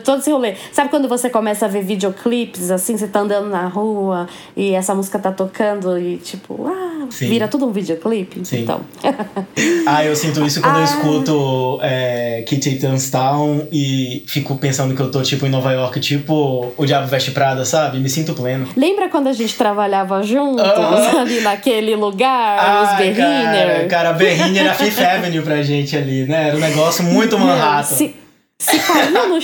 [0.05, 0.53] todo esse rolê.
[0.71, 4.95] Sabe quando você começa a ver videoclipes, assim, você tá andando na rua e essa
[4.95, 7.27] música tá tocando e tipo, ah, Sim.
[7.27, 8.45] vira tudo um videoclipe?
[8.45, 8.61] Sim.
[8.61, 8.81] Então.
[9.85, 10.85] Ah, eu sinto isso quando eu Ah.
[10.85, 12.79] escuto é, Kitty
[13.11, 17.31] Town e fico pensando que eu tô, tipo, em Nova York, tipo o Diabo Veste
[17.31, 17.99] Prada, sabe?
[17.99, 18.67] Me sinto pleno.
[18.77, 21.19] Lembra quando a gente trabalhava juntos Aham.
[21.21, 23.53] ali naquele lugar, os Ai, Berliner?
[23.65, 26.47] Cara, cara, Berliner era Fifth Avenue pra gente ali, né?
[26.49, 27.95] Era um negócio muito Manhattan.
[27.95, 28.15] Se,
[28.63, 29.35] se caiu no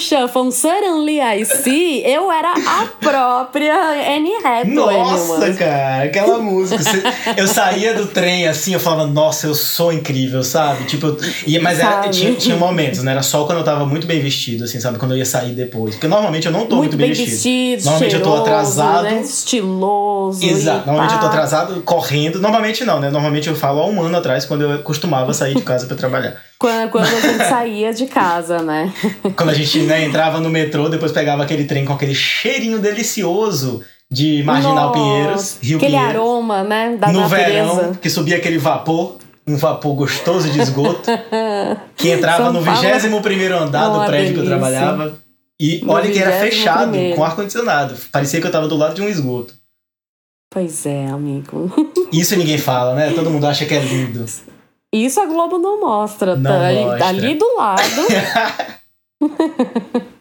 [0.41, 3.73] um Suddenly I See, eu era a própria
[4.15, 5.55] Anne Hathaway, Nossa, mano.
[5.57, 6.81] cara, aquela música.
[7.35, 10.85] Eu saía do trem assim, eu falava, nossa, eu sou incrível, sabe?
[10.85, 11.17] Tipo,
[11.47, 13.11] eu- mas era, tinha, tinha momentos, né?
[13.11, 14.97] Era só quando eu tava muito bem vestido, assim, sabe?
[14.97, 15.95] Quando eu ia sair depois.
[15.95, 19.03] Porque normalmente eu não tô muito, Muito bem vestido, Normalmente eu tô cheiroso, atrasado.
[19.03, 19.21] né?
[19.21, 20.43] estiloso.
[20.45, 20.85] Exato.
[20.87, 22.39] Normalmente eu tô atrasado correndo.
[22.39, 23.09] Normalmente não, né?
[23.09, 26.37] Normalmente eu falo há um ano atrás, quando eu costumava sair de casa pra trabalhar.
[26.57, 28.91] Quando, quando a gente saía de casa, né?
[29.35, 33.81] Quando a gente né, entrava no metrô, depois pegava aquele trem com aquele cheirinho delicioso
[34.11, 36.15] de Marginal Nossa, Pinheiros, Rio Aquele Pinheiros.
[36.15, 36.97] aroma, né?
[36.97, 37.49] Da no natureza.
[37.75, 39.17] verão, que subia aquele vapor,
[39.47, 41.09] um vapor gostoso de esgoto,
[41.95, 44.69] que entrava São no Paulo- 21 andar do Uma prédio que eu delícia.
[44.69, 45.17] trabalhava.
[45.61, 46.39] E No olha que era 21º.
[46.39, 47.95] fechado, com ar-condicionado.
[48.11, 49.53] Parecia que eu tava do lado de um esgoto.
[50.51, 51.71] Pois é, amigo.
[52.11, 53.11] Isso ninguém fala, né?
[53.13, 54.25] Todo mundo acha que é lindo.
[54.91, 56.65] Isso a Globo não mostra, Não tá?
[56.67, 57.07] Ali- mostra.
[57.07, 57.81] Ali do lado.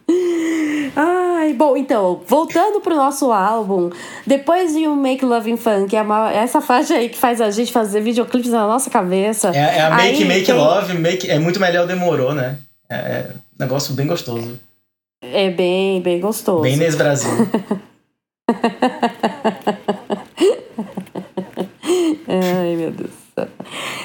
[0.96, 3.90] Ai, bom, então, voltando pro nosso álbum,
[4.26, 7.50] depois de o Make Love Fun, que é uma- essa faixa aí que faz a
[7.50, 9.50] gente fazer videoclipes na nossa cabeça.
[9.54, 12.58] É, é a Make Make tem- Love, make, é muito melhor demorou, né?
[12.90, 14.58] É, é um negócio bem gostoso.
[15.22, 16.62] É bem, bem gostoso.
[16.62, 17.30] Bem nesse Brasil.
[22.28, 23.10] Ai, meu Deus.
[23.10, 23.48] do céu.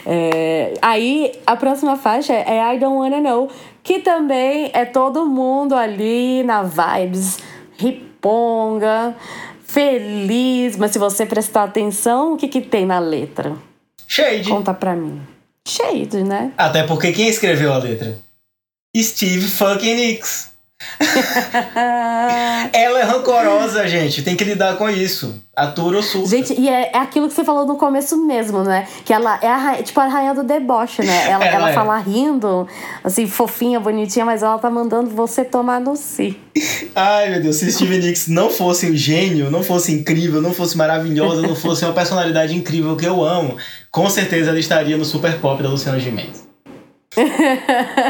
[0.06, 3.50] É, aí, a próxima faixa é I Don't Wanna Know,
[3.84, 7.38] que também é todo mundo ali na vibes
[7.78, 9.16] riponga,
[9.66, 10.78] feliz.
[10.78, 13.56] Mas se você prestar atenção, o que, que tem na letra?
[14.08, 14.50] Shade.
[14.50, 15.22] Conta pra mim.
[15.68, 16.54] Shade, né?
[16.58, 18.18] Até porque quem escreveu a letra?
[18.96, 20.53] Steve fucking Nicks.
[22.74, 24.22] Ela é rancorosa, gente.
[24.22, 25.42] Tem que lidar com isso.
[25.56, 26.30] Atura ou surta.
[26.30, 28.88] Gente, e é, é aquilo que você falou no começo mesmo, né?
[29.06, 31.30] Que ela é a, tipo a rainha do deboche, né?
[31.30, 31.74] Ela, Ela ela é.
[31.74, 32.68] fala rindo,
[33.04, 36.40] assim, fofinha, bonitinha, mas ela tá mandando você tomar no si.
[36.96, 37.58] Ai, meu Deus.
[37.58, 41.86] Se Steve Nicks não fosse um gênio, não fosse incrível, não fosse maravilhosa, não fosse
[41.86, 43.58] uma personalidade incrível que eu amo,
[43.92, 46.48] com certeza ela estaria no Super Pop da Luciana Gimenez.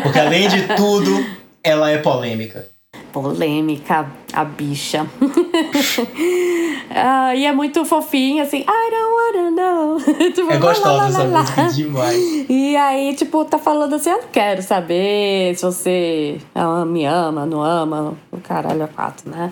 [0.03, 1.25] Porque além de tudo,
[1.63, 2.72] ela é polêmica.
[3.13, 5.05] Polêmica, a bicha.
[6.89, 9.99] ah, e é muito fofinha, assim, I don't wanna know.
[10.33, 12.45] tipo, É gostosa essa música demais.
[12.49, 16.39] E aí, tipo, tá falando assim, eu não quero saber se você
[16.87, 19.51] me ama, não ama, o caralho é quatro, né?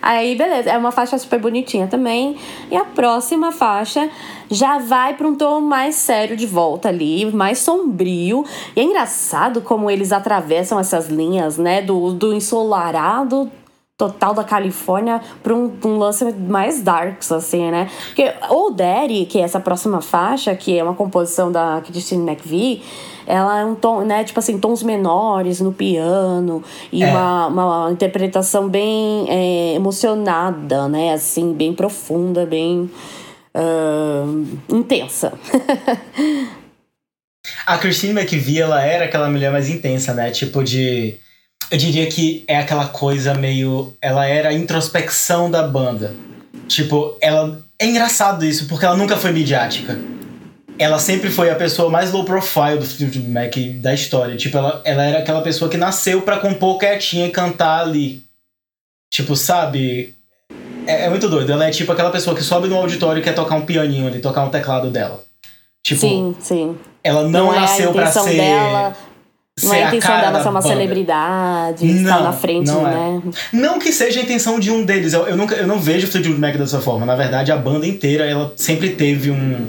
[0.00, 2.36] Aí, beleza, é uma faixa super bonitinha também.
[2.70, 4.08] E a próxima faixa
[4.50, 8.44] já vai pra um tom mais sério de volta ali, mais sombrio.
[8.74, 11.82] E é engraçado como eles atravessam essas linhas, né?
[11.82, 13.01] Do, do ensolarado
[13.96, 17.88] total da Califórnia para um, um lance mais darks, assim, né?
[18.06, 22.82] Porque o Daddy, que é essa próxima faixa, que é uma composição da Christine McVie,
[23.26, 24.24] ela é um tom, né?
[24.24, 27.10] Tipo assim, tons menores no piano e É.
[27.10, 31.12] uma, uma interpretação bem é, emocionada, né?
[31.12, 32.90] Assim, bem profunda, bem
[33.54, 34.24] ah,
[34.68, 35.32] intensa.
[37.66, 40.30] A Christine McVie, ela era aquela mulher mais intensa, né?
[40.30, 41.18] Tipo de.
[41.72, 43.94] Eu diria que é aquela coisa meio.
[43.98, 46.14] Ela era a introspecção da banda.
[46.68, 47.62] Tipo, ela.
[47.78, 49.98] É engraçado isso, porque ela nunca foi midiática.
[50.78, 54.36] Ela sempre foi a pessoa mais low profile do Fleetwood Mac da história.
[54.36, 58.22] Tipo, ela, ela era aquela pessoa que nasceu para compor quietinha e cantar ali.
[59.10, 60.14] Tipo, sabe?
[60.86, 61.52] É, é, muito doido.
[61.52, 64.18] Ela é tipo aquela pessoa que sobe no auditório e quer tocar um pianinho ali,
[64.18, 65.24] tocar um teclado dela.
[65.82, 66.76] Tipo, sim, sim.
[67.02, 68.36] Ela não, não nasceu é pra ser.
[68.36, 68.94] Dela
[69.62, 70.74] não é a intenção dela ser uma banda.
[70.74, 72.90] celebridade, não, estar na frente, não é.
[72.90, 73.22] né?
[73.52, 75.12] Não que seja a intenção de um deles.
[75.12, 77.04] Eu, eu, nunca, eu não vejo o Fleetwood Mac dessa forma.
[77.04, 79.66] Na verdade, a banda inteira, ela sempre teve um...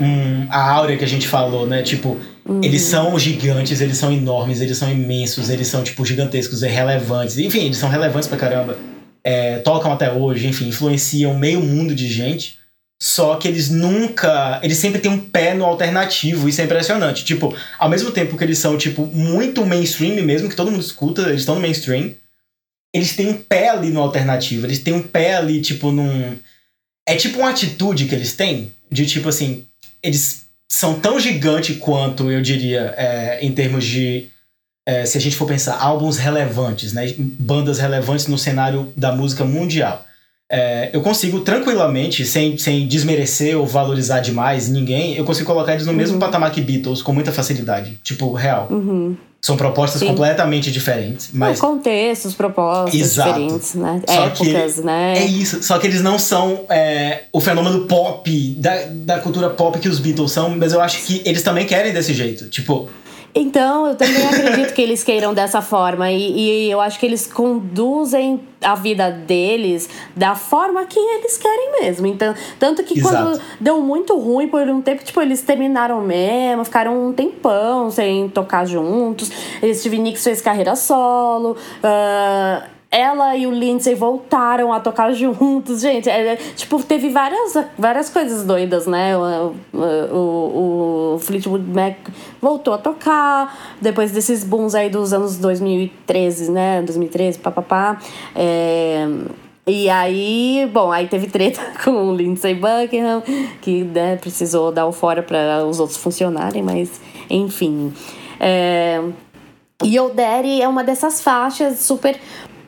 [0.00, 1.82] um a áurea que a gente falou, né?
[1.82, 2.16] Tipo,
[2.46, 2.60] uhum.
[2.62, 7.38] eles são gigantes, eles são enormes, eles são imensos, eles são, tipo, gigantescos e relevantes.
[7.38, 8.78] Enfim, eles são relevantes pra caramba.
[9.24, 12.61] É, tocam até hoje, enfim, influenciam meio mundo de gente.
[13.02, 14.60] Só que eles nunca.
[14.62, 17.24] Eles sempre têm um pé no alternativo, isso é impressionante.
[17.24, 21.22] Tipo, ao mesmo tempo que eles são, tipo, muito mainstream mesmo, que todo mundo escuta,
[21.22, 22.14] eles estão no mainstream,
[22.94, 26.38] eles têm um pé ali no alternativo, eles têm um pé ali, tipo, num.
[27.04, 29.66] É tipo uma atitude que eles têm, de tipo assim,
[30.00, 34.28] eles são tão gigante quanto, eu diria, é, em termos de.
[34.86, 37.12] É, se a gente for pensar, álbuns relevantes, né?
[37.18, 40.06] Bandas relevantes no cenário da música mundial
[40.52, 45.86] é, eu consigo tranquilamente, sem, sem desmerecer ou valorizar demais ninguém, eu consigo colocar eles
[45.86, 45.98] no uhum.
[45.98, 47.98] mesmo patamar que Beatles com muita facilidade.
[48.04, 48.68] Tipo, real.
[48.70, 49.16] Uhum.
[49.40, 50.08] São propostas Sim.
[50.08, 51.30] completamente diferentes.
[51.32, 51.58] Mas...
[51.58, 53.40] contextos, propostas Exato.
[53.40, 54.02] diferentes, né?
[54.06, 55.14] Só Épocas, né?
[55.16, 55.62] É isso.
[55.62, 59.98] Só que eles não são é, o fenômeno pop, da, da cultura pop que os
[59.98, 62.48] Beatles são, mas eu acho que eles também querem desse jeito.
[62.50, 62.88] Tipo,
[63.34, 66.10] então, eu também acredito que eles queiram dessa forma.
[66.10, 71.80] E, e, eu acho que eles conduzem a vida deles da forma que eles querem
[71.80, 72.06] mesmo.
[72.06, 73.14] Então, tanto que Exato.
[73.14, 78.28] quando deu muito ruim por um tempo, tipo, eles terminaram mesmo, ficaram um tempão sem
[78.28, 79.30] tocar juntos.
[79.74, 81.56] Steve Nicks fez carreira solo.
[81.82, 85.80] Uh, ela e o Lindsay voltaram a tocar juntos.
[85.80, 89.16] Gente, é, é, tipo, teve várias, várias coisas doidas, né?
[89.16, 91.96] O, o, o, Fleetwood Mac
[92.40, 96.82] voltou a tocar depois desses booms aí dos anos 2013, né?
[96.82, 97.98] 2013, papapá.
[98.36, 99.08] É,
[99.66, 103.22] e aí, bom, aí teve treta com o Lindsay Buckingham,
[103.62, 107.00] que né, precisou dar o fora para os outros funcionarem, mas
[107.30, 107.90] enfim.
[108.38, 109.00] É,
[109.84, 112.18] e o Daddy é uma dessas faixas super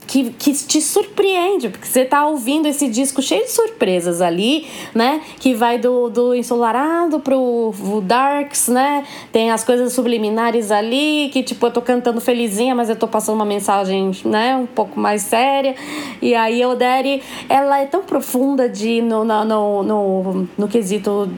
[0.06, 5.20] que, que te surpreende, porque você tá ouvindo esse disco cheio de surpresas ali, né?
[5.38, 7.72] Que vai do, do ensolarado pro
[8.02, 9.04] darks, né?
[9.32, 13.36] Tem as coisas subliminares ali, que tipo, eu tô cantando felizinha, mas eu tô passando
[13.36, 14.56] uma mensagem, né?
[14.56, 15.74] Um pouco mais séria.
[16.20, 21.30] E aí, Oderi, ela é tão profunda de, no, no, no, no, no quesito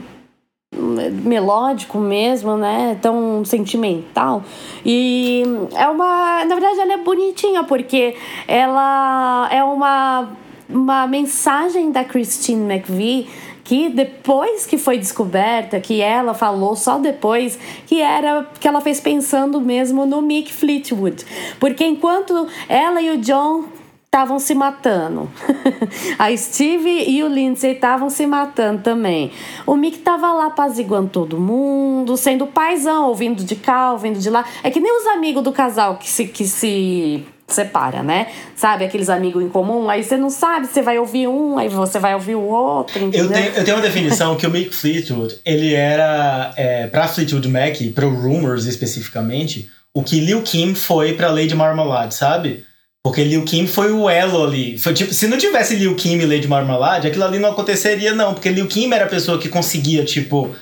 [0.75, 2.97] melódico mesmo, né?
[3.01, 4.43] Tão sentimental.
[4.85, 6.45] E é uma.
[6.45, 8.15] Na verdade, ela é bonitinha, porque
[8.47, 10.29] ela é uma,
[10.69, 13.29] uma mensagem da Christine McVie
[13.63, 19.01] que depois que foi descoberta, que ela falou só depois, que era que ela fez
[19.01, 21.25] pensando mesmo no Mick Fleetwood.
[21.59, 23.65] Porque enquanto ela e o John
[24.07, 25.29] estavam se matando.
[26.17, 29.31] a Steve e o Lindsay estavam se matando também.
[29.65, 34.43] O Mick tava lá apaziguando todo mundo, sendo paizão, ouvindo de cá, ouvindo de lá.
[34.63, 38.27] É que nem os amigos do casal que se, que se separa, né?
[38.55, 41.99] Sabe, aqueles amigos em comum, aí você não sabe, você vai ouvir um, aí você
[41.99, 43.25] vai ouvir o outro, entendeu?
[43.25, 47.47] Eu tenho, eu tenho uma definição que o Mick Fleetwood, ele era, é, pra Fleetwood
[47.47, 52.65] Mac, pro Rumors especificamente, o que Lil Kim foi pra Lady Marmalade, sabe?
[53.07, 54.77] Porque Liu Kim foi o elo ali.
[54.77, 58.33] Foi tipo, se não tivesse Liu Kim e Lady Marmalade, aquilo ali não aconteceria, não.
[58.33, 60.53] Porque Liu Kim era a pessoa que conseguia, tipo,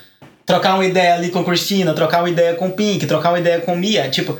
[0.44, 3.74] trocar uma ideia ali com Cristina, trocar uma ideia com Pink, trocar uma ideia com
[3.74, 4.08] Mia.
[4.08, 4.38] Tipo,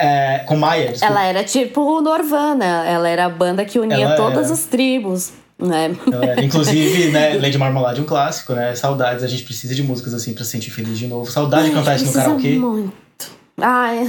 [0.00, 0.92] é, com Maya.
[0.92, 1.12] Desculpa.
[1.12, 2.86] Ela era tipo o Norvana.
[2.86, 4.54] Ela era a banda que unia ela todas era.
[4.54, 5.32] as tribos.
[5.58, 5.94] Né?
[6.42, 8.74] Inclusive, né, Lady Marmalade um clássico, né?
[8.74, 11.30] Saudades, a gente precisa de músicas assim pra se sentir feliz de novo.
[11.30, 12.58] Saudade de cantar isso no karaokê.
[12.58, 13.03] Muito.
[13.60, 14.04] Ai.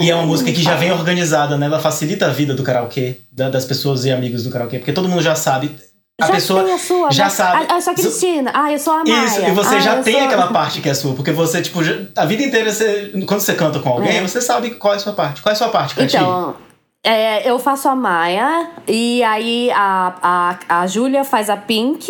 [0.00, 1.66] E é uma música que já vem organizada, né?
[1.66, 5.22] Ela facilita a vida do karaokê, das pessoas e amigos do karaokê, porque todo mundo
[5.22, 5.76] já sabe.
[6.20, 7.30] A já pessoa tem a sua, já né?
[7.30, 7.66] sabe.
[7.68, 8.50] Ah, eu sou a Cristina.
[8.54, 9.24] Ah, eu sou a Maia.
[9.24, 10.24] Isso, e você ah, já tem sou...
[10.24, 13.54] aquela parte que é sua, porque você, tipo, já, a vida inteira, você, quando você
[13.54, 14.22] canta com alguém, é.
[14.22, 15.40] você sabe qual é a sua parte.
[15.40, 16.22] Qual é a sua parte, Cantinho?
[16.22, 16.56] Então,
[17.02, 22.06] é, eu faço a Maia, e aí a, a, a Júlia faz a Pink,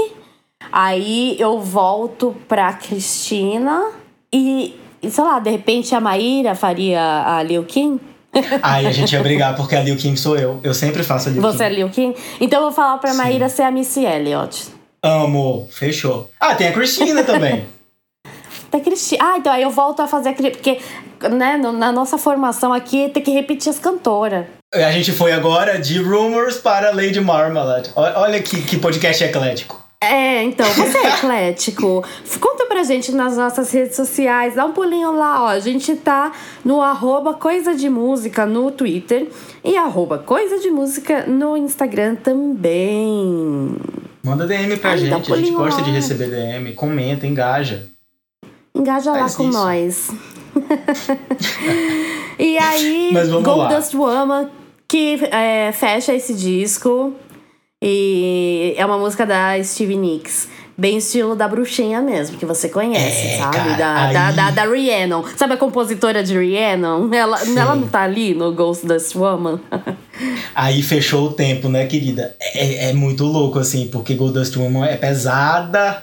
[0.72, 3.84] aí eu volto pra Cristina,
[4.32, 8.00] e sei lá, de repente a Maíra faria a Liu Kim?
[8.62, 10.60] Aí a gente ia brigar porque a Liu Kim sou eu.
[10.62, 11.64] Eu sempre faço a Liu Você Kim.
[11.64, 12.14] é Liu Kim?
[12.40, 13.16] Então eu vou falar pra Sim.
[13.18, 14.68] Maíra ser a Missy Elliott.
[15.02, 16.30] Amo, fechou.
[16.38, 17.66] Ah, tem a Cristina também.
[18.70, 19.22] daquele estilo.
[19.22, 20.50] Ah, então aí eu volto a fazer aquele.
[20.50, 20.78] Porque,
[21.30, 24.46] né, na nossa formação aqui tem que repetir as cantoras.
[24.72, 27.90] A gente foi agora de Rumors para Lady Marmalade.
[27.96, 29.84] Olha que, que podcast eclético.
[30.02, 32.02] É, então, você é eclético.
[32.40, 35.48] Conta pra gente nas nossas redes sociais, dá um pulinho lá, ó.
[35.48, 36.32] A gente tá
[36.64, 39.28] no arroba Coisa de Música no Twitter
[39.62, 43.76] e arroba Coisa de Música no Instagram também.
[44.24, 45.86] Manda DM pra Ai, gente, a gente gosta lá.
[45.86, 47.86] de receber DM, comenta, engaja.
[48.74, 49.58] Engaja Faz lá com isso.
[49.58, 50.10] nós.
[52.38, 53.12] e aí,
[53.42, 54.48] Goldust Woman,
[54.88, 57.14] que é, fecha esse disco.
[57.82, 60.48] E é uma música da Stevie Nicks.
[60.76, 63.56] Bem estilo da bruxinha mesmo, que você conhece, é, sabe?
[63.56, 64.14] Cara, da, aí...
[64.14, 65.22] da, da, da Rhiannon.
[65.36, 67.12] Sabe a compositora de Rhiannon?
[67.12, 69.60] Ela, ela não tá ali no Ghost Dust Woman?
[70.54, 72.34] aí fechou o tempo, né, querida?
[72.40, 76.02] É, é muito louco, assim, porque Gold Dust Woman é pesada.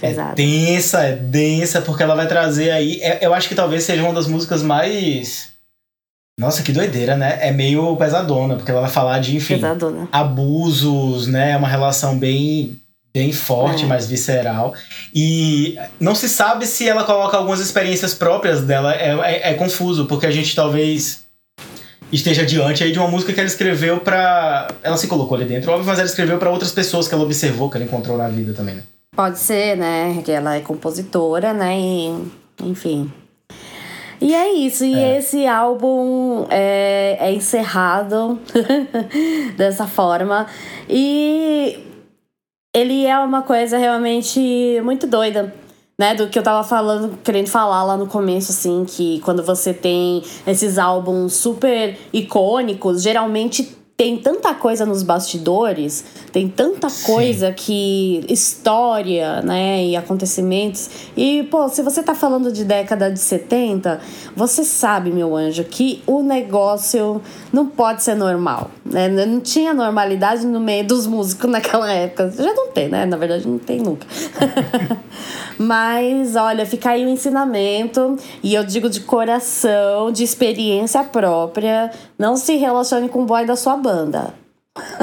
[0.00, 0.32] Pesada.
[0.32, 3.00] É densa, é densa, porque ela vai trazer aí.
[3.00, 5.49] É, eu acho que talvez seja uma das músicas mais
[6.40, 7.38] nossa, que doideira, né?
[7.42, 10.08] É meio pesadona, porque ela vai falar de, enfim, pesadona.
[10.10, 11.50] abusos, né?
[11.50, 12.80] É uma relação bem,
[13.12, 13.86] bem forte, é.
[13.86, 14.72] mais visceral.
[15.14, 18.94] E não se sabe se ela coloca algumas experiências próprias dela.
[18.94, 21.26] É, é, é confuso, porque a gente talvez
[22.10, 25.70] esteja diante aí de uma música que ela escreveu para Ela se colocou ali dentro,
[25.70, 28.54] óbvio, mas ela escreveu para outras pessoas que ela observou, que ela encontrou na vida
[28.54, 28.82] também, né?
[29.14, 30.22] Pode ser, né?
[30.24, 31.78] Que ela é compositora, né?
[31.78, 33.12] E, enfim,
[34.20, 35.18] e é isso, e é.
[35.18, 38.38] esse álbum é, é encerrado
[39.56, 40.46] dessa forma.
[40.88, 41.78] E
[42.74, 45.54] ele é uma coisa realmente muito doida.
[45.98, 49.74] Né, do que eu tava falando, querendo falar lá no começo, assim, que quando você
[49.74, 56.02] tem esses álbuns super icônicos, geralmente tem tanta coisa nos bastidores,
[56.32, 57.54] tem tanta coisa Sim.
[57.54, 58.24] que.
[58.30, 59.84] história, né?
[59.84, 60.88] E acontecimentos.
[61.14, 64.00] E, pô, se você tá falando de década de 70,
[64.34, 67.20] você sabe, meu anjo, que o negócio
[67.52, 68.70] não pode ser normal.
[68.86, 69.06] Né?
[69.06, 72.32] Não tinha normalidade no meio dos músicos naquela época.
[72.34, 73.04] Já não tem, né?
[73.04, 74.06] Na verdade, não tem nunca.
[75.62, 78.16] Mas, olha, fica aí o ensinamento.
[78.42, 81.90] E eu digo de coração, de experiência própria.
[82.18, 84.32] Não se relacione com o boy da sua banda.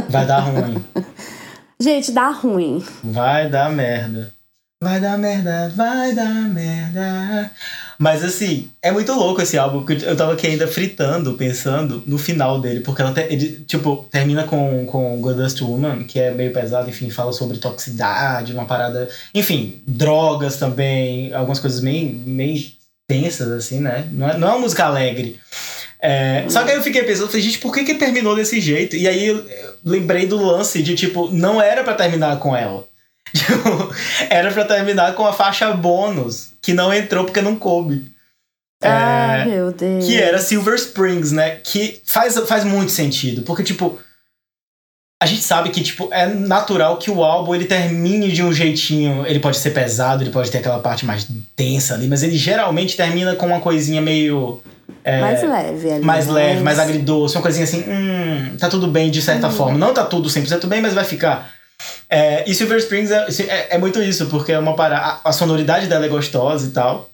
[0.10, 0.84] Vai dar ruim.
[1.80, 2.84] Gente, dá ruim.
[3.04, 4.34] Vai dar merda.
[4.82, 7.52] Vai dar merda, vai dar merda.
[8.00, 12.18] Mas assim, é muito louco esse álbum, porque eu tava aqui ainda fritando, pensando no
[12.18, 16.54] final dele, porque ela te, ele, tipo, termina com, com Goddust Woman, que é meio
[16.54, 19.10] pesado, enfim, fala sobre toxicidade, uma parada.
[19.34, 22.64] Enfim, drogas também, algumas coisas meio, meio
[23.08, 24.08] tensas, assim, né?
[24.12, 25.40] Não é, não é uma música alegre.
[26.00, 28.96] É, só que aí eu fiquei pensando, falei, gente, por que, que terminou desse jeito?
[28.96, 29.44] E aí eu
[29.84, 32.86] lembrei do lance de, tipo, não era para terminar com ela.
[34.30, 38.12] Era para terminar com a faixa bônus, que não entrou porque não coube.
[38.84, 40.06] Ah, é, meu Deus.
[40.06, 41.56] Que era Silver Springs, né?
[41.64, 43.42] Que faz, faz muito sentido.
[43.42, 43.98] Porque, tipo,
[45.20, 49.26] a gente sabe que, tipo, é natural que o álbum ele termine de um jeitinho.
[49.26, 51.26] Ele pode ser pesado, ele pode ter aquela parte mais
[51.58, 54.62] densa ali, mas ele geralmente termina com uma coisinha meio
[55.04, 56.06] é, mais leve ali.
[56.06, 59.54] Mais leve, mais agridoce, uma coisinha assim, hum, tá tudo bem de certa uhum.
[59.54, 59.78] forma.
[59.78, 61.52] Não tá tudo 100% bem, mas vai ficar.
[62.10, 65.34] É, e Silver Springs é, é, é, muito isso, porque é uma para a, a,
[65.34, 67.10] sonoridade dela é gostosa e tal.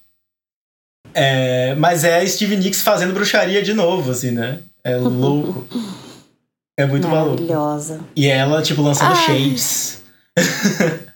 [1.13, 4.59] É, mas é Steve Nicks fazendo bruxaria de novo, assim, né?
[4.83, 5.67] É louco.
[6.77, 7.93] é muito Maravilhosa.
[7.93, 8.11] maluco.
[8.15, 9.25] E ela, tipo, lançando Ai.
[9.25, 10.03] shades.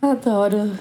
[0.00, 0.78] Adoro.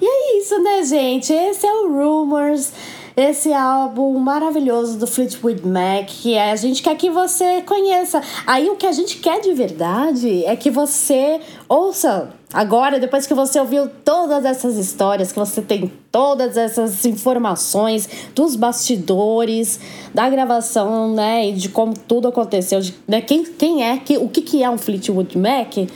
[0.00, 1.32] E é isso, né, gente?
[1.32, 2.72] Esse é o Rumors
[3.20, 8.22] esse álbum maravilhoso do Fleetwood Mac, que a gente quer que você conheça.
[8.46, 13.34] Aí o que a gente quer de verdade é que você ouça Agora, depois que
[13.34, 19.78] você ouviu todas essas histórias, que você tem todas essas informações dos bastidores,
[20.12, 24.28] da gravação, né, e de como tudo aconteceu, de, né, quem, quem é, que, o
[24.28, 25.74] que, que é um Fleetwood Mac?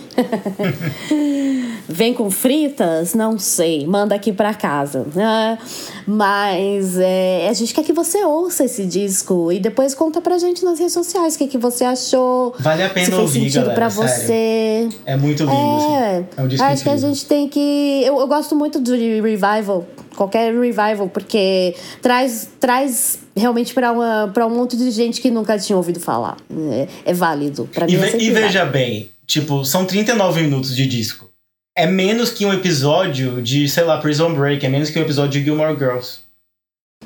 [1.88, 3.14] Vem com fritas?
[3.14, 5.06] Não sei, manda aqui para casa.
[5.14, 5.58] Né?
[6.06, 10.64] Mas é, a gente quer que você ouça esse disco e depois conta pra gente
[10.64, 12.54] nas redes sociais o que, que você achou.
[12.58, 14.88] Vale a pena se fez ouvir, sentido galera, pra você.
[15.04, 16.26] É muito lindo, é, assim.
[16.36, 16.98] É um disco Acho incrível.
[16.98, 18.02] que a gente tem que.
[18.04, 24.76] Eu, eu gosto muito do revival, qualquer revival, porque traz, traz realmente para um monte
[24.76, 26.36] de gente que nunca tinha ouvido falar.
[26.72, 27.68] É, é válido.
[27.72, 31.30] Pra mim, e, é e veja bem, tipo, são 39 minutos de disco.
[31.76, 35.32] É menos que um episódio de, sei lá, Prison Break, é menos que um episódio
[35.32, 36.18] de Gilmore Girls.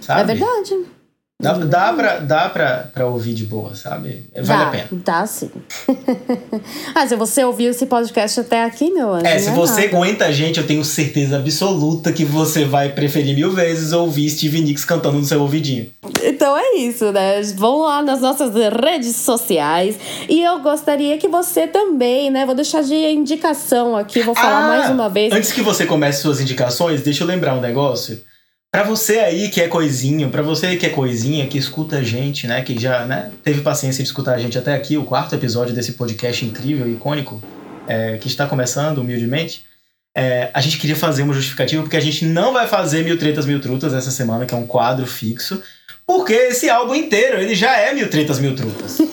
[0.01, 0.21] Sabe?
[0.21, 0.98] É verdade.
[1.41, 4.25] Dá, dá, pra, dá pra, pra ouvir de boa, sabe?
[4.35, 4.89] Vale dá, a pena.
[4.91, 5.49] Dá sim.
[6.93, 9.25] ah, se você ouviu esse podcast até aqui, meu anjo.
[9.25, 9.97] É, se é você nada.
[9.97, 14.61] aguenta a gente, eu tenho certeza absoluta que você vai preferir mil vezes ouvir Steve
[14.61, 15.89] Nicks cantando no seu ouvidinho.
[16.25, 17.41] Então é isso, né?
[17.55, 19.97] Vão lá nas nossas redes sociais.
[20.29, 22.45] E eu gostaria que você também, né?
[22.45, 25.33] Vou deixar de indicação aqui, vou falar Ah, mais uma vez.
[25.33, 28.21] Antes que você comece suas indicações, deixa eu lembrar um negócio.
[28.71, 32.47] Pra você aí que é coisinho, pra você que é coisinha, que escuta a gente,
[32.47, 32.63] né?
[32.63, 35.93] Que já né, teve paciência de escutar a gente até aqui, o quarto episódio desse
[35.93, 37.43] podcast incrível e icônico,
[37.87, 39.65] é, que está começando humildemente.
[40.15, 43.47] É, a gente queria fazer uma justificativa, porque a gente não vai fazer Mil Tretas,
[43.47, 45.63] Mil Trutas essa semana, que é um quadro fixo.
[46.07, 48.99] Porque esse álbum inteiro, ele já é Mil Tretas, Mil Trutas.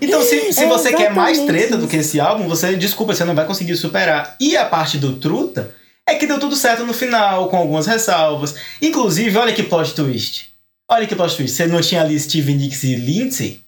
[0.00, 1.88] Então, se, se É você quer mais treta do isso.
[1.88, 4.36] que esse álbum, você, desculpa, você não vai conseguir superar.
[4.40, 5.70] E a parte do Truta
[6.12, 8.54] é que deu tudo certo no final, com algumas ressalvas.
[8.80, 10.52] Inclusive, olha que plot twist.
[10.90, 11.56] Olha que plot twist.
[11.56, 13.60] Você não tinha ali Steve Nicks e Lindsay?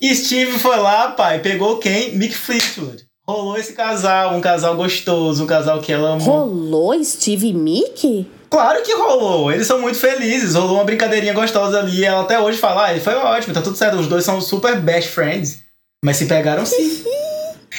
[0.00, 2.16] E Steve foi lá, pai, pegou quem?
[2.16, 3.04] Mick Fleetwood.
[3.26, 6.26] Rolou esse casal, um casal gostoso, um casal que ela amou.
[6.26, 8.28] Rolou Steve e Mickey?
[8.50, 12.04] Claro que rolou, eles são muito felizes, rolou uma brincadeirinha gostosa ali.
[12.04, 15.08] Ela até hoje fala, ah, foi ótimo, tá tudo certo, os dois são super best
[15.10, 15.62] friends.
[16.04, 17.04] Mas se pegaram sim.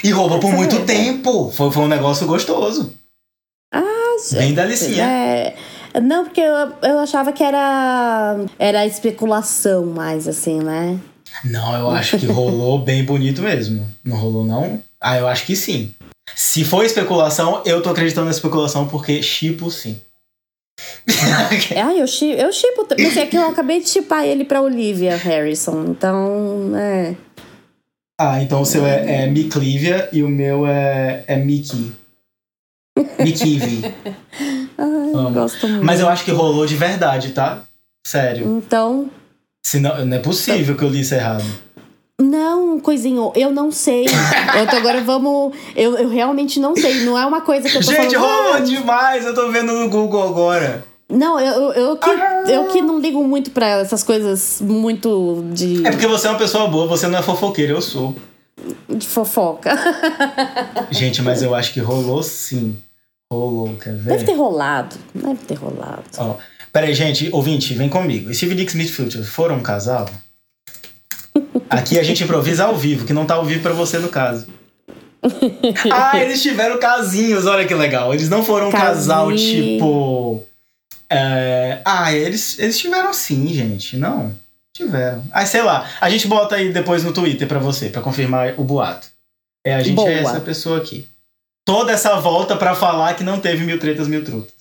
[0.03, 1.51] E rolou por muito tempo.
[1.51, 2.91] Foi, foi um negócio gostoso.
[3.73, 5.03] Ah, Bem delicinha.
[5.03, 5.55] É.
[6.01, 8.37] Não, porque eu, eu achava que era.
[8.57, 10.99] Era especulação mais, assim, né?
[11.43, 13.87] Não, eu acho que rolou bem bonito mesmo.
[14.03, 14.81] Não rolou, não?
[15.01, 15.93] Ah, eu acho que sim.
[16.35, 19.99] Se for especulação, eu tô acreditando na especulação porque chipo sim.
[21.75, 22.87] Ah, eu chipo, eu chipo.
[22.97, 25.85] Mas é que eu acabei de chipar ele pra Olivia Harrison.
[25.89, 27.15] Então, é.
[28.19, 31.91] ah, então o seu é, é Miclívia e o meu é, é Mickey.
[33.19, 33.81] Mickey.
[34.77, 35.31] Ai, Amo.
[35.31, 35.85] gosto muito.
[35.85, 37.63] Mas eu acho que rolou de verdade, tá?
[38.05, 38.45] Sério.
[38.57, 39.09] Então.
[39.65, 41.43] Senão, não é possível que eu li isso errado.
[42.21, 44.05] Não, coisinho, eu não sei.
[44.69, 45.53] Tô- agora vamos.
[45.75, 47.03] Eu, eu realmente não sei.
[47.05, 48.31] Não é uma coisa que eu tô Gente, falando.
[48.37, 49.25] rolou "Ah, demais!
[49.25, 50.85] Eu tô vendo no Google agora.
[51.09, 52.09] Não, eu, eu, eu que,
[52.51, 56.39] eu que não ligo muito pra essas coisas muito de, É porque você é uma
[56.39, 58.15] pessoa boa, você não é fofoqueira, eu sou.
[58.89, 59.71] De fofoca.
[60.91, 62.75] Gente, mas eu acho que rolou sim.
[63.31, 64.11] Rolou, quer ver?
[64.11, 64.95] Deve ter rolado.
[65.13, 66.03] Deve ter rolado.
[66.17, 66.37] Ó,
[66.71, 68.31] peraí, gente, ouvinte, vem comigo.
[68.33, 70.07] Steve Nicks e Smith Future foram um casal?
[71.69, 74.47] Aqui a gente improvisa ao vivo, que não tá ao vivo pra você no caso.
[75.91, 78.13] ah, eles tiveram casinhos, olha que legal.
[78.13, 80.43] Eles não foram um casal tipo.
[81.09, 83.97] é, Ah, eles, eles tiveram sim, gente.
[83.97, 84.35] Não.
[84.75, 85.23] Tiveram.
[85.31, 85.87] Ah, sei lá.
[86.01, 89.07] A gente bota aí depois no Twitter pra você, pra confirmar o boato.
[89.65, 90.09] É, a gente Boa.
[90.09, 91.07] é essa pessoa aqui.
[91.65, 94.51] Toda essa volta pra falar que não teve mil tretas, mil trutas.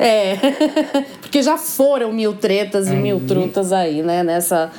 [0.00, 0.36] É.
[1.22, 3.26] Porque já foram mil tretas e mil Uhum.
[3.26, 4.22] trutas aí, né?
[4.22, 4.70] Nessa.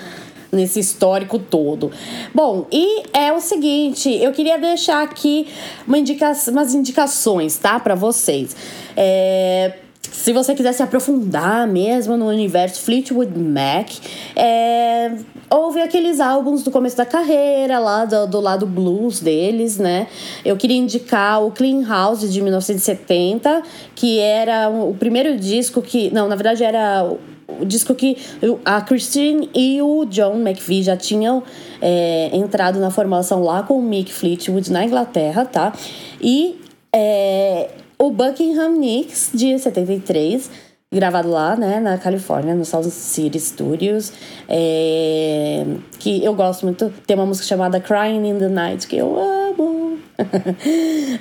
[0.52, 1.90] Nesse histórico todo.
[2.36, 5.48] Bom, e é o seguinte, eu queria deixar aqui
[5.88, 7.80] uma indica umas indicações, tá?
[7.80, 8.54] Pra vocês.
[8.98, 13.90] É, se você quiser se aprofundar mesmo no universo Fleetwood Mac,
[14.36, 15.12] é,
[15.50, 20.08] houve aqueles álbuns do começo da carreira, lá do, do lado blues deles, né?
[20.44, 23.62] Eu queria indicar o Clean House de 1970,
[23.96, 26.10] que era o primeiro disco que.
[26.12, 28.18] Não, na verdade era o- disco que
[28.64, 31.44] a Christine e o John McVie já tinham
[31.82, 35.74] é, entrado na formação lá com o Mick Fleetwood na Inglaterra, tá?
[36.22, 36.60] E
[36.94, 37.70] é,
[38.02, 40.50] o Buckingham Nicks de 73,
[40.92, 44.12] gravado lá, né, na Califórnia, no South City Studios,
[44.50, 45.64] é,
[46.00, 46.92] que eu gosto muito.
[47.06, 50.00] Tem uma música chamada Crying in the Night que eu amo.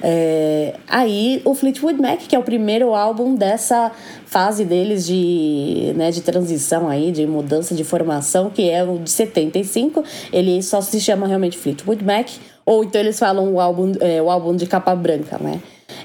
[0.03, 3.91] É, aí o Fleetwood Mac, que é o primeiro álbum dessa
[4.25, 9.11] fase deles de, né, de transição aí, de mudança de formação, que é o de
[9.11, 10.03] 75.
[10.33, 12.29] Ele só se chama realmente Fleetwood Mac,
[12.65, 15.61] ou então eles falam o álbum, é, o álbum de capa branca, né?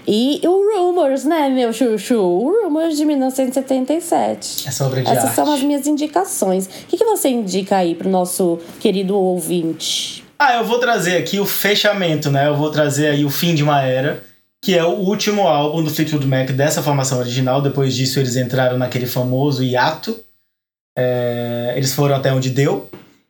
[0.08, 2.16] E o Rumors, né, meu chuchu?
[2.16, 4.68] O Rumors de 1977.
[4.68, 5.36] Essa obra de Essas arte.
[5.36, 6.66] são as minhas indicações.
[6.66, 10.24] O que, que você indica aí pro nosso querido ouvinte?
[10.38, 12.48] Ah, eu vou trazer aqui o fechamento, né?
[12.48, 14.22] Eu vou trazer aí o fim de uma era,
[14.62, 17.62] que é o último álbum do Fleetwood Mac dessa formação original.
[17.62, 20.20] Depois disso, eles entraram naquele famoso hiato.
[20.98, 22.90] É, eles foram até onde deu.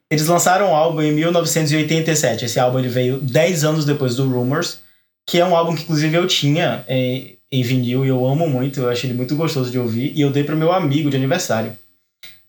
[0.10, 2.46] Eles lançaram um álbum em 1987.
[2.46, 4.80] Esse álbum ele veio 10 anos depois do Rumors,
[5.26, 8.80] que é um álbum que inclusive eu tinha em, em vinil e eu amo muito.
[8.80, 11.76] Eu achei ele muito gostoso de ouvir e eu dei pro meu amigo de aniversário.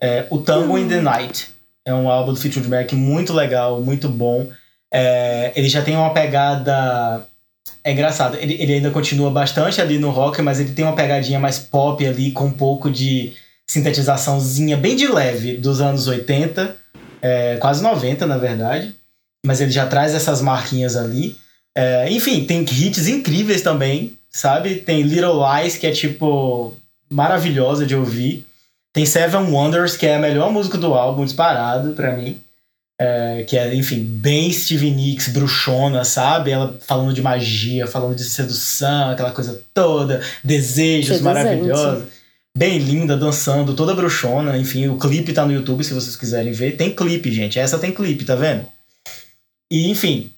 [0.01, 1.49] É, o Tango in the Night.
[1.85, 4.51] É um álbum do Fleetwood Mac muito legal, muito bom.
[4.93, 7.25] É, ele já tem uma pegada.
[7.83, 11.39] É engraçado, ele, ele ainda continua bastante ali no rock, mas ele tem uma pegadinha
[11.39, 13.35] mais pop ali, com um pouco de
[13.67, 16.77] sintetizaçãozinha bem de leve dos anos 80,
[17.21, 18.95] é, quase 90 na verdade,
[19.45, 21.37] mas ele já traz essas marquinhas ali.
[21.77, 24.77] É, enfim, tem hits incríveis também, sabe?
[24.77, 26.75] Tem Little Lies, que é tipo
[27.11, 28.47] maravilhosa de ouvir.
[28.95, 32.41] Tem Seven Wonders, que é a melhor música do álbum, disparado para mim.
[32.99, 36.51] É, que é, enfim, bem Stevie Nicks, bruxona, sabe?
[36.51, 42.05] Ela falando de magia, falando de sedução, aquela coisa toda, desejos maravilhosos.
[42.57, 44.57] Bem linda, dançando, toda bruxona.
[44.57, 46.79] Enfim, o clipe tá no YouTube se vocês quiserem ver.
[46.79, 47.59] Tem clipe, gente.
[47.59, 48.67] Essa tem clipe, tá vendo?
[49.71, 50.33] E, enfim,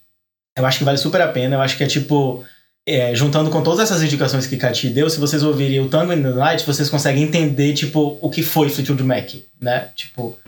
[0.58, 1.56] eu acho que vale super a pena.
[1.56, 2.44] Eu acho que é tipo.
[2.86, 6.22] É, juntando com todas essas indicações que Cati deu, se vocês ouvirem o Tango in
[6.22, 9.88] the Night, vocês conseguem entender, tipo, o que foi Fleetwood Mac, né?
[9.94, 10.38] Tipo,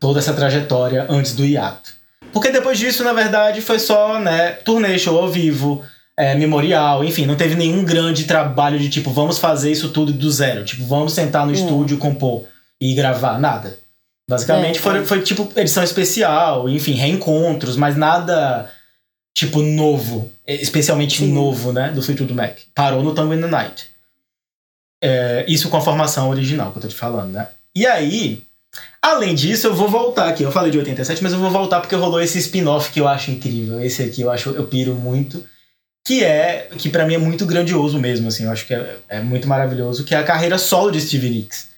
[0.00, 1.92] toda essa trajetória antes do hiato.
[2.32, 5.84] Porque depois disso, na verdade, foi só, né, turnê, show ao vivo,
[6.16, 10.30] é, memorial, enfim, não teve nenhum grande trabalho de tipo, vamos fazer isso tudo do
[10.30, 10.64] zero.
[10.64, 11.54] Tipo, vamos sentar no é.
[11.54, 12.44] estúdio, compor
[12.80, 13.78] e gravar, nada.
[14.28, 15.04] Basicamente é, foi, é.
[15.04, 18.70] foi tipo edição especial, enfim, reencontros, mas nada
[19.34, 21.32] tipo novo, especialmente Sim.
[21.32, 22.58] novo, né, do Fleetwood Mac.
[22.74, 23.90] Parou no Tango in the Night.
[25.02, 27.48] É, isso com a formação original que eu tô te falando, né?
[27.74, 28.42] E aí,
[29.02, 30.44] além disso, eu vou voltar aqui.
[30.44, 33.32] Eu falei de 87, mas eu vou voltar porque rolou esse spin-off que eu acho
[33.32, 33.80] incrível.
[33.80, 35.44] Esse aqui eu acho, eu piro muito.
[36.06, 38.44] Que é, que para mim é muito grandioso mesmo, assim.
[38.44, 41.73] Eu acho que é, é muito maravilhoso, que é a carreira solo de Stevie Nicks.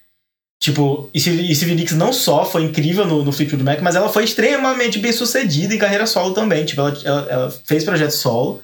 [0.61, 4.25] Tipo, e Stevie Nicks não só foi incrível no, no Fleetwood Mac, mas ela foi
[4.25, 6.65] extremamente bem sucedida em carreira solo também.
[6.65, 8.63] Tipo, ela, ela, ela fez projeto solo.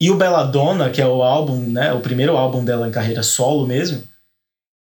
[0.00, 1.92] E o Belladonna, que é o álbum, né?
[1.92, 4.02] O primeiro álbum dela em carreira solo mesmo,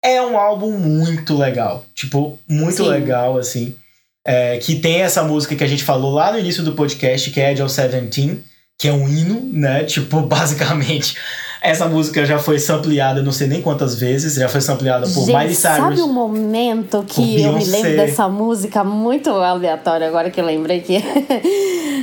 [0.02, 1.84] é um álbum muito legal.
[1.94, 2.89] Tipo, muito Sim.
[2.89, 3.76] legal, assim.
[4.24, 7.40] É, que tem essa música que a gente falou lá no início do podcast, que
[7.40, 8.43] é Edge of Seventeen,
[8.78, 9.84] que é um hino, né?
[9.84, 11.16] Tipo, basicamente
[11.62, 15.36] essa música já foi sampleada não sei nem quantas vezes, já foi sampleada por Gente,
[15.36, 15.76] Miley Cyrus.
[15.76, 20.80] Sabe um momento que eu me lembro dessa música muito aleatória agora que eu lembrei
[20.80, 20.97] que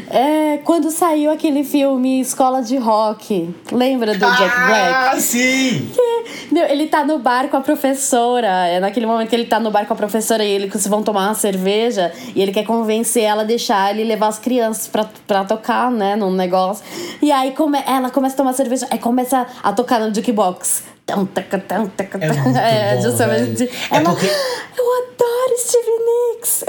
[0.10, 3.54] é quando saiu aquele filme Escola de Rock.
[3.72, 5.18] Lembra do Jack ah, Black?
[5.18, 5.92] Ah, sim.
[5.94, 8.68] Que, ele tá no bar com a professora.
[8.68, 11.28] É naquele momento que ele tá no bar com a professora e eles vão tomar
[11.28, 15.44] uma cerveja e ele quer convencer ela a deixar ele levar as crianças pra, pra
[15.44, 16.84] tocar, né, num negócio.
[17.22, 20.84] E aí come, ela começa a tomar cerveja, aí começa a tocar no jukebox.
[22.26, 23.64] É, muito é, bom, justamente.
[23.64, 24.26] É ela, porque...
[24.26, 26.64] Eu adoro Stevie Nicks!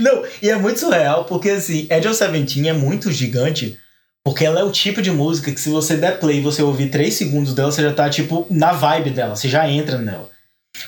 [0.00, 3.78] Não, e é muito surreal, porque assim, Edge of Seventeen é muito gigante,
[4.24, 6.90] porque ela é o tipo de música que se você der play e você ouvir
[6.90, 10.30] 3 segundos dela, você já tá, tipo, na vibe dela, você já entra nela.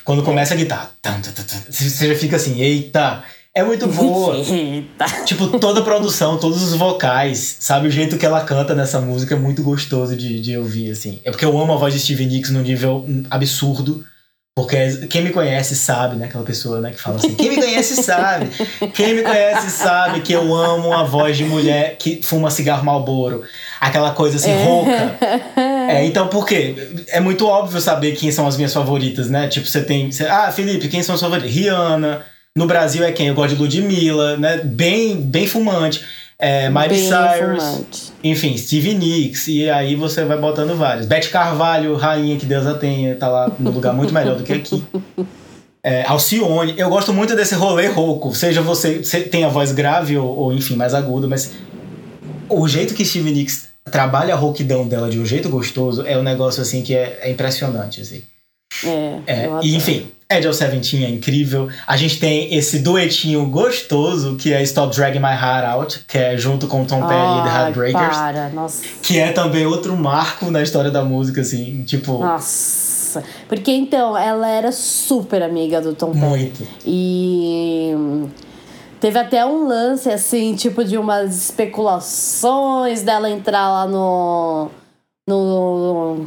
[0.04, 0.90] Quando começa a guitarra,
[1.68, 3.24] você já fica assim, eita,
[3.58, 4.36] é muito boa.
[5.24, 7.88] tipo, toda a produção, todos os vocais, sabe?
[7.88, 11.20] O jeito que ela canta nessa música é muito gostoso de, de ouvir, assim.
[11.24, 14.04] É porque eu amo a voz de Steven Nicks num nível absurdo.
[14.54, 16.26] Porque quem me conhece sabe, né?
[16.26, 18.48] Aquela pessoa né, que fala assim: quem me conhece sabe.
[18.92, 23.44] Quem me conhece sabe que eu amo a voz de mulher que fuma cigarro malboro.
[23.80, 24.64] Aquela coisa assim, é.
[24.64, 25.16] rouca.
[25.88, 26.74] É, então por quê?
[27.08, 29.46] É muito óbvio saber quem são as minhas favoritas, né?
[29.46, 30.10] Tipo, você tem.
[30.10, 31.52] Você, ah, Felipe, quem são as favoritas?
[31.52, 32.24] Rihanna.
[32.58, 33.28] No Brasil é quem?
[33.28, 34.56] Eu gosto de Ludmilla, né?
[34.64, 36.04] Bem, bem fumante.
[36.36, 38.12] É, Miley Cyrus, fumante.
[38.22, 41.06] enfim, Stevie Nicks, e aí você vai botando vários.
[41.06, 44.54] Beth Carvalho, rainha que Deus a tenha, tá lá no lugar muito melhor do que
[44.54, 44.82] aqui.
[45.80, 50.18] É, Alcione, eu gosto muito desse rolê rouco, seja você, você tem a voz grave
[50.18, 51.52] ou, ou, enfim, mais aguda, mas
[52.48, 56.22] o jeito que Stevie Nicks trabalha a rouquidão dela de um jeito gostoso é um
[56.22, 58.22] negócio assim que é, é impressionante, assim.
[58.84, 61.70] É, é e, enfim, Edge of Seventeen é incrível.
[61.86, 66.36] A gente tem esse duetinho gostoso que é Stop Dragging My Heart Out, que é
[66.36, 68.16] junto com Tom Petty e The Heartbreakers.
[68.16, 68.82] Para, nossa.
[69.02, 72.18] Que é também outro marco na história da música, assim, tipo.
[72.18, 73.24] Nossa.
[73.48, 76.26] Porque então, ela era super amiga do Tom Petty.
[76.26, 76.68] Muito.
[76.84, 77.94] E.
[79.00, 84.68] Teve até um lance, assim, tipo, de umas especulações dela entrar lá no.
[85.26, 86.26] No.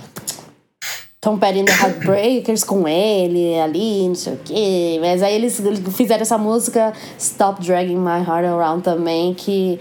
[1.21, 4.97] Tom Petty the Heartbreakers com ele ali, não sei o quê.
[4.99, 5.61] Mas aí eles
[5.95, 9.79] fizeram essa música Stop Dragging My Heart Around também, que.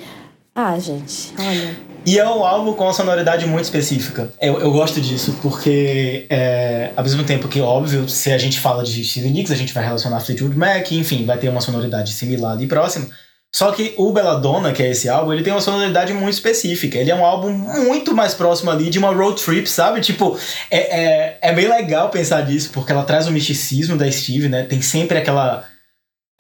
[0.55, 1.91] Ah, gente, olha.
[2.05, 4.31] E é um álbum com uma sonoridade muito específica.
[4.41, 8.83] Eu, eu gosto disso, porque é, ao mesmo tempo que, óbvio, se a gente fala
[8.83, 12.53] de Stevie Nicks, a gente vai relacionar Fleetwood Mac, enfim, vai ter uma sonoridade similar
[12.53, 13.09] ali próxima.
[13.55, 16.99] Só que o Belladonna, que é esse álbum, ele tem uma sonoridade muito específica.
[16.99, 20.01] Ele é um álbum muito mais próximo ali de uma road trip, sabe?
[20.01, 20.39] Tipo,
[20.71, 24.63] é, é, é bem legal pensar disso, porque ela traz o misticismo da Steve, né?
[24.63, 25.65] Tem sempre aquela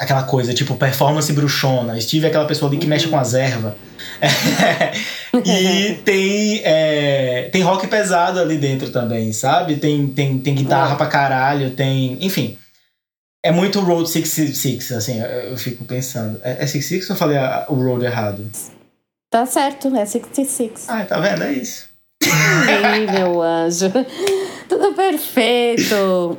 [0.00, 2.00] aquela coisa, tipo, performance bruxona.
[2.00, 3.74] Steve é aquela pessoa ali que mexe com as ervas.
[5.44, 9.76] e tem, é, tem rock pesado ali dentro também, sabe?
[9.76, 10.96] Tem, tem, tem guitarra é.
[10.96, 12.16] pra caralho, tem.
[12.22, 12.56] Enfim.
[13.42, 16.40] É muito Road 66, assim, eu fico pensando.
[16.42, 18.46] É, é 66 ou eu falei a, o Road errado?
[19.30, 20.86] Tá certo, é 66.
[20.88, 21.44] Ah, tá vendo?
[21.44, 21.88] É isso.
[22.22, 23.90] Ei, meu anjo.
[24.68, 26.38] Tudo perfeito.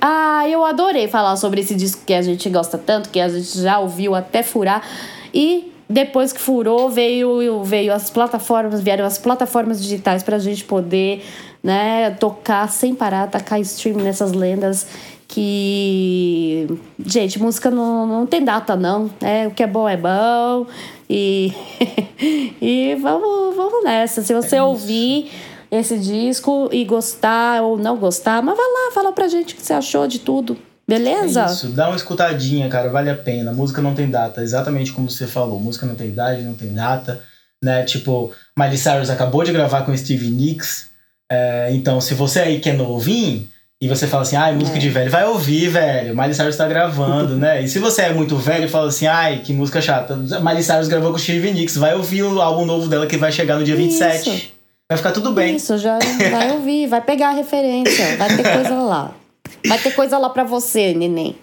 [0.00, 3.60] Ah, eu adorei falar sobre esse disco que a gente gosta tanto, que a gente
[3.60, 4.82] já ouviu até furar.
[5.34, 10.64] E depois que furou, veio, veio as plataformas, vieram as plataformas digitais para a gente
[10.64, 11.24] poder
[11.62, 14.86] né, tocar sem parar, tacar stream nessas lendas
[15.28, 16.66] que.
[17.04, 19.10] Gente, música não, não tem data, não.
[19.20, 20.66] É, o que é bom é bom.
[21.08, 21.52] E,
[22.60, 24.22] e vamos, vamos nessa.
[24.22, 25.30] Se você é ouvir
[25.70, 29.62] esse disco e gostar ou não gostar, mas vai lá, fala pra gente o que
[29.62, 30.56] você achou de tudo.
[30.88, 31.42] Beleza?
[31.42, 33.52] É isso, dá uma escutadinha, cara, vale a pena.
[33.52, 35.58] Música não tem data, exatamente como você falou.
[35.58, 37.20] Música não tem idade, não tem data,
[37.62, 37.82] né?
[37.82, 40.88] Tipo, Miley Cyrus acabou de gravar com Stevie Nicks.
[41.30, 43.48] É, então, se você aí que é novinho
[43.80, 44.80] e você fala assim, ai, música é.
[44.80, 46.16] de velho, vai ouvir, velho.
[46.16, 47.62] Miley Cyrus tá gravando, né?
[47.62, 50.16] E se você é muito velho fala assim, ai, que música chata.
[50.16, 53.58] Miley Cyrus gravou com Stevie Nicks, vai ouvir o álbum novo dela que vai chegar
[53.58, 54.30] no dia 27.
[54.30, 54.56] Isso.
[54.88, 55.56] Vai ficar tudo bem.
[55.56, 55.98] Isso, já
[56.30, 59.14] vai ouvir, vai pegar a referência, vai ter coisa lá.
[59.66, 61.36] Vai ter coisa lá para você, neném.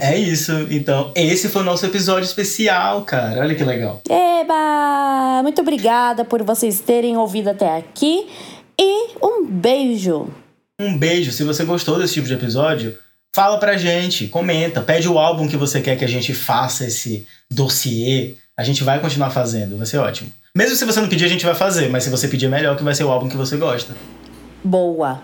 [0.00, 0.52] é isso.
[0.70, 3.40] Então, esse foi o nosso episódio especial, cara.
[3.40, 4.00] Olha que legal.
[4.08, 5.42] Eba!
[5.42, 8.26] Muito obrigada por vocês terem ouvido até aqui.
[8.78, 10.28] E um beijo.
[10.80, 11.32] Um beijo.
[11.32, 12.98] Se você gostou desse tipo de episódio,
[13.34, 17.26] fala pra gente, comenta, pede o álbum que você quer que a gente faça esse
[17.50, 18.34] dossiê.
[18.56, 20.32] A gente vai continuar fazendo, vai ser ótimo.
[20.56, 22.76] Mesmo se você não pedir, a gente vai fazer, mas se você pedir, é melhor
[22.76, 23.94] que vai ser o álbum que você gosta.
[24.62, 25.22] Boa.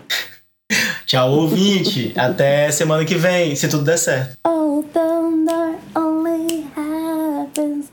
[1.07, 2.13] Tchau, ouvinte.
[2.17, 4.37] Até semana que vem, se tudo der certo.
[4.45, 7.91] Oh, thunder only happens